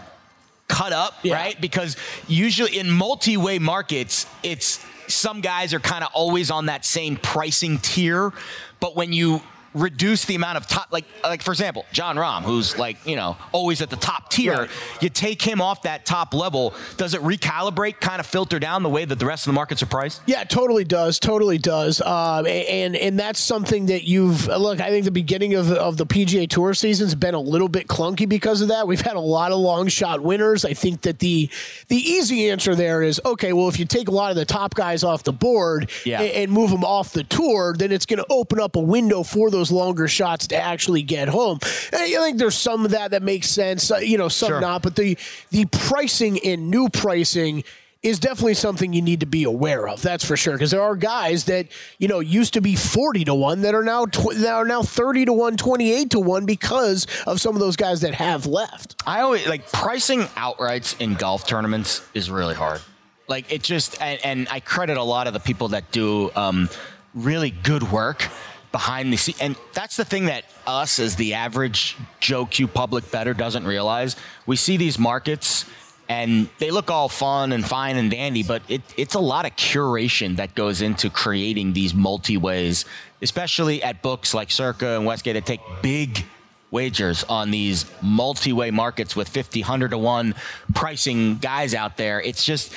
cut 0.68 0.94
up, 0.94 1.20
yeah. 1.24 1.36
right? 1.36 1.60
Because 1.60 1.98
usually 2.28 2.78
in 2.78 2.90
multi-way 2.90 3.60
markets, 3.60 4.26
it's 4.42 4.84
some 5.08 5.42
guys 5.42 5.74
are 5.74 5.80
kind 5.80 6.04
of 6.04 6.10
always 6.14 6.50
on 6.50 6.68
that 6.68 6.86
same 6.86 7.18
pricing 7.18 7.78
tier, 7.80 8.32
but 8.80 8.96
when 8.96 9.14
you 9.14 9.42
reduce 9.74 10.26
the 10.26 10.36
amount 10.36 10.58
of 10.58 10.68
top 10.68 10.92
like 10.92 11.06
like 11.24 11.42
for 11.42 11.52
example 11.52 11.86
Jon 11.92 12.16
Rahm 12.16 12.42
who's 12.42 12.78
like 12.78 12.98
you 13.06 13.16
know 13.16 13.38
always 13.52 13.82
at 13.82 13.90
the 13.90 13.96
top 13.96 14.30
tier. 14.30 14.54
Right. 14.54 14.70
you 15.02 15.10
take 15.10 15.42
him 15.42 15.62
off 15.62 15.84
that 15.84 16.06
top 16.06 16.34
level 16.34 16.74
does 16.98 17.14
it 17.14 17.22
recalibrate 17.22 18.00
kind 18.00 18.20
of 18.20 18.26
filter 18.26 18.60
down 18.60 18.84
the 18.84 18.90
way 18.90 19.06
that 19.06 19.20
the 19.20 19.26
rest 19.26 19.48
of 19.48 19.52
the 19.52 19.56
markets 19.56 19.82
are 19.82 19.88
priced? 19.88 20.22
Yeah 20.26 20.44
totally 20.44 20.84
does 20.84 21.20
totally 21.20 21.58
does. 21.58 22.02
Um, 22.02 22.46
and 22.46 22.96
and 22.96 23.20
that's 23.20 23.40
something 23.40 23.88
that 23.88 24.04
you've 24.04 24.48
look 24.48 24.80
I 24.80 24.90
think 24.90 25.06
the 25.06 25.12
beginning 25.12 25.56
of 25.56 25.68
the, 25.68 25.82
of 25.82 25.98
the 25.98 26.06
PGA 26.06 26.50
Tour 26.50 26.74
season's 26.74 27.16
been 27.16 27.34
a 27.34 27.40
little 27.40 27.70
bit 27.70 27.88
clunky 27.88 28.28
because 28.28 28.62
of 28.62 28.68
that. 28.70 28.88
We've 28.88 29.02
had 29.02 29.16
a 29.16 29.22
lot 29.22 29.52
of 29.52 29.60
long 29.60 29.88
shot 29.88 30.22
winners. 30.22 30.66
I 30.66 30.74
think 30.74 31.02
that 31.02 31.20
the 31.20 31.50
the 31.88 31.98
easy 31.98 32.50
answer 32.50 32.76
there 32.76 33.02
is 33.02 33.20
okay 33.26 33.54
well 33.54 33.68
if 33.68 33.80
you 33.80 33.86
take 33.86 34.08
a 34.08 34.12
lot 34.12 34.30
of 34.30 34.36
the 34.36 34.46
top 34.46 34.76
guys 34.76 35.04
off 35.04 35.24
the 35.24 35.34
board 35.34 35.90
yeah. 36.06 36.22
and, 36.22 36.32
and 36.32 36.52
move 36.52 36.70
them 36.70 36.84
off 36.84 37.14
the 37.14 37.24
tour 37.24 37.76
then 37.78 37.92
it's 37.92 38.06
going 38.06 38.18
to 38.18 38.26
open 38.30 38.60
up 38.60 38.76
a 38.76 38.80
window 38.80 39.24
for 39.24 39.50
those 39.50 39.63
those 39.64 39.72
longer 39.72 40.08
shots 40.08 40.48
to 40.48 40.56
actually 40.58 41.02
get 41.02 41.30
home. 41.30 41.60
And 41.92 42.02
I 42.02 42.10
think 42.10 42.38
there's 42.38 42.58
some 42.58 42.84
of 42.86 42.92
that 42.92 43.12
that 43.12 43.24
makes 43.24 43.50
sense, 43.50 43.92
uh, 43.92 43.98
you 43.98 44.18
know, 44.18 44.28
some 44.28 44.50
sure. 44.50 44.62
not. 44.62 44.82
But 44.82 44.96
the 44.96 45.18
the 45.52 45.66
pricing 45.66 46.38
in 46.38 46.70
new 46.70 46.90
pricing 46.90 47.64
is 48.02 48.20
definitely 48.20 48.56
something 48.56 48.92
you 48.92 49.02
need 49.02 49.22
to 49.22 49.26
be 49.26 49.46
aware 49.46 49.88
of. 49.88 50.02
That's 50.02 50.26
for 50.26 50.36
sure. 50.36 50.54
Because 50.54 50.72
there 50.72 50.82
are 50.82 50.98
guys 50.98 51.46
that 51.46 51.68
you 51.98 52.10
know 52.10 52.20
used 52.20 52.56
to 52.56 52.62
be 52.62 52.76
forty 52.76 53.24
to 53.24 53.34
one 53.34 53.62
that 53.62 53.74
are 53.74 53.84
now 53.84 54.06
tw- 54.06 54.36
that 54.36 54.54
are 54.54 54.66
now 54.66 54.84
thirty 54.84 55.24
to 55.26 55.32
one, 55.32 55.56
28 55.56 56.10
to 56.12 56.20
one 56.20 56.46
because 56.46 57.08
of 57.26 57.40
some 57.40 57.56
of 57.56 57.62
those 57.62 57.78
guys 57.78 58.02
that 58.02 58.14
have 58.16 58.46
left. 58.46 59.02
I 59.08 59.22
always 59.22 59.48
like 59.48 59.72
pricing 59.72 60.22
outrights 60.36 61.00
in 61.00 61.14
golf 61.14 61.48
tournaments 61.48 62.02
is 62.14 62.30
really 62.30 62.56
hard. 62.56 62.82
Like 63.30 63.50
it 63.50 63.64
just 63.64 64.02
and, 64.02 64.20
and 64.26 64.48
I 64.52 64.60
credit 64.60 64.98
a 64.98 65.04
lot 65.04 65.28
of 65.28 65.34
the 65.34 65.40
people 65.40 65.70
that 65.70 65.92
do 65.92 66.30
um, 66.36 66.70
really 67.16 67.52
good 67.52 67.90
work 67.90 68.28
behind 68.74 69.14
the 69.14 69.18
scene. 69.18 69.36
And 69.40 69.56
that's 69.72 69.96
the 69.96 70.04
thing 70.04 70.26
that 70.26 70.44
us, 70.68 71.00
as 71.00 71.16
the 71.16 71.36
average 71.36 71.96
Joe 72.20 72.46
Q 72.46 72.68
public 72.68 73.10
bettor, 73.10 73.34
doesn't 73.34 73.66
realize. 73.66 74.18
We 74.46 74.58
see 74.58 74.76
these 74.76 75.00
markets 75.00 75.66
and 76.10 76.50
they 76.60 76.70
look 76.70 76.92
all 76.92 77.08
fun 77.08 77.54
and 77.54 77.66
fine 77.66 77.96
and 77.96 78.12
dandy, 78.12 78.44
but 78.44 78.62
it, 78.68 78.82
it's 78.98 79.16
a 79.16 79.20
lot 79.20 79.46
of 79.46 79.56
curation 79.56 80.36
that 80.36 80.54
goes 80.54 80.82
into 80.82 81.10
creating 81.10 81.72
these 81.72 81.94
multi 81.94 82.36
ways, 82.36 82.84
especially 83.22 83.82
at 83.82 84.02
books 84.02 84.34
like 84.34 84.52
Circa 84.52 84.98
and 84.98 85.06
Westgate 85.06 85.36
that 85.36 85.46
take 85.46 85.62
big 85.82 86.26
wagers 86.72 87.24
on 87.26 87.52
these 87.52 87.86
multi-way 88.02 88.72
markets 88.72 89.16
with 89.16 89.30
50 89.30 89.62
100 89.62 89.92
to 89.92 89.98
1 90.00 90.34
pricing 90.74 91.38
guys 91.38 91.76
out 91.76 91.98
there 91.98 92.20
it's 92.20 92.44
just 92.44 92.74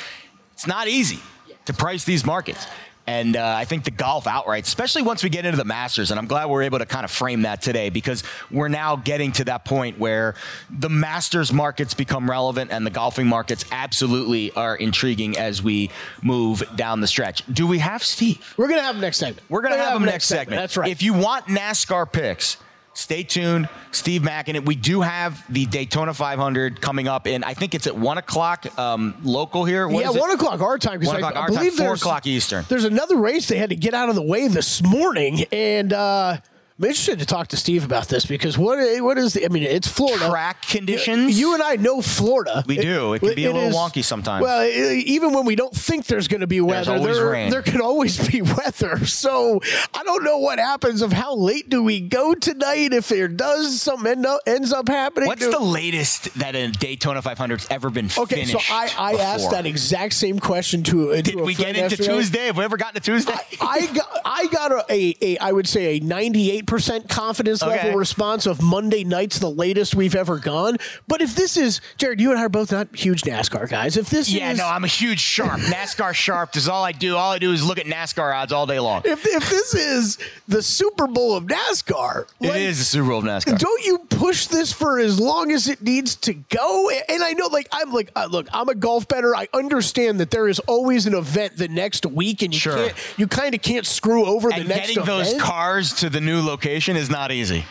it's 0.53 0.67
not 0.67 0.87
easy 0.87 1.19
to 1.65 1.73
price 1.73 2.05
these 2.05 2.23
markets 2.27 2.67
and 3.07 3.37
uh, 3.37 3.55
I 3.57 3.65
think 3.65 3.85
the 3.85 3.91
golf 3.91 4.27
outright, 4.27 4.67
especially 4.67 5.03
once 5.03 5.23
we 5.23 5.31
get 5.31 5.45
into 5.45 5.57
the 5.57 5.65
Masters, 5.65 6.11
and 6.11 6.19
I'm 6.19 6.27
glad 6.27 6.47
we're 6.47 6.63
able 6.63 6.79
to 6.79 6.87
kind 6.87 7.05
of 7.05 7.11
frame 7.11 7.43
that 7.43 7.63
today 7.63 7.89
because 7.89 8.25
we're 8.51 8.69
now 8.69 8.97
getting 8.97 9.33
to 9.33 9.45
that 9.45 9.65
point 9.65 9.99
where 9.99 10.35
the 10.71 10.89
Masters 10.89 11.53
markets 11.53 11.95
become 11.95 12.29
relevant 12.29 12.73
and 12.73 12.85
the 12.85 12.91
golfing 12.91 13.27
markets 13.27 13.65
absolutely 13.71 14.51
are 14.53 14.77
intriguing 14.77 15.39
as 15.39 15.63
we 15.63 15.91
move 16.23 16.65
down 16.75 17.01
the 17.01 17.07
stretch. 17.07 17.43
Do 17.53 17.67
we 17.67 17.79
have 17.79 18.03
Steve? 18.03 18.55
We're 18.57 18.69
going 18.69 18.81
to 18.81 18.85
have 18.85 18.97
him 18.97 19.01
next 19.01 19.19
segment. 19.19 19.49
We're 19.49 19.63
going 19.63 19.75
to 19.75 19.79
have, 19.79 19.93
have 19.93 20.01
him 20.01 20.07
next 20.07 20.27
segment. 20.27 20.49
segment. 20.49 20.63
That's 20.63 20.77
right. 20.77 20.91
If 20.91 21.03
you 21.03 21.15
want 21.15 21.47
NASCAR 21.47 22.11
picks, 22.11 22.57
stay 22.97 23.23
tuned. 23.23 23.69
Steve 23.93 24.23
Makinen. 24.23 24.65
We 24.65 24.75
do 24.75 25.01
have 25.01 25.43
the 25.53 25.67
Daytona 25.67 26.15
500 26.15 26.81
coming 26.81 27.09
up, 27.09 27.27
and 27.27 27.45
I 27.45 27.55
think 27.55 27.75
it's 27.75 27.87
at 27.87 27.97
one 27.97 28.19
o'clock 28.19 28.67
um, 28.79 29.15
local 29.23 29.65
here. 29.65 29.87
What 29.87 30.03
yeah, 30.03 30.11
one 30.11 30.31
o'clock 30.31 30.61
our 30.61 30.79
time. 30.79 31.01
One 31.01 31.17
o'clock 31.17 31.37
I, 31.37 31.41
our 31.41 31.51
I 31.51 31.55
time. 31.55 31.71
Four 31.73 31.95
o'clock 31.95 32.27
Eastern. 32.27 32.65
There's 32.69 32.85
another 32.85 33.17
race 33.17 33.49
they 33.49 33.59
had 33.59 33.71
to 33.71 33.77
get 33.77 33.95
out 33.95 34.09
of 34.09 34.15
the 34.15 34.23
way 34.23 34.49
this 34.49 34.83
morning, 34.83 35.45
and. 35.53 35.93
Uh, 35.93 36.39
I'm 36.79 36.85
interested 36.85 37.21
to 37.21 37.27
talk 37.27 37.49
to 37.49 37.57
Steve 37.57 37.87
about 37.87 38.09
this 38.09 38.27
because 38.27 38.59
what 38.59 38.79
what 39.03 39.17
is 39.17 39.33
the? 39.33 39.47
I 39.47 39.49
mean, 39.49 39.63
it's 39.63 39.89
Florida 39.89 40.29
track 40.29 40.61
conditions. 40.61 41.39
You 41.39 41.55
and 41.55 41.63
I 41.63 41.77
know 41.77 42.03
Florida. 42.03 42.65
We 42.67 42.77
do. 42.77 43.15
It, 43.15 43.23
it 43.23 43.27
can 43.29 43.35
be 43.35 43.45
a 43.47 43.53
little 43.53 43.71
is, 43.71 43.75
wonky 43.75 44.05
sometimes. 44.05 44.43
Well, 44.43 44.61
it, 44.61 45.07
even 45.07 45.33
when 45.33 45.47
we 45.47 45.57
don't 45.57 45.75
think 45.75 46.05
there's 46.05 46.29
going 46.29 46.43
to 46.43 46.47
be 46.47 46.61
weather, 46.61 46.99
there, 46.99 47.49
there 47.49 47.63
can 47.63 47.81
always 47.81 48.29
be 48.29 48.43
weather. 48.43 49.07
So 49.07 49.63
I 49.95 50.03
don't 50.05 50.23
know 50.23 50.37
what 50.37 50.59
happens 50.59 51.01
of 51.01 51.15
how 51.15 51.35
late 51.35 51.71
do 51.71 51.83
we 51.83 51.99
go 52.01 52.35
tonight 52.35 52.93
if 52.93 53.09
there 53.09 53.29
does 53.29 53.81
something 53.81 54.13
end 54.13 54.27
up, 54.27 54.41
ends 54.47 54.71
up 54.71 54.89
happening. 54.89 55.29
What's 55.29 55.49
the 55.49 55.59
latest 55.59 56.35
that 56.35 56.55
a 56.55 56.69
Daytona 56.69 57.23
500's 57.23 57.69
ever 57.71 57.89
been 57.89 58.11
okay, 58.19 58.45
finished? 58.45 58.55
Okay, 58.55 58.65
so 58.67 58.75
I, 58.75 58.91
I 58.99 59.15
asked 59.15 59.51
that 59.51 59.65
exact 59.65 60.13
same 60.13 60.39
question 60.39 60.83
to. 60.85 61.13
Uh, 61.13 61.23
Did 61.23 61.39
to 61.39 61.43
we 61.43 61.55
get 61.55 61.69
into 61.69 61.81
yesterday. 61.81 62.05
Tuesday? 62.07 62.47
Have 62.47 62.59
we 62.59 62.65
ever 62.65 62.77
gotten 62.77 63.01
to 63.01 63.01
Tuesday? 63.01 63.33
I, 63.33 63.67
I 63.67 63.95
got 63.95 64.21
I 64.27 64.47
got 64.49 64.73
a, 64.73 64.93
a, 64.93 65.17
a 65.23 65.39
I 65.39 65.53
would 65.53 65.67
say 65.67 65.97
a 65.97 66.01
98 66.01 66.66
98% 66.67 67.09
confidence 67.09 67.63
Okay. 67.63 67.77
level 67.77 67.95
response 67.99 68.47
of 68.47 68.61
Monday 68.63 69.05
night's 69.05 69.39
the 69.39 69.51
latest 69.51 69.95
we've 69.95 70.15
ever 70.15 70.39
gone. 70.39 70.77
But 71.09 71.21
if 71.23 71.35
this 71.35 71.57
is, 71.57 71.81
Jared, 71.97 72.21
you 72.21 72.31
and 72.31 72.39
I 72.39 72.45
are 72.45 72.49
both 72.49 72.73
not 72.73 72.95
huge 72.95 73.23
NASCAR 73.23 73.69
guys. 73.69 73.97
If 73.97 74.11
this 74.11 74.29
is 74.29 74.35
Yeah, 74.35 74.53
is. 74.53 74.59
no, 74.59 74.67
I'm 74.67 74.85
a 74.85 74.89
huge 74.89 75.21
sharp. 75.21 75.61
NASCAR 75.61 76.15
sharp 76.15 76.57
is 76.57 76.69
all 76.69 76.85
I 76.85 76.93
do. 76.93 77.17
All 77.17 77.33
I 77.33 77.39
do 77.39 77.53
is 77.53 77.65
look 77.65 77.79
at 77.79 77.87
NASCAR 77.87 78.35
odds 78.35 78.53
all 78.53 78.67
day 78.67 78.79
long. 78.81 79.03
if, 79.05 79.25
if 79.27 79.49
this 79.49 79.75
is 79.75 80.19
the 80.49 80.63
Super 80.63 81.07
Bowl 81.07 81.37
of 81.37 81.45
NASCAR, 81.45 82.27
It 82.41 82.49
like, 82.49 82.61
is 82.61 82.79
the 82.79 82.85
Super 82.85 83.09
Bowl 83.09 83.19
of 83.19 83.25
NASCAR. 83.25 83.59
Don't 83.59 83.85
you 83.85 83.99
push 84.11 84.47
this 84.47 84.73
for 84.73 84.99
as 84.99 85.19
long 85.21 85.53
as 85.53 85.69
it 85.69 85.83
needs 85.83 86.17
to 86.17 86.35
go? 86.35 86.91
And 87.09 87.23
I 87.23 87.33
know, 87.33 87.47
like, 87.47 87.69
I'm 87.73 87.93
like, 87.93 88.11
uh, 88.17 88.29
look, 88.31 88.49
I'm 88.53 88.69
a 88.69 88.75
golf 88.75 89.09
bettor. 89.09 89.35
I 89.37 89.49
understand 89.55 90.21
that 90.21 90.31
there 90.31 90.49
is 90.49 90.59
always 90.61 91.07
an 91.07 91.15
event 91.15 91.57
the 91.57 91.69
next 91.69 92.07
week, 92.07 92.43
and 92.43 92.53
you 92.53 92.61
Sure. 92.61 92.77
can't, 92.77 92.95
you 93.17 93.27
kind 93.27 93.55
of 93.55 93.63
can't 93.63 93.87
screw 93.87 94.25
over 94.25 94.49
the 94.49 94.57
and 94.57 94.69
next 94.69 94.89
getting 94.89 95.05
those 95.05 95.35
cars 95.41 95.93
to 95.95 96.09
the 96.11 96.21
new 96.21 96.41
location 96.41 96.56
is 96.65 97.11
not 97.11 97.33
easy. 97.33 97.65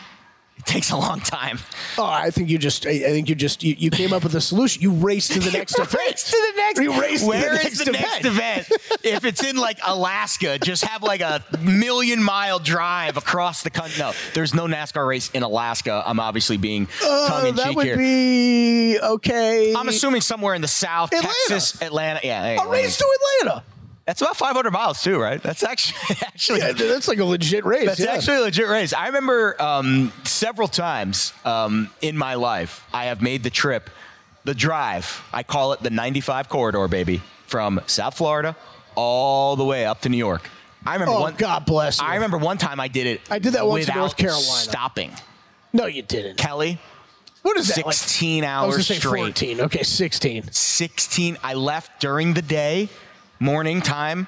It 0.58 0.64
takes 0.64 0.90
a 0.90 0.96
long 0.96 1.20
time. 1.20 1.58
Oh, 1.98 2.04
I 2.06 2.30
think 2.30 2.48
you 2.48 2.56
just, 2.56 2.86
I 2.86 2.98
think 2.98 3.28
you 3.28 3.34
just, 3.34 3.62
you, 3.62 3.74
you 3.76 3.90
came 3.90 4.14
up 4.14 4.22
with 4.22 4.34
a 4.34 4.40
solution. 4.40 4.80
You 4.80 4.90
race 4.92 5.28
to 5.28 5.38
the 5.38 5.50
next 5.58 5.78
event. 5.78 5.92
Race 5.94 6.24
to 6.24 6.30
the 6.30 6.52
next. 6.56 6.80
You 6.80 6.98
race 6.98 7.22
Where 7.22 7.40
the 7.54 7.56
is 7.60 7.62
next 7.62 7.84
the 7.84 7.92
next 7.92 8.24
event? 8.24 8.68
if 9.04 9.26
it's 9.26 9.44
in 9.44 9.56
like 9.56 9.78
Alaska, 9.86 10.58
just 10.58 10.82
have 10.84 11.02
like 11.02 11.20
a 11.20 11.44
million 11.60 12.22
mile 12.22 12.58
drive 12.58 13.18
across 13.18 13.62
the 13.64 13.70
country. 13.70 13.98
No, 13.98 14.12
there's 14.32 14.54
no 14.54 14.64
NASCAR 14.66 15.06
race 15.06 15.30
in 15.32 15.42
Alaska. 15.42 16.02
I'm 16.06 16.18
obviously 16.18 16.56
being 16.56 16.88
Uh, 17.04 17.28
tongue 17.28 17.48
in 17.48 17.54
that 17.56 17.66
cheek 17.66 17.76
would 17.76 17.86
here. 17.86 17.96
be 17.98 18.98
okay. 18.98 19.74
I'm 19.74 19.88
assuming 19.88 20.22
somewhere 20.22 20.54
in 20.54 20.62
the 20.62 20.68
South, 20.68 21.12
Atlanta. 21.12 21.28
Texas, 21.48 21.82
Atlanta. 21.82 22.20
Yeah, 22.24 22.64
a 22.64 22.68
race 22.68 22.96
to 22.96 23.04
Atlanta. 23.44 23.62
That's 24.06 24.20
about 24.22 24.36
500 24.36 24.70
miles 24.70 25.02
too, 25.02 25.18
right? 25.20 25.42
That's 25.42 25.62
actually 25.64 26.16
actually 26.22 26.58
Yeah, 26.60 26.72
that's 26.72 27.08
like 27.08 27.18
a 27.18 27.24
legit 27.24 27.64
race. 27.64 27.86
That's 27.86 28.00
yeah. 28.00 28.12
actually 28.14 28.36
a 28.36 28.40
legit 28.42 28.68
race. 28.68 28.92
I 28.92 29.06
remember 29.06 29.60
um, 29.60 30.12
several 30.24 30.68
times 30.68 31.32
um, 31.44 31.90
in 32.00 32.16
my 32.16 32.34
life, 32.34 32.84
I 32.92 33.06
have 33.06 33.20
made 33.20 33.42
the 33.42 33.50
trip, 33.50 33.90
the 34.44 34.54
drive. 34.54 35.22
I 35.32 35.42
call 35.42 35.72
it 35.72 35.82
the 35.82 35.90
95 35.90 36.48
corridor, 36.48 36.86
baby, 36.88 37.20
from 37.46 37.80
South 37.86 38.16
Florida 38.16 38.56
all 38.94 39.56
the 39.56 39.64
way 39.64 39.84
up 39.86 40.02
to 40.02 40.08
New 40.08 40.16
York. 40.16 40.48
I 40.86 40.92
remember 40.94 41.14
Oh, 41.14 41.20
one. 41.22 41.34
God 41.34 41.66
bless 41.66 42.00
you. 42.00 42.06
I 42.06 42.14
remember 42.14 42.38
one 42.38 42.58
time 42.58 42.78
I 42.78 42.86
did 42.86 43.08
it. 43.08 43.20
I 43.28 43.40
did 43.40 43.54
that 43.54 43.66
once 43.66 43.86
in 43.86 43.90
without 43.90 43.96
North 44.02 44.16
Carolina. 44.16 44.42
Stopping, 44.42 45.10
No, 45.72 45.86
you 45.86 46.02
didn't. 46.02 46.36
Kelley. 46.38 46.78
What 47.42 47.56
is 47.56 47.68
that? 47.74 47.84
like- 47.84 47.94
16 47.94 48.44
I 48.44 48.64
was 48.66 48.76
hours 48.76 48.86
straight. 48.98 49.18
14. 49.20 49.60
Okay, 49.62 49.82
16. 49.82 50.52
16. 50.52 51.38
I 51.42 51.54
left 51.54 52.00
during 52.00 52.34
the 52.34 52.42
day, 52.42 52.88
morning 53.38 53.80
time, 53.80 54.26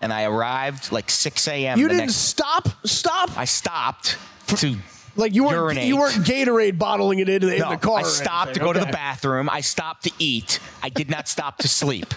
and 0.00 0.12
I 0.12 0.24
arrived 0.24 0.92
like 0.92 1.10
6 1.10 1.48
a.m. 1.48 1.78
You 1.78 1.84
the 1.84 1.94
didn't 1.94 2.06
next- 2.06 2.16
stop? 2.16 2.68
Stop? 2.84 3.36
I 3.38 3.44
stopped 3.44 4.18
to 4.48 4.76
Like 5.16 5.34
you 5.34 5.44
weren't 5.44 5.54
urinate. 5.56 5.86
you 5.88 5.96
weren't 5.96 6.24
Gatorade 6.24 6.78
bottling 6.78 7.18
it 7.20 7.28
into 7.28 7.46
the- 7.46 7.56
in 7.62 7.68
the 7.68 7.76
car. 7.76 7.98
I 8.00 8.02
stopped 8.02 8.54
to 8.54 8.60
go 8.60 8.72
to 8.72 8.80
the 8.80 8.86
bathroom. 8.86 9.48
I 9.50 9.60
stopped 9.60 10.04
to 10.04 10.10
eat. 10.18 10.58
I 10.82 10.88
did 10.88 11.10
not 11.10 11.28
stop 11.28 11.58
to 11.58 11.68
sleep. 11.68 12.14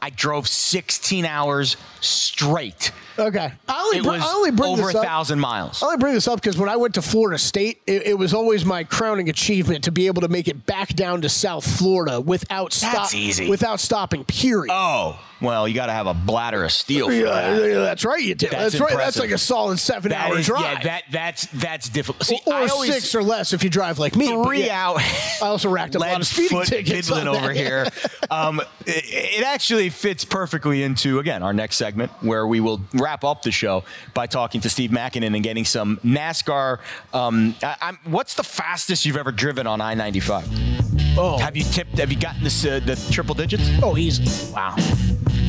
I 0.00 0.10
drove 0.10 0.46
16 0.46 1.24
hours 1.24 1.76
straight. 2.00 2.92
Okay, 3.18 3.52
I 3.68 3.80
only, 3.82 3.98
It 3.98 4.02
br- 4.04 4.10
was 4.10 4.22
I 4.22 4.32
only 4.32 4.50
bring 4.52 4.70
over 4.70 4.90
a 4.90 4.92
thousand 4.92 5.40
miles. 5.40 5.82
I 5.82 5.86
only 5.86 5.98
bring 5.98 6.14
this 6.14 6.28
up 6.28 6.40
because 6.40 6.56
when 6.56 6.68
I 6.68 6.76
went 6.76 6.94
to 6.94 7.02
Florida 7.02 7.36
State, 7.36 7.82
it, 7.84 8.06
it 8.06 8.14
was 8.18 8.32
always 8.32 8.64
my 8.64 8.84
crowning 8.84 9.28
achievement 9.28 9.82
to 9.84 9.90
be 9.92 10.06
able 10.06 10.22
to 10.22 10.28
make 10.28 10.46
it 10.46 10.66
back 10.66 10.90
down 10.94 11.22
to 11.22 11.28
South 11.28 11.66
Florida 11.78 12.20
without 12.20 12.72
stop, 12.72 12.92
That's 12.92 13.14
easy. 13.14 13.48
without 13.50 13.80
stopping. 13.80 14.24
Period. 14.24 14.70
Oh, 14.72 15.18
well, 15.40 15.68
you 15.68 15.74
got 15.74 15.86
to 15.86 15.92
have 15.92 16.06
a 16.06 16.14
bladder 16.14 16.64
of 16.64 16.72
steel. 16.72 17.06
For 17.06 17.12
yeah, 17.12 17.24
that. 17.24 17.74
that's 17.74 18.04
right. 18.04 18.20
You 18.22 18.34
did. 18.34 18.50
That's 18.50 18.72
That's, 18.72 18.80
right. 18.80 18.96
That's 18.96 19.18
like 19.18 19.30
a 19.30 19.38
solid 19.38 19.78
seven 19.78 20.10
That 20.10 20.30
hour 20.30 20.38
is- 20.38 20.46
drive. 20.46 20.62
Yeah, 20.78 20.82
that 20.84 21.02
that's 21.10 21.46
that's 21.46 21.88
difficult. 21.88 22.24
See, 22.24 22.40
or 22.46 22.54
I 22.54 22.66
always, 22.66 22.92
six 22.92 23.14
or 23.14 23.22
less 23.22 23.52
if 23.52 23.62
you 23.64 23.70
drive 23.70 23.98
like 23.98 24.16
me. 24.16 24.26
three 24.44 24.66
yeah. 24.66 24.88
out. 24.88 24.98
I 25.00 25.46
also 25.46 25.68
racked 25.70 25.96
up 25.96 26.02
a 26.02 26.06
lot 26.06 26.20
of 26.20 26.26
speeding 26.26 26.62
tickets. 26.62 27.08
fiddling 27.08 27.28
on 27.28 27.34
that. 27.34 27.42
over 27.44 27.52
here. 27.54 27.86
Um, 28.30 28.60
it, 28.86 29.04
it 29.40 29.44
actually 29.44 29.88
fits 29.90 30.24
perfectly 30.24 30.82
into 30.82 31.18
again 31.18 31.42
our 31.42 31.52
next 31.52 31.76
segment 31.76 32.10
where 32.20 32.46
we 32.46 32.60
will 32.60 32.80
wrap 32.94 33.24
up 33.24 33.42
the 33.42 33.52
show 33.52 33.84
by 34.14 34.26
talking 34.26 34.60
to 34.62 34.70
Steve 34.70 34.90
Makinen 34.90 35.34
and 35.34 35.42
getting 35.42 35.64
some 35.64 35.98
NASCAR. 36.04 36.78
Um, 37.12 37.54
I, 37.62 37.76
I'm, 37.80 37.98
what's 38.04 38.34
the 38.34 38.42
fastest 38.44 39.06
you've 39.06 39.16
ever 39.16 39.32
driven 39.32 39.66
on 39.66 39.80
I-95? 39.80 41.14
Oh, 41.16 41.38
Have 41.38 41.56
you 41.56 41.64
tipped? 41.64 41.98
Have 41.98 42.12
you 42.12 42.18
gotten 42.18 42.44
this, 42.44 42.64
uh, 42.64 42.80
the 42.84 42.94
triple 43.10 43.34
digits? 43.34 43.68
oh, 43.82 43.96
easy. 43.96 44.52
Wow. 44.52 44.76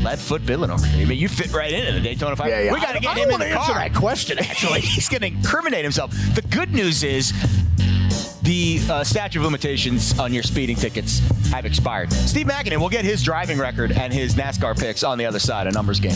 Lead 0.03 0.19
foot 0.19 0.41
here. 0.43 0.61
I 1.01 1.05
mean, 1.05 1.17
you 1.17 1.27
fit 1.27 1.53
right 1.53 1.71
in 1.71 1.85
into 1.85 1.93
the 1.93 2.01
Daytona 2.01 2.35
500. 2.35 2.49
Yeah, 2.55 2.65
yeah. 2.65 2.73
We 2.73 2.79
got 2.79 2.93
to 2.93 2.99
get 2.99 3.17
I 3.17 3.19
him 3.19 3.31
in 3.31 3.39
the 3.39 3.55
car. 3.55 3.75
that 3.75 3.93
question, 3.93 4.39
actually. 4.39 4.81
He's 4.81 5.09
going 5.09 5.21
to 5.21 5.27
incriminate 5.27 5.83
himself. 5.83 6.11
The 6.35 6.41
good 6.49 6.73
news 6.73 7.03
is 7.03 7.33
the 8.41 8.79
uh, 8.89 9.03
statute 9.03 9.39
of 9.39 9.45
limitations 9.45 10.17
on 10.17 10.33
your 10.33 10.43
speeding 10.43 10.75
tickets 10.75 11.19
have 11.49 11.65
expired. 11.65 12.11
Steve 12.13 12.47
Makinen 12.47 12.77
will 12.77 12.89
get 12.89 13.03
his 13.03 13.21
driving 13.21 13.57
record 13.57 13.91
and 13.91 14.13
his 14.13 14.35
NASCAR 14.35 14.79
picks 14.79 15.03
on 15.03 15.17
the 15.17 15.25
other 15.25 15.39
side 15.39 15.67
of 15.67 15.73
numbers 15.73 15.99
game. 15.99 16.15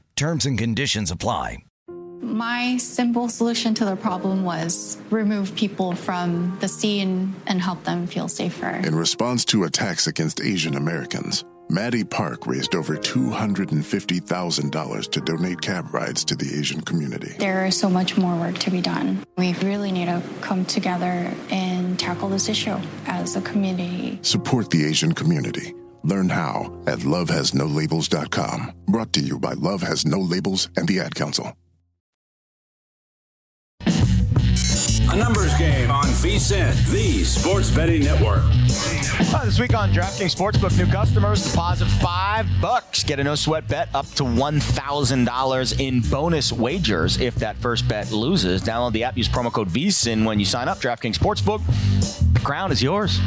Terms 0.21 0.45
and 0.45 0.55
conditions 0.55 1.09
apply. 1.09 1.63
My 2.21 2.77
simple 2.77 3.27
solution 3.27 3.73
to 3.73 3.85
the 3.85 3.95
problem 3.95 4.43
was 4.43 4.99
remove 5.09 5.55
people 5.55 5.95
from 5.95 6.55
the 6.59 6.67
scene 6.67 7.33
and 7.47 7.59
help 7.59 7.83
them 7.85 8.05
feel 8.05 8.27
safer. 8.27 8.69
In 8.69 8.93
response 8.93 9.43
to 9.45 9.63
attacks 9.63 10.05
against 10.05 10.39
Asian 10.39 10.75
Americans, 10.75 11.43
Maddie 11.71 12.03
Park 12.03 12.45
raised 12.45 12.75
over 12.75 12.97
$250,000 12.97 15.11
to 15.11 15.21
donate 15.21 15.59
cab 15.59 15.91
rides 15.91 16.23
to 16.25 16.35
the 16.35 16.55
Asian 16.55 16.81
community. 16.81 17.33
There 17.39 17.65
is 17.65 17.75
so 17.75 17.89
much 17.89 18.15
more 18.15 18.35
work 18.35 18.59
to 18.59 18.69
be 18.69 18.81
done. 18.81 19.23
We 19.39 19.55
really 19.55 19.91
need 19.91 20.05
to 20.05 20.21
come 20.41 20.65
together 20.65 21.33
and 21.49 21.97
tackle 21.97 22.29
this 22.29 22.47
issue 22.47 22.77
as 23.07 23.35
a 23.35 23.41
community. 23.41 24.19
Support 24.21 24.69
the 24.69 24.85
Asian 24.85 25.13
community. 25.13 25.73
Learn 26.03 26.29
how 26.29 26.71
at 26.87 26.99
lovehasnolabels.com. 26.99 28.71
Brought 28.87 29.13
to 29.13 29.21
you 29.21 29.39
by 29.39 29.53
Love 29.53 29.81
Has 29.81 30.05
No 30.05 30.19
Labels 30.19 30.69
and 30.77 30.87
the 30.87 30.99
Ad 30.99 31.15
Council. 31.15 31.55
A 35.13 35.15
numbers 35.17 35.53
game 35.57 35.91
on 35.91 36.05
VSIN, 36.05 36.73
the 36.89 37.25
sports 37.25 37.69
betting 37.69 38.01
network. 38.05 38.43
Uh, 39.33 39.43
this 39.43 39.59
week 39.59 39.73
on 39.73 39.91
DraftKings 39.91 40.33
Sportsbook, 40.33 40.77
new 40.77 40.89
customers 40.89 41.43
deposit 41.43 41.87
five 42.01 42.47
bucks, 42.61 43.03
get 43.03 43.19
a 43.19 43.23
no 43.23 43.35
sweat 43.35 43.67
bet 43.67 43.89
up 43.93 44.07
to 44.11 44.23
one 44.23 44.61
thousand 44.61 45.25
dollars 45.25 45.73
in 45.73 45.99
bonus 45.99 46.53
wagers 46.53 47.19
if 47.19 47.35
that 47.35 47.57
first 47.57 47.89
bet 47.89 48.09
loses. 48.13 48.61
Download 48.61 48.93
the 48.93 49.03
app, 49.03 49.17
use 49.17 49.27
promo 49.27 49.51
code 49.51 49.67
VSIN 49.67 50.23
when 50.25 50.39
you 50.39 50.45
sign 50.45 50.69
up. 50.69 50.79
DraftKings 50.79 51.17
Sportsbook, 51.17 51.61
the 52.33 52.39
crown 52.39 52.71
is 52.71 52.81
yours. 52.81 53.19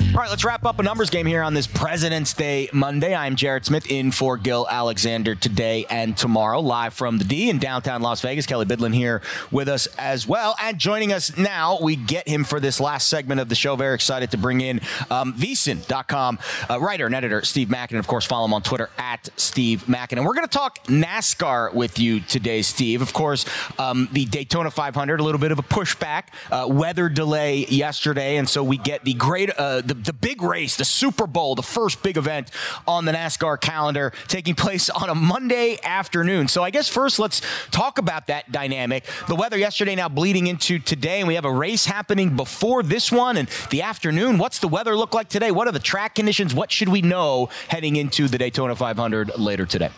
All 0.00 0.22
right, 0.24 0.30
let's 0.30 0.44
wrap 0.44 0.64
up 0.64 0.78
a 0.78 0.82
numbers 0.82 1.10
game 1.10 1.26
here 1.26 1.42
on 1.42 1.54
this 1.54 1.66
President's 1.66 2.32
Day 2.32 2.68
Monday. 2.72 3.14
I'm 3.14 3.36
Jared 3.36 3.64
Smith 3.64 3.90
in 3.90 4.10
for 4.10 4.36
Gil 4.36 4.66
Alexander 4.68 5.34
today 5.34 5.86
and 5.90 6.16
tomorrow, 6.16 6.60
live 6.60 6.94
from 6.94 7.18
the 7.18 7.24
D 7.24 7.50
in 7.50 7.58
downtown 7.58 8.00
Las 8.00 8.20
Vegas. 8.20 8.46
Kelley 8.46 8.64
Bydlon 8.64 8.94
here 8.94 9.22
with 9.50 9.68
us 9.68 9.86
as 9.98 10.26
well. 10.26 10.56
And 10.60 10.78
joining 10.78 11.12
us 11.12 11.36
now, 11.36 11.78
we 11.80 11.94
get 11.94 12.26
him 12.26 12.44
for 12.44 12.58
this 12.58 12.80
last 12.80 13.08
segment 13.08 13.40
of 13.40 13.48
the 13.48 13.54
show. 13.54 13.76
Very 13.76 13.94
excited 13.94 14.30
to 14.30 14.38
bring 14.38 14.60
in 14.60 14.80
um, 15.10 15.34
VSiN.com 15.34 16.38
uh, 16.70 16.80
writer 16.80 17.06
and 17.06 17.14
editor 17.14 17.42
Steve 17.42 17.68
Makinen. 17.68 17.98
Of 17.98 18.06
course, 18.06 18.24
follow 18.24 18.46
him 18.46 18.54
on 18.54 18.62
Twitter 18.62 18.90
at 18.98 19.28
Steve 19.36 19.88
Mackin. 19.88 20.18
And 20.18 20.26
We're 20.26 20.34
going 20.34 20.48
to 20.48 20.58
talk 20.58 20.82
NASCAR 20.86 21.74
with 21.74 21.98
you 21.98 22.20
today, 22.20 22.62
Steve. 22.62 23.02
Of 23.02 23.12
course, 23.12 23.44
um, 23.78 24.08
the 24.12 24.24
Daytona 24.24 24.70
500, 24.70 25.20
a 25.20 25.22
little 25.22 25.40
bit 25.40 25.52
of 25.52 25.58
a 25.58 25.64
pushback, 25.64 26.24
uh, 26.50 26.66
weather 26.68 27.08
delay 27.08 27.66
yesterday. 27.66 28.36
And 28.36 28.48
so 28.48 28.64
we 28.64 28.78
get 28.78 29.04
the 29.04 29.14
great, 29.14 29.50
uh, 29.58 29.82
the 29.88 29.94
the 29.94 30.12
big 30.12 30.42
race, 30.42 30.76
the 30.76 30.84
Super 30.84 31.26
Bowl, 31.26 31.54
the 31.54 31.62
first 31.62 32.02
big 32.02 32.16
event 32.16 32.50
on 32.86 33.04
the 33.04 33.12
NASCAR 33.12 33.60
calendar, 33.60 34.12
taking 34.26 34.54
place 34.54 34.88
on 35.02 35.08
a 35.08 35.14
Monday 35.14 35.78
afternoon. 35.82 36.48
So 36.48 36.62
I 36.62 36.70
guess 36.70 36.88
first 36.88 37.18
let's 37.18 37.42
talk 37.70 37.98
about 37.98 38.28
that 38.28 38.50
dynamic. 38.52 39.04
The 39.26 39.36
weather 39.36 39.58
yesterday 39.58 39.94
now 39.94 40.08
bleeding 40.08 40.46
into 40.46 40.78
today, 40.78 41.20
and 41.20 41.28
we 41.28 41.34
have 41.34 41.44
a 41.44 41.52
race 41.52 41.86
happening 41.86 42.36
before 42.36 42.82
this 42.82 43.10
one 43.12 43.36
and 43.36 43.48
the 43.70 43.82
afternoon. 43.82 44.38
What's 44.38 44.58
the 44.58 44.68
weather 44.68 44.96
look 44.96 45.14
like 45.14 45.28
today? 45.28 45.50
What 45.50 45.68
are 45.68 45.72
the 45.72 45.78
track 45.78 46.14
conditions? 46.14 46.54
What 46.54 46.70
should 46.70 46.88
we 46.88 47.02
know 47.02 47.48
heading 47.68 47.96
into 47.96 48.28
the 48.28 48.38
Daytona 48.38 48.76
500 48.76 49.38
later 49.38 49.66
today? 49.66 49.90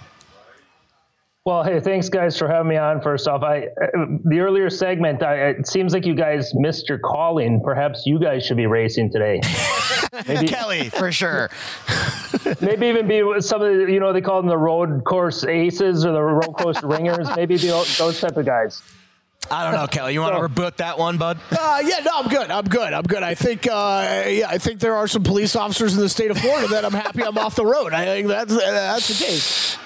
Well, 1.47 1.65
hey, 1.65 1.81
thanks 1.81 2.11
guys 2.11 2.39
for 2.39 2.47
having 2.47 2.69
me 2.69 2.77
on. 2.77 3.01
First 3.01 3.27
off, 3.27 3.43
I 3.43 3.63
uh, 3.63 4.07
the 4.25 4.41
earlier 4.41 4.69
segment, 4.69 5.23
I, 5.23 5.49
it 5.49 5.67
seems 5.67 5.95
like 5.95 6.05
you 6.05 6.15
guys 6.15 6.53
missed 6.55 6.89
your 6.89 6.99
calling. 6.99 7.63
Perhaps 7.65 8.03
you 8.05 8.19
guys 8.19 8.45
should 8.45 8.59
be 8.59 8.67
racing 8.67 9.11
today. 9.11 9.41
Maybe, 10.27 10.49
Kelley, 10.49 10.89
for 10.89 11.13
sure. 11.13 11.51
maybe 12.61 12.87
even 12.87 13.07
be 13.07 13.23
some 13.41 13.63
of 13.63 13.77
the, 13.77 13.93
you 13.93 14.01
know, 14.01 14.13
they 14.13 14.21
call 14.21 14.41
them 14.41 14.49
the 14.49 14.59
road 14.59 15.05
course 15.05 15.45
aces 15.45 16.05
or 16.05 16.13
the 16.13 16.23
road 16.23 16.53
course 16.55 16.83
ringers. 16.83 17.29
Maybe 17.37 17.57
be 17.57 17.69
those 17.69 18.21
type 18.21 18.37
of 18.37 18.47
guys. 18.47 18.83
I 19.51 19.65
don't 19.65 19.81
know, 19.81 19.87
Kelley. 19.87 20.13
You 20.13 20.21
want 20.21 20.37
to 20.37 20.43
rebut 20.43 20.77
that 20.77 20.99
one, 20.99 21.17
bud? 21.17 21.39
Uh, 21.51 21.83
yeah, 21.85 22.01
no, 22.05 22.11
I'm 22.15 22.29
good. 22.29 22.51
I'm 22.51 22.65
good. 22.65 22.93
I'm 22.93 23.03
good. 23.03 23.23
I 23.23 23.35
think, 23.35 23.67
uh, 23.67 24.25
yeah, 24.29 24.49
I 24.49 24.59
think 24.59 24.81
there 24.81 24.95
are 24.95 25.09
some 25.09 25.25
police 25.25 25.57
officers 25.57 25.95
in 25.95 26.01
the 26.01 26.09
state 26.09 26.31
of 26.31 26.39
Florida 26.39 26.69
that 26.69 26.85
I'm 26.85 26.93
happy 26.93 27.25
I'm 27.25 27.39
off 27.39 27.57
the 27.57 27.67
road. 27.67 27.93
I 27.93 28.05
think 28.05 28.29
that's 28.29 28.55
that's 28.55 29.09
the 29.09 29.25
case. 29.25 29.79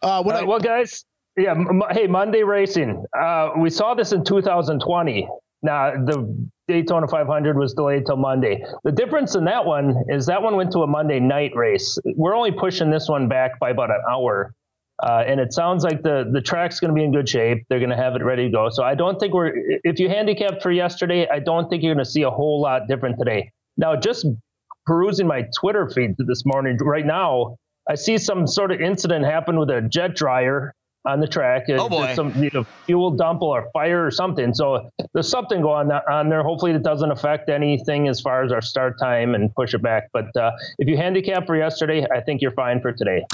Uh, 0.00 0.22
what 0.22 0.36
uh, 0.36 0.38
I, 0.38 0.44
well, 0.44 0.60
guys, 0.60 1.04
yeah. 1.36 1.50
M- 1.50 1.82
hey, 1.90 2.06
Monday 2.06 2.42
racing. 2.42 3.04
Uh, 3.18 3.50
we 3.58 3.70
saw 3.70 3.94
this 3.94 4.12
in 4.12 4.24
2020. 4.24 5.28
Now 5.62 5.90
the 5.90 6.48
Daytona 6.68 7.08
500 7.08 7.56
was 7.56 7.72
delayed 7.72 8.04
till 8.06 8.16
Monday. 8.16 8.62
The 8.84 8.92
difference 8.92 9.34
in 9.34 9.44
that 9.44 9.64
one 9.64 10.04
is 10.08 10.26
that 10.26 10.42
one 10.42 10.54
went 10.54 10.70
to 10.72 10.80
a 10.80 10.86
Monday 10.86 11.18
night 11.18 11.52
race. 11.56 11.98
We're 12.14 12.36
only 12.36 12.52
pushing 12.52 12.90
this 12.90 13.08
one 13.08 13.26
back 13.26 13.58
by 13.58 13.70
about 13.70 13.90
an 13.90 14.02
hour. 14.08 14.54
Uh, 15.02 15.24
and 15.26 15.40
it 15.40 15.52
sounds 15.52 15.84
like 15.84 16.02
the 16.02 16.28
the 16.30 16.40
track's 16.40 16.80
going 16.80 16.88
to 16.88 16.94
be 16.94 17.04
in 17.04 17.12
good 17.12 17.28
shape. 17.28 17.64
They're 17.68 17.78
going 17.78 17.90
to 17.90 17.96
have 17.96 18.16
it 18.16 18.24
ready 18.24 18.46
to 18.46 18.50
go. 18.50 18.68
So 18.68 18.82
I 18.82 18.94
don't 18.94 19.18
think 19.18 19.32
we're. 19.32 19.52
If 19.84 20.00
you 20.00 20.08
handicapped 20.08 20.60
for 20.60 20.72
yesterday, 20.72 21.26
I 21.28 21.38
don't 21.38 21.70
think 21.70 21.82
you're 21.82 21.94
going 21.94 22.04
to 22.04 22.10
see 22.10 22.22
a 22.22 22.30
whole 22.30 22.60
lot 22.60 22.88
different 22.88 23.16
today. 23.16 23.52
Now, 23.76 23.94
just 23.94 24.26
perusing 24.86 25.28
my 25.28 25.46
Twitter 25.56 25.88
feed 25.88 26.16
this 26.18 26.44
morning, 26.44 26.76
right 26.78 27.06
now, 27.06 27.56
I 27.88 27.94
see 27.94 28.18
some 28.18 28.48
sort 28.48 28.72
of 28.72 28.80
incident 28.80 29.24
happen 29.24 29.56
with 29.58 29.70
a 29.70 29.82
jet 29.82 30.16
dryer 30.16 30.74
on 31.04 31.20
the 31.20 31.26
track. 31.26 31.64
Oh 31.68 31.88
boy! 31.88 32.02
There's 32.02 32.16
some 32.16 32.42
you 32.42 32.50
know, 32.52 32.64
fuel 32.86 33.10
dump 33.10 33.42
or 33.42 33.68
fire 33.72 34.04
or 34.04 34.10
something. 34.10 34.52
So 34.54 34.90
there's 35.12 35.28
something 35.28 35.62
going 35.62 35.90
on 35.90 36.28
there. 36.28 36.42
Hopefully 36.42 36.72
it 36.72 36.82
doesn't 36.82 37.10
affect 37.10 37.48
anything 37.48 38.08
as 38.08 38.20
far 38.20 38.44
as 38.44 38.52
our 38.52 38.60
start 38.60 38.98
time 38.98 39.34
and 39.34 39.54
push 39.54 39.74
it 39.74 39.82
back. 39.82 40.10
But 40.12 40.36
uh, 40.36 40.52
if 40.78 40.88
you 40.88 40.96
handicap 40.96 41.46
for 41.46 41.56
yesterday, 41.56 42.06
I 42.12 42.20
think 42.20 42.42
you're 42.42 42.52
fine 42.52 42.80
for 42.80 42.92
today. 42.92 43.24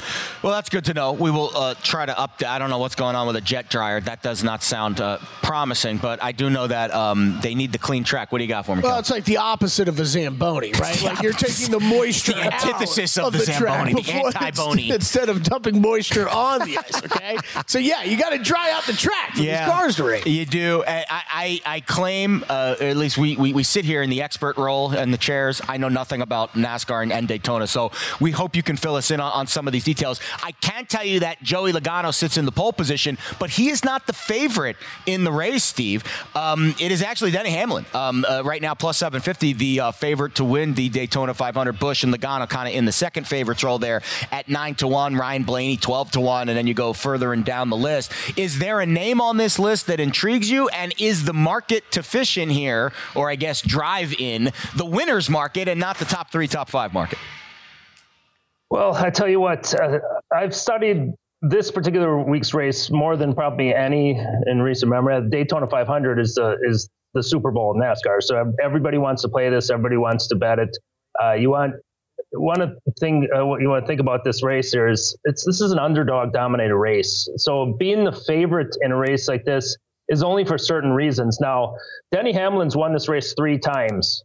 Well, 0.41 0.53
that's 0.53 0.69
good 0.69 0.85
to 0.85 0.93
know. 0.93 1.13
We 1.13 1.31
will 1.31 1.51
uh, 1.55 1.73
try 1.81 2.05
to 2.05 2.13
update. 2.13 2.47
I 2.47 2.59
don't 2.59 2.69
know 2.69 2.77
what's 2.77 2.95
going 2.95 3.15
on 3.15 3.27
with 3.27 3.35
a 3.35 3.41
jet 3.41 3.69
dryer. 3.69 3.99
That 3.99 4.21
does 4.21 4.43
not 4.43 4.63
sound 4.63 5.01
uh, 5.01 5.17
promising, 5.41 5.97
but 5.97 6.23
I 6.23 6.31
do 6.31 6.49
know 6.49 6.67
that 6.67 6.93
um, 6.93 7.39
they 7.41 7.55
need 7.55 7.71
the 7.71 7.77
clean 7.77 8.03
track. 8.03 8.31
What 8.31 8.39
do 8.39 8.43
you 8.43 8.49
got 8.49 8.65
for 8.65 8.75
me? 8.75 8.81
Well, 8.81 8.93
Kel? 8.93 8.99
it's 8.99 9.11
like 9.11 9.25
the 9.25 9.37
opposite 9.37 9.87
of 9.87 9.99
a 9.99 10.05
Zamboni, 10.05 10.71
right? 10.73 11.01
like 11.03 11.21
you're 11.21 11.33
taking 11.33 11.71
the 11.71 11.79
moisture 11.79 12.33
the 12.33 12.53
antithesis 12.53 13.17
of, 13.17 13.25
of, 13.25 13.33
the, 13.33 13.39
the 13.39 13.45
Zamboni, 13.45 13.93
the 13.93 14.11
anti-bony. 14.11 14.91
Instead 14.95 15.29
of 15.29 15.43
dumping 15.43 15.81
moisture 15.81 16.29
on 16.29 16.59
the 16.59 16.77
ice, 16.77 17.03
okay? 17.03 17.37
So 17.67 17.79
yeah, 17.79 18.03
you 18.03 18.17
got 18.17 18.29
to 18.31 18.37
dry 18.37 18.71
out 18.71 18.85
the 18.85 18.93
track 18.93 19.35
for 19.35 19.41
yeah, 19.41 19.65
these 19.65 19.73
cars 19.73 19.95
to 19.97 20.03
race. 20.03 20.25
You 20.25 20.45
do. 20.45 20.83
I, 20.87 21.05
I, 21.09 21.61
I 21.65 21.79
claim, 21.81 22.43
uh, 22.49 22.75
at 22.79 22.97
least 22.97 23.17
we, 23.17 23.37
we, 23.37 23.53
we 23.53 23.63
sit 23.63 23.85
here 23.85 24.01
in 24.01 24.09
the 24.09 24.21
expert 24.21 24.57
role 24.57 24.91
and 24.91 25.13
the 25.13 25.17
chairs. 25.17 25.61
I 25.67 25.77
know 25.77 25.89
nothing 25.89 26.21
about 26.21 26.53
NASCAR 26.53 27.03
and, 27.03 27.11
and 27.11 27.27
Daytona, 27.27 27.67
so 27.67 27.91
we 28.19 28.31
hope 28.31 28.55
you 28.55 28.63
can 28.63 28.77
fill 28.77 28.95
us 28.95 29.11
in 29.11 29.19
on, 29.19 29.31
on 29.31 29.47
some 29.47 29.67
of 29.67 29.73
these 29.73 29.83
details. 29.83 30.19
I 30.43 30.51
can 30.51 30.85
tell 30.85 31.03
you 31.03 31.21
that 31.21 31.41
Joey 31.43 31.71
Logano 31.71 32.13
sits 32.13 32.37
in 32.37 32.45
the 32.45 32.51
pole 32.51 32.73
position, 32.73 33.17
but 33.39 33.49
he 33.49 33.69
is 33.69 33.83
not 33.83 34.07
the 34.07 34.13
favorite 34.13 34.77
in 35.05 35.23
the 35.23 35.31
race, 35.31 35.63
Steve. 35.63 36.03
Um, 36.35 36.75
it 36.79 36.91
is 36.91 37.01
actually 37.01 37.31
Denny 37.31 37.51
Hamlin 37.51 37.85
um, 37.93 38.25
uh, 38.27 38.41
right 38.43 38.61
now, 38.61 38.73
plus 38.73 38.97
750, 38.97 39.53
the 39.53 39.79
uh, 39.79 39.91
favorite 39.91 40.35
to 40.35 40.43
win 40.43 40.73
the 40.73 40.89
Daytona 40.89 41.33
500. 41.33 41.79
Busch 41.79 42.03
and 42.03 42.13
Logano 42.13 42.49
kind 42.49 42.67
of 42.67 42.75
in 42.75 42.85
the 42.85 42.91
second 42.91 43.27
favorites 43.27 43.63
role 43.63 43.79
there 43.79 44.01
at 44.31 44.49
9 44.49 44.75
to 44.75 44.87
1. 44.87 45.15
Ryan 45.15 45.43
Blaney, 45.43 45.77
12 45.77 46.11
to 46.11 46.21
1, 46.21 46.49
and 46.49 46.57
then 46.57 46.67
you 46.67 46.73
go 46.73 46.93
further 46.93 47.33
and 47.33 47.44
down 47.45 47.69
the 47.69 47.77
list. 47.77 48.11
Is 48.35 48.59
there 48.59 48.79
a 48.81 48.85
name 48.85 49.21
on 49.21 49.37
this 49.37 49.57
list 49.59 49.87
that 49.87 49.99
intrigues 49.99 50.49
you? 50.49 50.67
And 50.69 50.93
is 50.99 51.25
the 51.25 51.33
market 51.33 51.89
to 51.91 52.03
fish 52.03 52.37
in 52.37 52.49
here, 52.49 52.91
or 53.15 53.29
I 53.29 53.35
guess 53.35 53.61
drive 53.61 54.13
in, 54.19 54.51
the 54.75 54.85
winner's 54.85 55.29
market 55.29 55.67
and 55.67 55.79
not 55.79 55.97
the 55.97 56.05
top 56.05 56.31
three, 56.31 56.47
top 56.47 56.69
five 56.69 56.93
market? 56.93 57.19
Well, 58.69 58.95
I 58.95 59.09
tell 59.09 59.29
you 59.29 59.39
what, 59.39 59.73
uh, 59.79 59.99
I've 60.35 60.55
studied 60.55 61.13
this 61.41 61.69
particular 61.69 62.17
week's 62.21 62.53
race 62.53 62.89
more 62.89 63.15
than 63.15 63.33
probably 63.33 63.73
any 63.73 64.19
in 64.47 64.61
recent 64.61 64.89
memory. 64.89 65.21
Daytona 65.29 65.67
500 65.67 66.19
is 66.19 66.35
the 66.35 66.57
is 66.63 66.89
the 67.13 67.23
Super 67.23 67.51
Bowl 67.51 67.71
of 67.71 67.77
NASCAR, 67.77 68.21
so 68.21 68.53
everybody 68.61 68.97
wants 68.97 69.21
to 69.21 69.29
play 69.29 69.49
this. 69.49 69.69
Everybody 69.69 69.97
wants 69.97 70.27
to 70.27 70.35
bet 70.35 70.59
it. 70.59 70.75
Uh, 71.23 71.33
you 71.33 71.51
want 71.51 71.73
one 72.37 72.77
thing 72.99 73.27
uh, 73.35 73.45
what 73.45 73.61
you 73.61 73.69
want 73.69 73.83
to 73.83 73.87
think 73.87 73.99
about 73.99 74.23
this 74.23 74.43
race 74.43 74.71
here 74.71 74.87
is 74.87 75.17
it's 75.25 75.45
this 75.45 75.61
is 75.61 75.71
an 75.71 75.79
underdog 75.79 76.33
dominated 76.33 76.75
race. 76.75 77.27
So 77.37 77.75
being 77.79 78.03
the 78.03 78.11
favorite 78.11 78.75
in 78.81 78.91
a 78.91 78.97
race 78.97 79.27
like 79.27 79.45
this 79.45 79.77
is 80.07 80.23
only 80.23 80.45
for 80.45 80.57
certain 80.57 80.91
reasons. 80.91 81.39
Now, 81.41 81.75
Denny 82.11 82.33
Hamlin's 82.33 82.75
won 82.75 82.93
this 82.93 83.07
race 83.07 83.33
three 83.35 83.57
times 83.57 84.23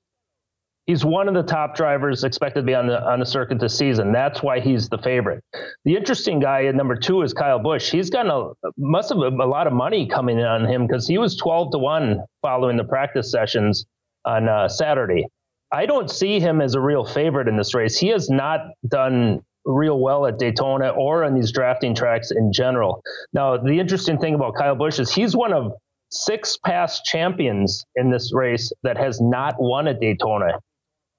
he's 0.90 1.04
one 1.04 1.28
of 1.28 1.34
the 1.34 1.42
top 1.42 1.76
drivers 1.76 2.24
expected 2.24 2.60
to 2.60 2.66
be 2.66 2.74
on 2.74 2.86
the 2.86 3.02
on 3.08 3.20
the 3.20 3.26
circuit 3.26 3.60
this 3.60 3.76
season. 3.76 4.12
That's 4.12 4.42
why 4.42 4.60
he's 4.60 4.88
the 4.88 4.98
favorite. 4.98 5.42
The 5.84 5.96
interesting 5.96 6.40
guy 6.40 6.64
at 6.64 6.74
number 6.74 6.96
two 6.96 7.22
is 7.22 7.32
Kyle 7.32 7.60
Busch. 7.60 7.90
He's 7.90 8.10
got 8.10 8.26
a 8.26 8.52
must 8.76 9.10
have 9.10 9.18
a, 9.18 9.28
a 9.28 9.46
lot 9.46 9.66
of 9.66 9.72
money 9.72 10.08
coming 10.08 10.38
in 10.38 10.44
on 10.44 10.66
him 10.66 10.86
because 10.86 11.06
he 11.06 11.18
was 11.18 11.36
twelve 11.36 11.70
to 11.72 11.78
one 11.78 12.20
following 12.42 12.76
the 12.76 12.84
practice 12.84 13.30
sessions 13.30 13.86
on 14.24 14.48
uh, 14.48 14.68
Saturday. 14.68 15.26
I 15.72 15.86
don't 15.86 16.10
see 16.10 16.40
him 16.40 16.60
as 16.60 16.74
a 16.74 16.80
real 16.80 17.04
favorite 17.04 17.48
in 17.48 17.56
this 17.56 17.74
race. 17.74 17.96
He 17.96 18.08
has 18.08 18.28
not 18.28 18.60
done 18.86 19.42
real 19.64 20.00
well 20.00 20.26
at 20.26 20.38
Daytona 20.38 20.88
or 20.88 21.24
on 21.24 21.34
these 21.34 21.52
drafting 21.52 21.94
tracks 21.94 22.30
in 22.30 22.52
general. 22.52 23.02
Now, 23.32 23.56
the 23.56 23.78
interesting 23.78 24.18
thing 24.18 24.34
about 24.34 24.54
Kyle 24.56 24.74
Busch 24.74 24.98
is 24.98 25.12
he's 25.12 25.36
one 25.36 25.52
of 25.52 25.72
six 26.10 26.56
past 26.56 27.04
champions 27.04 27.84
in 27.94 28.10
this 28.10 28.32
race 28.34 28.72
that 28.82 28.96
has 28.96 29.20
not 29.20 29.54
won 29.58 29.86
at 29.86 30.00
Daytona 30.00 30.58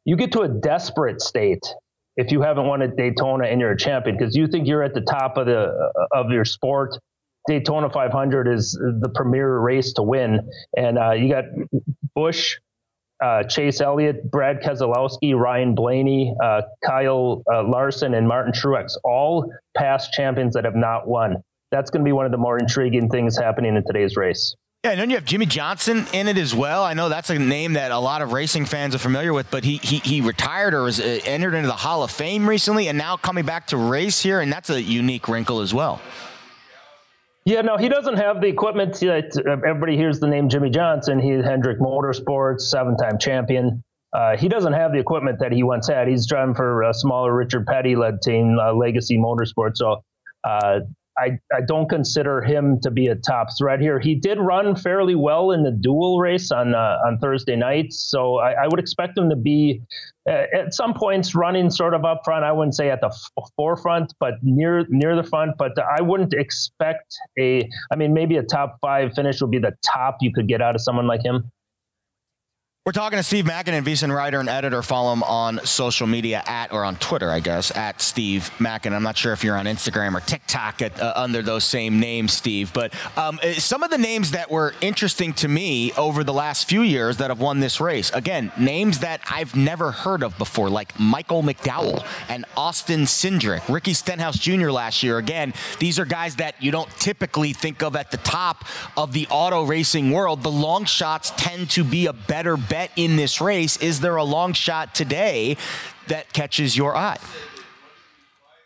you 0.06 0.16
get 0.16 0.32
to 0.34 0.42
a 0.42 0.48
desperate 0.48 1.22
state 1.22 1.66
if 2.18 2.32
you 2.32 2.42
haven't 2.42 2.66
won 2.68 2.82
at 2.82 2.96
Daytona 2.96 3.48
and 3.48 3.60
you're 3.62 3.72
a 3.72 3.78
champion 3.78 4.18
because 4.18 4.36
you 4.36 4.48
think 4.48 4.68
you're 4.68 4.84
at 4.84 4.94
the 4.94 5.02
top 5.02 5.38
of 5.38 5.46
the 5.46 5.92
of 6.12 6.32
your 6.32 6.46
sport. 6.46 6.98
Daytona 7.48 7.90
500 7.90 8.48
is 8.48 8.74
the 8.74 9.10
premier 9.10 9.58
race 9.58 9.94
to 9.94 10.04
win, 10.04 10.48
and 10.78 11.00
uh, 11.00 11.12
you 11.14 11.28
got 11.28 11.46
Busch, 12.14 12.58
uh, 13.22 13.44
Chase 13.44 13.82
Elliott, 13.82 14.30
Brad 14.30 14.62
Keselowski, 14.62 15.36
Ryan 15.36 15.76
Blaney, 15.76 16.36
uh, 16.44 16.62
Kyle 16.86 17.44
uh, 17.52 17.64
Larson, 17.64 18.14
and 18.14 18.28
Martin 18.28 18.52
Truex, 18.52 18.98
all 19.04 19.52
past 19.78 20.12
champions 20.14 20.54
that 20.56 20.66
have 20.66 20.76
not 20.76 21.08
won. 21.08 21.44
That's 21.72 21.90
going 21.90 22.02
to 22.02 22.06
be 22.06 22.12
one 22.12 22.26
of 22.26 22.32
the 22.32 22.38
more 22.38 22.58
intriguing 22.58 23.10
things 23.10 23.38
happening 23.38 23.76
in 23.76 23.84
today's 23.86 24.16
race. 24.18 24.56
Yeah, 24.84 24.92
and 24.92 25.00
then 25.00 25.10
you 25.12 25.16
have 25.16 25.26
Jimmie 25.26 25.46
Johnson 25.46 26.08
in 26.12 26.28
it 26.28 26.40
as 26.40 26.56
well. 26.56 26.84
I 26.84 26.96
know 26.96 27.08
that's 27.08 27.30
a 27.30 27.38
name 27.38 27.74
that 27.74 27.92
a 27.92 28.00
lot 28.00 28.24
of 28.24 28.34
racing 28.34 28.66
fans 28.66 28.96
are 28.96 29.00
familiar 29.00 29.32
with, 29.32 29.52
but 29.52 29.64
he 29.64 29.78
he, 29.78 29.98
he 29.98 30.22
retired 30.22 30.74
or 30.74 30.82
was 30.82 31.00
uh, 31.00 31.20
entered 31.24 31.54
into 31.54 31.68
the 31.68 31.76
Hall 31.76 32.02
of 32.02 32.10
Fame 32.10 32.50
recently, 32.50 32.88
and 32.88 32.98
now 32.98 33.16
coming 33.16 33.46
back 33.46 33.68
to 33.68 33.78
race 33.78 34.20
here, 34.20 34.42
and 34.42 34.52
that's 34.52 34.72
a 34.72 34.82
unique 34.82 35.28
wrinkle 35.28 35.62
as 35.62 35.72
well. 35.72 36.02
Yeah, 37.44 37.62
no, 37.62 37.78
he 37.78 37.90
doesn't 37.90 38.18
have 38.18 38.40
the 38.40 38.48
equipment. 38.48 39.00
That, 39.00 39.36
everybody 39.66 39.98
hears 39.98 40.20
the 40.20 40.28
name 40.28 40.48
Jimmie 40.48 40.70
Johnson. 40.70 41.20
He's 41.20 41.44
Hendrick 41.44 41.80
Motorsports, 41.80 42.62
seven-time 42.62 43.18
champion. 43.18 43.84
Uh, 44.14 44.38
he 44.38 44.48
doesn't 44.48 44.74
have 44.74 44.92
the 44.92 45.00
equipment 45.00 45.40
that 45.40 45.52
he 45.52 45.64
once 45.64 45.88
had. 45.88 46.08
He's 46.08 46.28
driving 46.28 46.54
for 46.54 46.84
a 46.84 46.94
smaller 46.94 47.34
Richard 47.34 47.66
Petty 47.66 47.96
led 47.96 48.22
team, 48.22 48.60
uh, 48.60 48.74
Legacy 48.74 49.18
Motorsports. 49.18 49.78
So 49.78 50.04
uh, 50.44 50.82
I, 51.18 51.40
I 51.54 51.62
don't 51.66 51.90
consider 51.90 52.42
him 52.42 52.80
to 52.82 52.92
be 52.92 53.08
a 53.08 53.16
top 53.16 53.48
threat 53.58 53.80
here. 53.80 54.00
He 54.00 54.16
did 54.16 54.40
run 54.40 54.76
fairly 54.76 55.16
well 55.16 55.52
in 55.52 55.64
the 55.64 55.72
dual 55.72 56.20
race 56.20 56.52
on 56.52 56.74
uh, 56.74 56.98
on 57.06 57.20
Thursday 57.20 57.56
night, 57.56 57.94
so 57.94 58.38
I, 58.38 58.52
I, 58.54 58.68
would 58.68 58.80
expect 58.80 59.18
him 59.18 59.30
to 59.30 59.36
be 59.36 59.82
Uh, 60.30 60.44
at 60.54 60.74
some 60.74 60.94
points 60.94 61.34
running 61.34 61.70
sort 61.72 61.96
of 61.96 62.06
up 62.06 62.22
front. 62.24 62.46
I 62.46 62.52
wouldn't 62.52 62.76
say 62.76 62.92
at 62.92 63.02
the 63.02 63.08
f- 63.08 63.50
forefront, 63.56 64.14
but 64.20 64.36
near 64.44 64.86
near 64.90 65.16
the 65.16 65.24
front. 65.24 65.58
But 65.58 65.72
I 65.80 66.02
wouldn't 66.02 66.34
expect 66.34 67.16
a. 67.40 67.68
I 67.92 67.96
mean, 67.96 68.14
maybe 68.14 68.38
a 68.38 68.44
top 68.44 68.78
five 68.82 69.14
finish 69.16 69.42
would 69.42 69.50
be 69.50 69.58
the 69.58 69.74
top 69.84 70.18
you 70.22 70.32
could 70.32 70.48
get 70.48 70.62
out 70.62 70.76
of 70.76 70.82
someone 70.82 71.08
like 71.08 71.24
him. 71.26 71.52
We're 72.84 72.94
talking 72.94 73.18
to 73.18 73.24
Steve 73.24 73.46
Makinen, 73.46 73.84
VSiN 73.84 74.12
writer 74.12 74.40
and 74.40 74.50
editor. 74.50 74.82
Follow 74.82 75.14
him 75.14 75.22
on 75.22 75.64
social 75.64 76.08
media 76.08 76.42
at 76.48 76.74
or 76.74 76.84
on 76.84 76.96
Twitter, 76.96 77.30
I 77.30 77.40
guess, 77.40 77.70
at 77.78 78.02
Steve 78.02 78.50
Makinen. 78.58 78.94
I'm 78.94 79.04
not 79.04 79.16
sure 79.16 79.34
if 79.34 79.44
you're 79.44 79.56
on 79.56 79.68
Instagram 79.68 80.16
or 80.16 80.20
TikTok 80.20 80.82
at, 80.82 81.00
uh, 81.00 81.14
under 81.16 81.44
those 81.44 81.64
same 81.64 82.00
names, 82.00 82.34
Steve. 82.34 82.74
But 82.74 82.92
um, 83.16 83.40
uh, 83.44 83.54
some 83.54 83.84
of 83.84 83.92
the 83.92 84.00
names 84.00 84.32
that 84.32 84.50
were 84.50 84.74
interesting 84.82 85.32
to 85.34 85.48
me 85.48 85.92
over 85.92 86.24
the 86.24 86.34
last 86.34 86.68
few 86.68 86.82
years 86.82 87.18
that 87.18 87.30
have 87.30 87.40
won 87.40 87.60
this 87.60 87.80
race, 87.80 88.10
again, 88.16 88.52
names 88.58 88.98
that 89.02 89.22
I've 89.30 89.56
never 89.56 89.92
heard 89.92 90.24
of 90.24 90.36
before, 90.40 90.68
like 90.68 91.00
Michael 91.00 91.44
McDowell 91.44 92.04
and 92.30 92.46
Austin 92.58 93.02
Cindric, 93.02 93.72
Ricky 93.72 93.94
Stenhouse 93.94 94.40
Jr. 94.40 94.72
last 94.72 95.04
year. 95.04 95.20
Again, 95.20 95.54
these 95.78 96.00
are 96.00 96.06
guys 96.06 96.38
that 96.38 96.56
you 96.60 96.72
don't 96.72 96.90
typically 96.98 97.54
think 97.54 97.84
of 97.84 97.96
at 97.96 98.10
the 98.10 98.18
top 98.18 98.66
of 98.98 99.14
the 99.14 99.28
auto 99.30 99.66
racing 99.66 100.10
world. 100.10 100.42
The 100.42 100.50
long 100.50 100.86
shots 100.86 101.32
tend 101.38 101.70
to 101.70 101.84
be 101.84 102.08
a 102.08 102.14
better 102.14 102.58
bet 102.72 102.90
in 102.96 103.18
this 103.18 103.42
race. 103.42 103.76
Is 103.78 104.00
there 104.00 104.16
a 104.16 104.24
long 104.24 104.54
shot 104.54 104.96
today 104.96 105.58
that 106.08 106.32
catches 106.32 106.78
your 106.78 106.96
eye? 106.96 107.20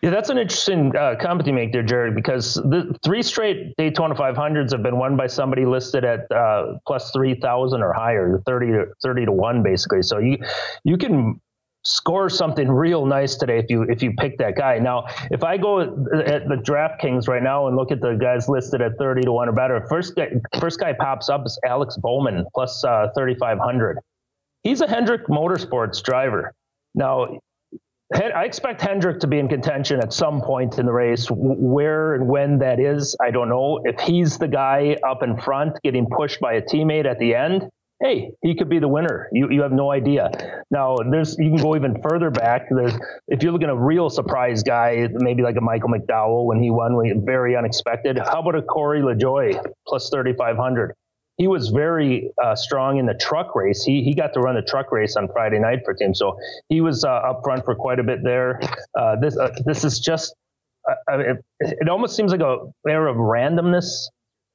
Yeah, 0.04 0.12
that's 0.12 0.30
an 0.30 0.38
interesting 0.38 0.96
uh, 0.96 1.16
comment 1.20 1.48
you 1.48 1.54
make 1.54 1.74
there, 1.74 1.82
Jared, 1.82 2.14
because 2.14 2.54
the 2.54 2.96
three 3.04 3.24
straight 3.24 3.76
Daytona 3.76 4.14
500s 4.14 4.72
have 4.72 4.84
been 4.84 5.00
won 5.00 5.18
by 5.18 5.26
somebody 5.26 5.66
listed 5.66 6.06
at 6.06 6.32
uh, 6.32 6.78
plus 6.86 7.10
3,000 7.10 7.82
or 7.82 7.92
higher, 7.92 8.40
30 8.46 8.68
to, 8.68 8.86
30 9.02 9.26
to 9.26 9.32
1, 9.32 9.64
basically. 9.64 10.04
So 10.04 10.20
you 10.20 10.38
you 10.84 10.98
can 10.98 11.42
score 11.86 12.30
something 12.30 12.70
real 12.70 13.06
nice 13.06 13.36
today 13.36 13.60
if 13.60 13.66
you 13.70 13.84
if 13.84 14.02
you 14.02 14.12
pick 14.18 14.38
that 14.40 14.56
guy. 14.58 14.78
Now, 14.80 15.06
if 15.32 15.44
I 15.44 15.58
go 15.58 15.82
at 15.82 16.48
the 16.48 16.62
DraftKings 16.62 17.28
right 17.28 17.44
now 17.44 17.68
and 17.68 17.78
look 17.78 17.92
at 17.92 18.02
the 18.02 18.14
guys 18.16 18.50
listed 18.50 18.82
at 18.82 18.98
30 18.98 19.22
to 19.24 19.32
1 19.32 19.50
or 19.50 19.52
better, 19.54 19.86
first 19.88 20.16
guy, 20.16 20.32
first 20.60 20.80
guy 20.80 20.94
pops 20.94 21.30
up 21.30 21.46
is 21.46 21.58
Alex 21.66 21.96
Bowman 21.98 22.46
plus, 22.54 22.84
uh, 22.84 23.08
3,500. 23.16 24.00
He's 24.64 24.82
a 24.82 24.88
Hendrick 24.88 25.28
Motorsports 25.28 26.04
driver. 26.04 26.52
Now, 26.96 27.40
I 28.14 28.46
expect 28.46 28.82
Hendrick 28.82 29.20
to 29.22 29.28
be 29.28 29.40
in 29.40 29.48
contention 29.48 30.00
at 30.00 30.14
some 30.14 30.42
point 30.42 30.78
in 30.78 30.86
the 30.86 30.94
race. 30.94 31.28
Where 31.30 32.16
and 32.16 32.28
when 32.28 32.60
that 32.60 32.80
is, 32.80 33.16
I 33.22 33.32
don't 33.32 33.50
know. 33.50 33.82
If 33.84 34.00
he's 34.00 34.38
the 34.38 34.48
guy 34.48 34.98
up 35.08 35.24
in 35.24 35.38
front 35.38 35.74
getting 35.84 36.08
pushed 36.08 36.40
by 36.40 36.54
a 36.54 36.62
teammate 36.62 37.06
at 37.06 37.20
the 37.20 37.34
end, 37.36 37.68
hey, 38.02 38.32
he 38.42 38.56
could 38.56 38.70
be 38.70 38.80
the 38.80 38.88
winner. 38.88 39.30
You 39.32 39.50
you 39.50 39.62
have 39.62 39.72
no 39.72 39.92
idea. 39.92 40.30
Now 40.72 40.98
there's 40.98 41.38
you 41.38 41.50
can 41.50 41.62
go 41.62 41.76
even 41.76 42.02
further 42.02 42.30
back. 42.30 42.68
There's 42.70 42.94
if 43.28 43.42
you're 43.42 43.52
looking 43.52 43.70
at 43.70 43.74
a 43.74 43.78
real 43.78 44.10
surprise 44.10 44.64
guy, 44.64 45.08
maybe 45.14 45.44
like 45.44 45.56
a 45.56 45.62
Michael 45.62 45.90
McDowell 45.90 46.46
when 46.46 46.62
he 46.62 46.70
won, 46.70 47.26
very 47.26 47.56
unexpected. 47.56 48.18
How 48.18 48.42
about 48.42 48.56
a 48.56 48.62
Corey 48.62 49.02
LaJoie 49.02 49.64
plus 49.88 50.10
thirty 50.10 50.34
five 50.34 50.58
hundred? 50.58 50.94
He 51.38 51.48
was 51.48 51.68
very 51.70 52.32
uh, 52.42 52.56
strong 52.56 52.98
in 52.98 53.06
the 53.06 53.14
truck 53.14 53.56
race. 53.56 53.84
He 53.84 54.04
he 54.04 54.14
got 54.14 54.34
to 54.34 54.40
run 54.40 54.56
the 54.56 54.62
truck 54.62 54.92
race 54.92 55.16
on 55.16 55.28
Friday 55.28 55.60
night 55.60 55.80
for 55.84 55.94
team, 55.94 56.14
so 56.14 56.38
he 56.70 56.82
was 56.82 57.04
uh, 57.04 57.10
up 57.10 57.42
front 57.44 57.66
for 57.66 57.76
quite 57.76 58.00
a 58.00 58.04
bit 58.04 58.24
there. 58.24 58.60
Uh, 58.98 59.16
this 59.18 59.38
uh, 59.38 59.52
this 59.66 59.84
is 59.84 60.00
just. 60.00 60.36
Uh, 60.88 61.18
it, 61.18 61.46
it 61.60 61.90
almost 61.90 62.16
seems 62.16 62.32
like 62.32 62.42
a 62.42 62.58
air 62.88 63.08
of 63.08 63.16
randomness 63.16 64.08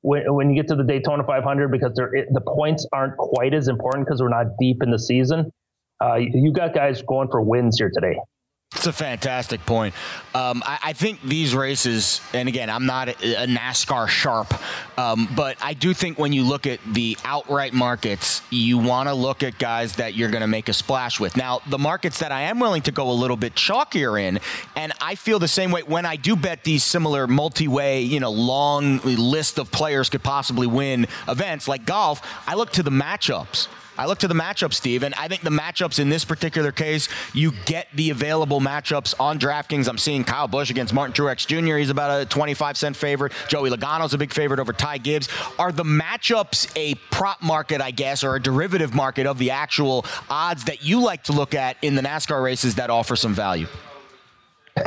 when, 0.03 0.33
when 0.33 0.51
you 0.51 0.57
get 0.57 0.69
to 0.69 0.77
the 0.77 0.85
Daytona 0.85 1.25
500 1.25 1.69
because 1.71 1.95
the 1.95 2.43
points 2.47 2.87
aren't 2.93 3.17
quite 3.17 3.55
as 3.55 3.69
important 3.69 4.07
because 4.07 4.23
we're 4.23 4.29
not 4.29 4.47
deep 4.59 4.83
in 4.83 4.91
the 4.91 4.99
season. 4.99 5.53
Uh, 6.03 6.15
you 6.17 6.53
got 6.53 6.75
guys 6.75 7.03
going 7.03 7.29
for 7.29 7.43
wins 7.43 7.79
here 7.79 7.91
today. 7.95 8.17
It's 8.77 8.87
a 8.87 8.93
fantastic 8.93 9.67
point. 9.67 9.95
Um, 10.33 10.63
I, 10.65 10.79
I, 10.85 10.93
think 10.93 11.21
these 11.23 11.57
races, 11.57 12.21
and 12.33 12.49
again, 12.49 12.71
I'm 12.71 12.87
not 12.87 13.09
a, 13.09 13.43
a 13.43 13.47
NASCAR 13.47 14.07
sharp, 14.07 14.55
um, 14.97 15.29
but 15.35 15.57
I 15.61 15.75
do 15.75 15.93
think 15.93 16.21
when 16.21 16.33
you 16.33 16.45
look 16.45 16.69
at 16.69 16.79
the 16.87 17.19
outright 17.25 17.73
markets, 17.73 18.43
you 18.49 18.79
want 18.79 19.09
to 19.09 19.15
look 19.15 19.43
at 19.43 19.59
guys 19.59 19.97
that 19.97 20.15
you're 20.15 20.31
going 20.31 20.43
to 20.43 20.47
make 20.47 20.69
a 20.69 20.73
splash 20.73 21.19
with. 21.19 21.37
Now, 21.37 21.61
the 21.69 21.79
markets 21.79 22.21
that 22.21 22.31
I 22.31 22.43
am 22.43 22.61
willing 22.61 22.83
to 22.83 22.93
go 22.93 23.11
a 23.11 23.13
little 23.13 23.37
bit 23.37 23.57
chalkier 23.57 24.19
in, 24.23 24.39
and 24.77 24.93
I 25.01 25.17
feel 25.17 25.41
the 25.41 25.49
same 25.49 25.73
way 25.73 25.83
when 25.83 26.07
I 26.07 26.15
do 26.15 26.37
bet 26.37 26.63
these 26.63 26.85
similar 26.85 27.27
multi-way, 27.27 28.03
you 28.03 28.21
know, 28.21 28.31
long 28.31 28.99
list 28.99 29.59
of 29.59 29.73
players 29.73 30.09
could 30.09 30.23
possibly 30.23 30.69
win 30.69 31.09
events 31.27 31.67
like 31.67 31.87
golf. 31.87 32.23
I 32.47 32.55
look 32.55 32.71
to 32.73 32.85
the 32.85 32.91
matchups. 32.91 33.67
I 34.01 34.07
look 34.07 34.21
to 34.21 34.29
the 34.29 34.35
matchups, 34.35 34.73
Steve, 34.73 35.03
and 35.03 35.15
I 35.17 35.29
think 35.29 35.43
the 35.43 35.51
matchups 35.51 35.99
in 35.99 36.09
this 36.09 36.25
particular 36.25 36.73
case, 36.73 37.11
you 37.35 37.53
get 37.67 37.87
the 37.95 38.09
available 38.09 38.59
matchups 38.59 39.15
on 39.21 39.39
DraftKings. 39.39 39.89
I'm 39.89 39.99
seeing 39.99 40.25
Kyle 40.25 40.49
Busch 40.49 40.71
against 40.71 40.95
Martin 40.95 41.13
Truex 41.13 41.47
Jr. 41.47 41.77
He's 41.77 41.91
about 41.91 42.23
a 42.23 42.25
25 42.25 42.79
cent 42.79 42.97
favorite. 42.97 43.35
Joey 43.49 43.69
Logano's 43.69 44.15
a 44.15 44.19
big 44.19 44.33
favorite 44.33 44.59
over 44.59 44.73
Ty 44.73 44.97
Gibbs. 44.97 45.29
Are 45.59 45.71
the 45.71 45.85
matchups 45.85 46.73
a 46.77 46.95
prop 47.11 47.43
market, 47.43 47.83
I 47.83 47.91
guess, 47.91 48.25
or 48.25 48.37
a 48.37 48.41
derivative 48.41 48.95
market 48.95 49.27
of 49.27 49.37
the 49.37 49.51
actual 49.51 50.07
odds 50.31 50.65
that 50.65 50.83
you 50.83 51.03
like 51.03 51.25
to 51.25 51.33
look 51.33 51.55
at 51.55 51.77
in 51.83 51.95
the 51.95 52.01
NASCAR 52.01 52.43
races 52.43 52.77
that 52.77 52.89
offer 52.89 53.17
some 53.17 53.35
value? 53.35 53.67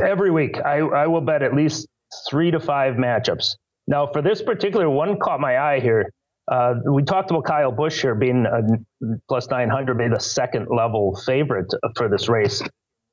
Every 0.03 0.31
week, 0.31 0.57
I, 0.65 0.79
I 0.79 1.05
will 1.05 1.21
bet 1.21 1.43
at 1.43 1.53
least 1.53 1.87
three 2.27 2.49
to 2.49 2.59
five 2.59 2.95
matchups. 2.95 3.57
Now, 3.85 4.07
for 4.07 4.23
this 4.23 4.41
particular 4.41 4.89
one, 4.89 5.19
caught 5.19 5.39
my 5.39 5.59
eye 5.59 5.79
here. 5.79 6.09
Uh, 6.51 6.75
we 6.91 7.03
talked 7.03 7.31
about 7.31 7.45
Kyle 7.45 7.71
Busch 7.71 8.01
here 8.01 8.15
being 8.15 8.45
a 8.45 8.61
plus 9.29 9.49
900, 9.49 9.95
maybe 9.95 10.13
the 10.13 10.19
second 10.19 10.67
level 10.69 11.15
favorite 11.25 11.71
for 11.95 12.09
this 12.09 12.27
race. 12.27 12.61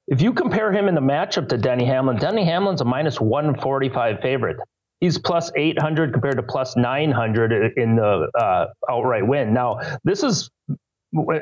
If 0.08 0.20
you 0.20 0.32
compare 0.32 0.72
him 0.72 0.88
in 0.88 0.96
the 0.96 1.00
matchup 1.00 1.48
to 1.50 1.56
Denny 1.56 1.84
Hamlin, 1.84 2.16
Denny 2.16 2.44
Hamlin's 2.44 2.80
a 2.80 2.84
minus 2.84 3.20
145 3.20 4.20
favorite. 4.20 4.56
He's 4.98 5.16
plus 5.18 5.52
800 5.56 6.12
compared 6.12 6.36
to 6.36 6.42
plus 6.42 6.76
900 6.76 7.78
in 7.78 7.96
the 7.96 8.28
uh, 8.38 8.66
outright 8.90 9.26
win. 9.26 9.54
Now, 9.54 9.78
this 10.04 10.22
is, 10.22 10.50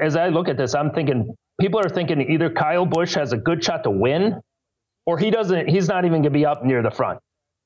as 0.01 0.16
I 0.16 0.28
look 0.28 0.49
at 0.49 0.57
this, 0.59 0.74
I'm 0.74 0.93
thinking 0.93 1.34
people 1.59 1.80
are 1.80 1.89
thinking 1.89 2.20
either 2.30 2.51
Kyle 2.51 2.86
Busch 2.86 3.14
has 3.14 3.32
a 3.32 3.36
good 3.39 3.64
shot 3.64 3.82
to 3.84 3.91
win 3.91 4.41
or 5.07 5.18
he 5.18 5.30
doesn't, 5.30 5.68
he's 5.68 5.89
not 5.89 6.05
even 6.05 6.22
going 6.22 6.24
to 6.24 6.30
be 6.30 6.45
up 6.45 6.62
near 6.62 6.82
the 6.82 6.91
front. 6.91 7.18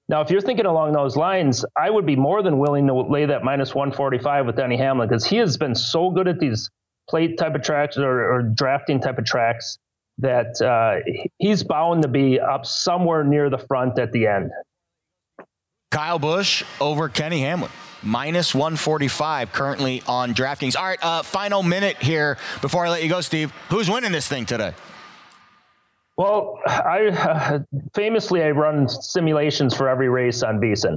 Now, 0.09 0.20
if 0.20 0.30
you're 0.30 0.40
thinking 0.40 0.66
along 0.66 0.92
those 0.92 1.16
lines, 1.16 1.64
I 1.76 1.88
would 1.88 2.07
be 2.07 2.16
more 2.16 2.42
than 2.42 2.59
willing 2.59 2.86
to 2.88 2.94
lay 2.94 3.26
that 3.26 3.44
minus 3.44 3.74
145 3.74 4.46
with 4.46 4.57
Denny 4.57 4.76
Hamlin 4.76 5.09
because 5.09 5.24
he 5.24 5.36
has 5.36 5.57
been 5.57 5.74
so 5.74 6.11
good 6.11 6.28
at 6.28 6.38
these 6.38 6.70
plate 7.09 7.38
type 7.38 7.55
of 7.55 7.62
tracks 7.62 7.96
or, 7.96 8.32
or 8.32 8.42
drafting 8.42 9.00
type 9.00 9.18
of 9.18 9.24
tracks 9.24 9.78
that 10.18 10.61
uh, 10.61 11.00
he's 11.38 11.62
bound 11.62 12.03
to 12.03 12.09
be 12.09 12.38
up 12.38 12.66
somewhere 12.66 13.24
near 13.24 13.48
the 13.48 13.59
front 13.59 13.98
at 13.98 14.12
the 14.12 14.26
end. 14.26 14.50
Kyle 15.90 16.18
Busch 16.18 16.62
over 16.80 17.09
Kenny 17.09 17.40
Hamlin. 17.40 17.70
Minus 18.03 18.53
145 18.53 19.53
currently 19.53 20.03
on 20.09 20.34
DraftKings. 20.34 20.76
All 20.76 20.84
right, 20.84 20.98
uh, 21.03 21.22
final 21.22 21.62
minute 21.62 21.96
here 22.03 22.36
before 22.61 22.84
I 22.84 22.90
let 22.90 23.03
you 23.03 23.09
go, 23.09 23.20
Steve. 23.20 23.53
Who's 23.68 23.88
winning 23.88 24.11
this 24.11 24.26
thing 24.26 24.44
today? 24.44 24.74
Well, 26.16 26.58
I 26.66 27.08
uh, 27.08 27.58
famously 27.94 28.42
I 28.42 28.50
run 28.50 28.88
simulations 28.88 29.74
for 29.74 29.88
every 29.88 30.08
race 30.08 30.42
on 30.42 30.58
VSiN. 30.58 30.96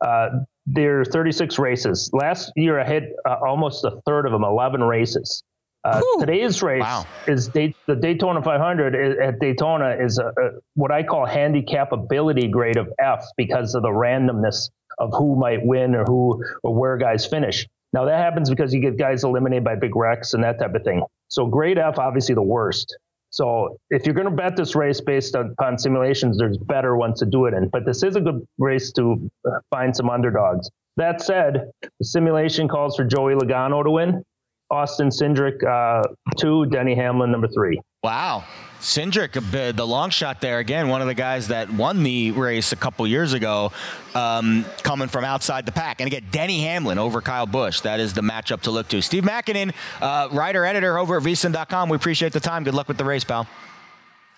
Uh, 0.00 0.28
there 0.66 1.00
are 1.00 1.04
36 1.04 1.58
races. 1.58 2.10
Last 2.12 2.52
year 2.56 2.80
I 2.80 2.86
hit 2.86 3.12
uh, 3.28 3.36
almost 3.46 3.84
a 3.84 4.00
third 4.06 4.26
of 4.26 4.32
them, 4.32 4.44
11 4.44 4.82
races. 4.82 5.42
Uh, 5.82 6.00
today's 6.18 6.62
race 6.62 6.82
wow. 6.82 7.06
is 7.26 7.48
the 7.48 7.74
Daytona 7.98 8.42
500 8.42 9.18
at 9.18 9.40
Daytona 9.40 9.96
is 9.98 10.18
a, 10.18 10.26
a, 10.26 10.50
what 10.74 10.92
I 10.92 11.02
call 11.02 11.24
handicap 11.24 11.92
ability 11.92 12.48
grade 12.48 12.76
of 12.76 12.92
F 12.98 13.24
because 13.38 13.74
of 13.74 13.82
the 13.82 13.88
randomness 13.88 14.68
of 14.98 15.10
who 15.14 15.36
might 15.36 15.64
win 15.64 15.94
or 15.94 16.04
who 16.04 16.44
or 16.62 16.74
where 16.74 16.98
guys 16.98 17.26
finish. 17.26 17.66
Now 17.94 18.04
that 18.04 18.18
happens 18.18 18.50
because 18.50 18.74
you 18.74 18.80
get 18.80 18.98
guys 18.98 19.24
eliminated 19.24 19.64
by 19.64 19.74
big 19.74 19.96
wrecks 19.96 20.34
and 20.34 20.44
that 20.44 20.58
type 20.58 20.74
of 20.74 20.84
thing. 20.84 21.02
So 21.28 21.46
grade 21.46 21.78
F, 21.78 21.98
obviously 21.98 22.34
the 22.34 22.42
worst. 22.42 22.96
So 23.30 23.78
if 23.90 24.04
you're 24.04 24.14
going 24.14 24.28
to 24.28 24.34
bet 24.34 24.56
this 24.56 24.74
race 24.74 25.00
based 25.00 25.34
upon 25.34 25.78
simulations, 25.78 26.36
there's 26.36 26.58
better 26.58 26.96
ones 26.96 27.20
to 27.20 27.26
do 27.26 27.46
it 27.46 27.54
in. 27.54 27.68
But 27.68 27.86
this 27.86 28.02
is 28.02 28.16
a 28.16 28.20
good 28.20 28.46
race 28.58 28.92
to 28.92 29.30
find 29.70 29.94
some 29.94 30.10
underdogs. 30.10 30.68
That 30.96 31.22
said, 31.22 31.70
the 31.82 32.04
simulation 32.04 32.68
calls 32.68 32.96
for 32.96 33.04
Joey 33.04 33.34
Logano 33.34 33.84
to 33.84 33.90
win, 33.90 34.22
Austin 34.70 35.08
Cindric 35.08 35.64
uh, 35.64 36.02
two, 36.36 36.66
Denny 36.66 36.94
Hamlin 36.94 37.30
number 37.30 37.48
three. 37.48 37.80
Wow. 38.02 38.44
Cindric, 38.80 39.76
the 39.76 39.86
long 39.86 40.08
shot 40.08 40.40
there 40.40 40.58
again, 40.58 40.88
one 40.88 41.02
of 41.02 41.06
the 41.06 41.12
guys 41.12 41.48
that 41.48 41.70
won 41.70 42.02
the 42.02 42.30
race 42.30 42.72
a 42.72 42.76
couple 42.76 43.06
years 43.06 43.34
ago, 43.34 43.72
um, 44.14 44.64
coming 44.82 45.06
from 45.06 45.22
outside 45.22 45.66
the 45.66 45.72
pack. 45.72 46.00
And 46.00 46.06
again, 46.06 46.24
Denny 46.30 46.62
Hamlin 46.62 46.98
over 46.98 47.20
Kyle 47.20 47.44
Busch. 47.44 47.80
That 47.80 48.00
is 48.00 48.14
the 48.14 48.22
matchup 48.22 48.62
to 48.62 48.70
look 48.70 48.88
to. 48.88 49.02
Steve 49.02 49.24
Makinen, 49.24 49.74
uh, 50.00 50.28
writer 50.32 50.64
editor 50.64 50.98
over 50.98 51.18
at 51.18 51.22
vsin.com. 51.22 51.90
We 51.90 51.96
appreciate 51.96 52.32
the 52.32 52.40
time. 52.40 52.64
Good 52.64 52.72
luck 52.72 52.88
with 52.88 52.96
the 52.96 53.04
race, 53.04 53.22
pal. 53.22 53.46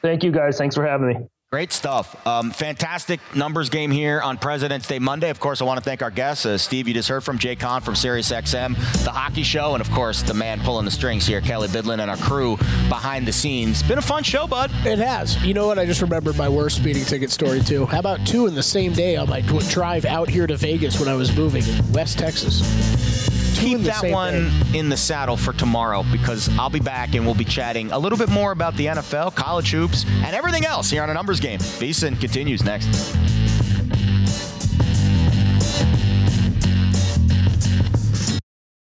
Thank 0.00 0.24
you, 0.24 0.32
guys. 0.32 0.58
Thanks 0.58 0.74
for 0.74 0.84
having 0.84 1.06
me. 1.06 1.16
Great 1.53 1.70
stuff. 1.70 2.26
Um, 2.26 2.50
fantastic 2.50 3.20
numbers 3.36 3.68
game 3.68 3.90
here 3.90 4.22
on 4.22 4.38
President's 4.38 4.88
Day 4.88 4.98
Monday. 4.98 5.28
Of 5.28 5.38
course, 5.38 5.61
I 5.61 5.66
want 5.66 5.76
to 5.76 5.84
thank 5.84 6.00
our 6.00 6.11
guests. 6.11 6.46
Uh, 6.46 6.57
Steve, 6.57 6.88
you 6.88 6.94
just 6.94 7.11
heard 7.11 7.22
from 7.22 7.36
Jay 7.36 7.57
Kahn 7.57 7.82
from 7.82 7.92
SiriusXM, 7.92 9.05
the 9.05 9.11
hockey 9.11 9.42
show, 9.42 9.74
and 9.74 9.82
of 9.82 9.90
course, 9.90 10.22
the 10.22 10.32
man 10.32 10.61
pulling 10.61 10.86
the 10.86 10.90
strings 10.90 11.26
here, 11.26 11.42
Kelley 11.42 11.68
Bydlon, 11.68 12.00
and 12.00 12.11
our 12.11 12.16
crew 12.16 12.57
behind 12.88 13.28
the 13.28 13.32
scenes. 13.32 13.82
Been 13.82 13.98
a 13.98 14.03
fun 14.03 14.22
show, 14.22 14.46
bud. 14.46 14.70
It 14.86 14.98
has. 14.98 15.44
You 15.44 15.53
know 15.53 15.66
what? 15.66 15.78
I 15.78 15.84
just 15.84 16.00
remembered 16.00 16.38
my 16.38 16.48
worst 16.48 16.76
speeding 16.76 17.05
ticket 17.05 17.30
story, 17.30 17.61
too. 17.61 17.84
How 17.84 17.98
about 17.98 18.26
two 18.26 18.46
in 18.46 18.55
the 18.55 18.62
same 18.62 18.94
day 18.94 19.16
on 19.16 19.28
my 19.28 19.42
drive 19.42 20.07
out 20.07 20.30
here 20.30 20.46
to 20.46 20.57
Vegas 20.57 20.98
when 20.98 21.11
I 21.11 21.14
was 21.14 21.36
moving 21.36 21.64
in 21.68 21.92
West 21.92 22.18
Texas? 22.18 23.32
Keep 23.62 23.78
that 23.80 24.10
one 24.10 24.50
in 24.74 24.88
the 24.88 24.96
saddle 24.96 25.36
for 25.36 25.52
tomorrow 25.52 26.04
because 26.10 26.48
I'll 26.58 26.70
be 26.70 26.80
back 26.80 27.14
and 27.14 27.24
we'll 27.24 27.34
be 27.34 27.44
chatting 27.44 27.90
a 27.92 27.98
little 27.98 28.18
bit 28.18 28.28
more 28.28 28.52
about 28.52 28.76
the 28.76 28.86
NFL, 28.86 29.34
college 29.34 29.70
hoops, 29.70 30.04
and 30.06 30.34
everything 30.34 30.64
else 30.64 30.90
here 30.90 31.02
on 31.02 31.10
a 31.10 31.14
numbers 31.14 31.40
game. 31.40 31.58
VSIN 31.58 32.20
continues 32.20 32.62
next. 32.64 32.88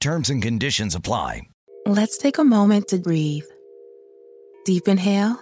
Terms 0.00 0.30
and 0.30 0.40
conditions 0.40 0.94
apply. 0.94 1.42
Let's 1.84 2.18
take 2.18 2.38
a 2.38 2.44
moment 2.44 2.86
to 2.88 2.98
breathe. 2.98 3.46
Deep 4.64 4.86
inhale. 4.86 5.40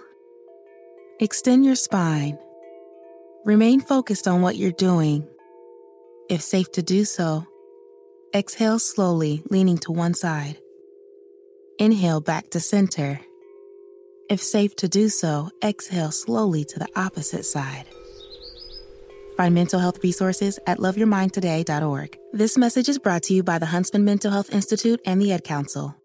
Extend 1.19 1.63
your 1.63 1.75
spine. 1.75 2.39
Remain 3.45 3.81
focused 3.81 4.27
on 4.27 4.41
what 4.41 4.55
you're 4.55 4.71
doing. 4.71 5.27
If 6.27 6.41
safe 6.41 6.71
to 6.71 6.81
do 6.81 7.05
so, 7.05 7.45
exhale 8.33 8.79
slowly, 8.79 9.43
leaning 9.51 9.77
to 9.79 9.91
one 9.91 10.15
side. 10.15 10.57
Inhale 11.77 12.21
back 12.21 12.49
to 12.51 12.59
center. 12.59 13.19
If 14.27 14.41
safe 14.41 14.75
to 14.77 14.89
do 14.89 15.09
so, 15.09 15.51
exhale 15.63 16.11
slowly 16.11 16.65
to 16.65 16.79
the 16.79 16.89
opposite 16.95 17.45
side. 17.45 17.85
Find 19.37 19.53
mental 19.53 19.79
health 19.79 20.03
resources 20.03 20.59
at 20.65 20.79
loveyourmindtoday.org. 20.79 22.17
This 22.33 22.57
message 22.57 22.89
is 22.89 22.99
brought 22.99 23.23
to 23.23 23.33
you 23.33 23.43
by 23.43 23.59
the 23.59 23.67
Huntsman 23.67 24.03
Mental 24.03 24.31
Health 24.31 24.51
Institute 24.51 24.99
and 25.05 25.21
the 25.21 25.31
Ad 25.31 25.43
Council. 25.43 25.96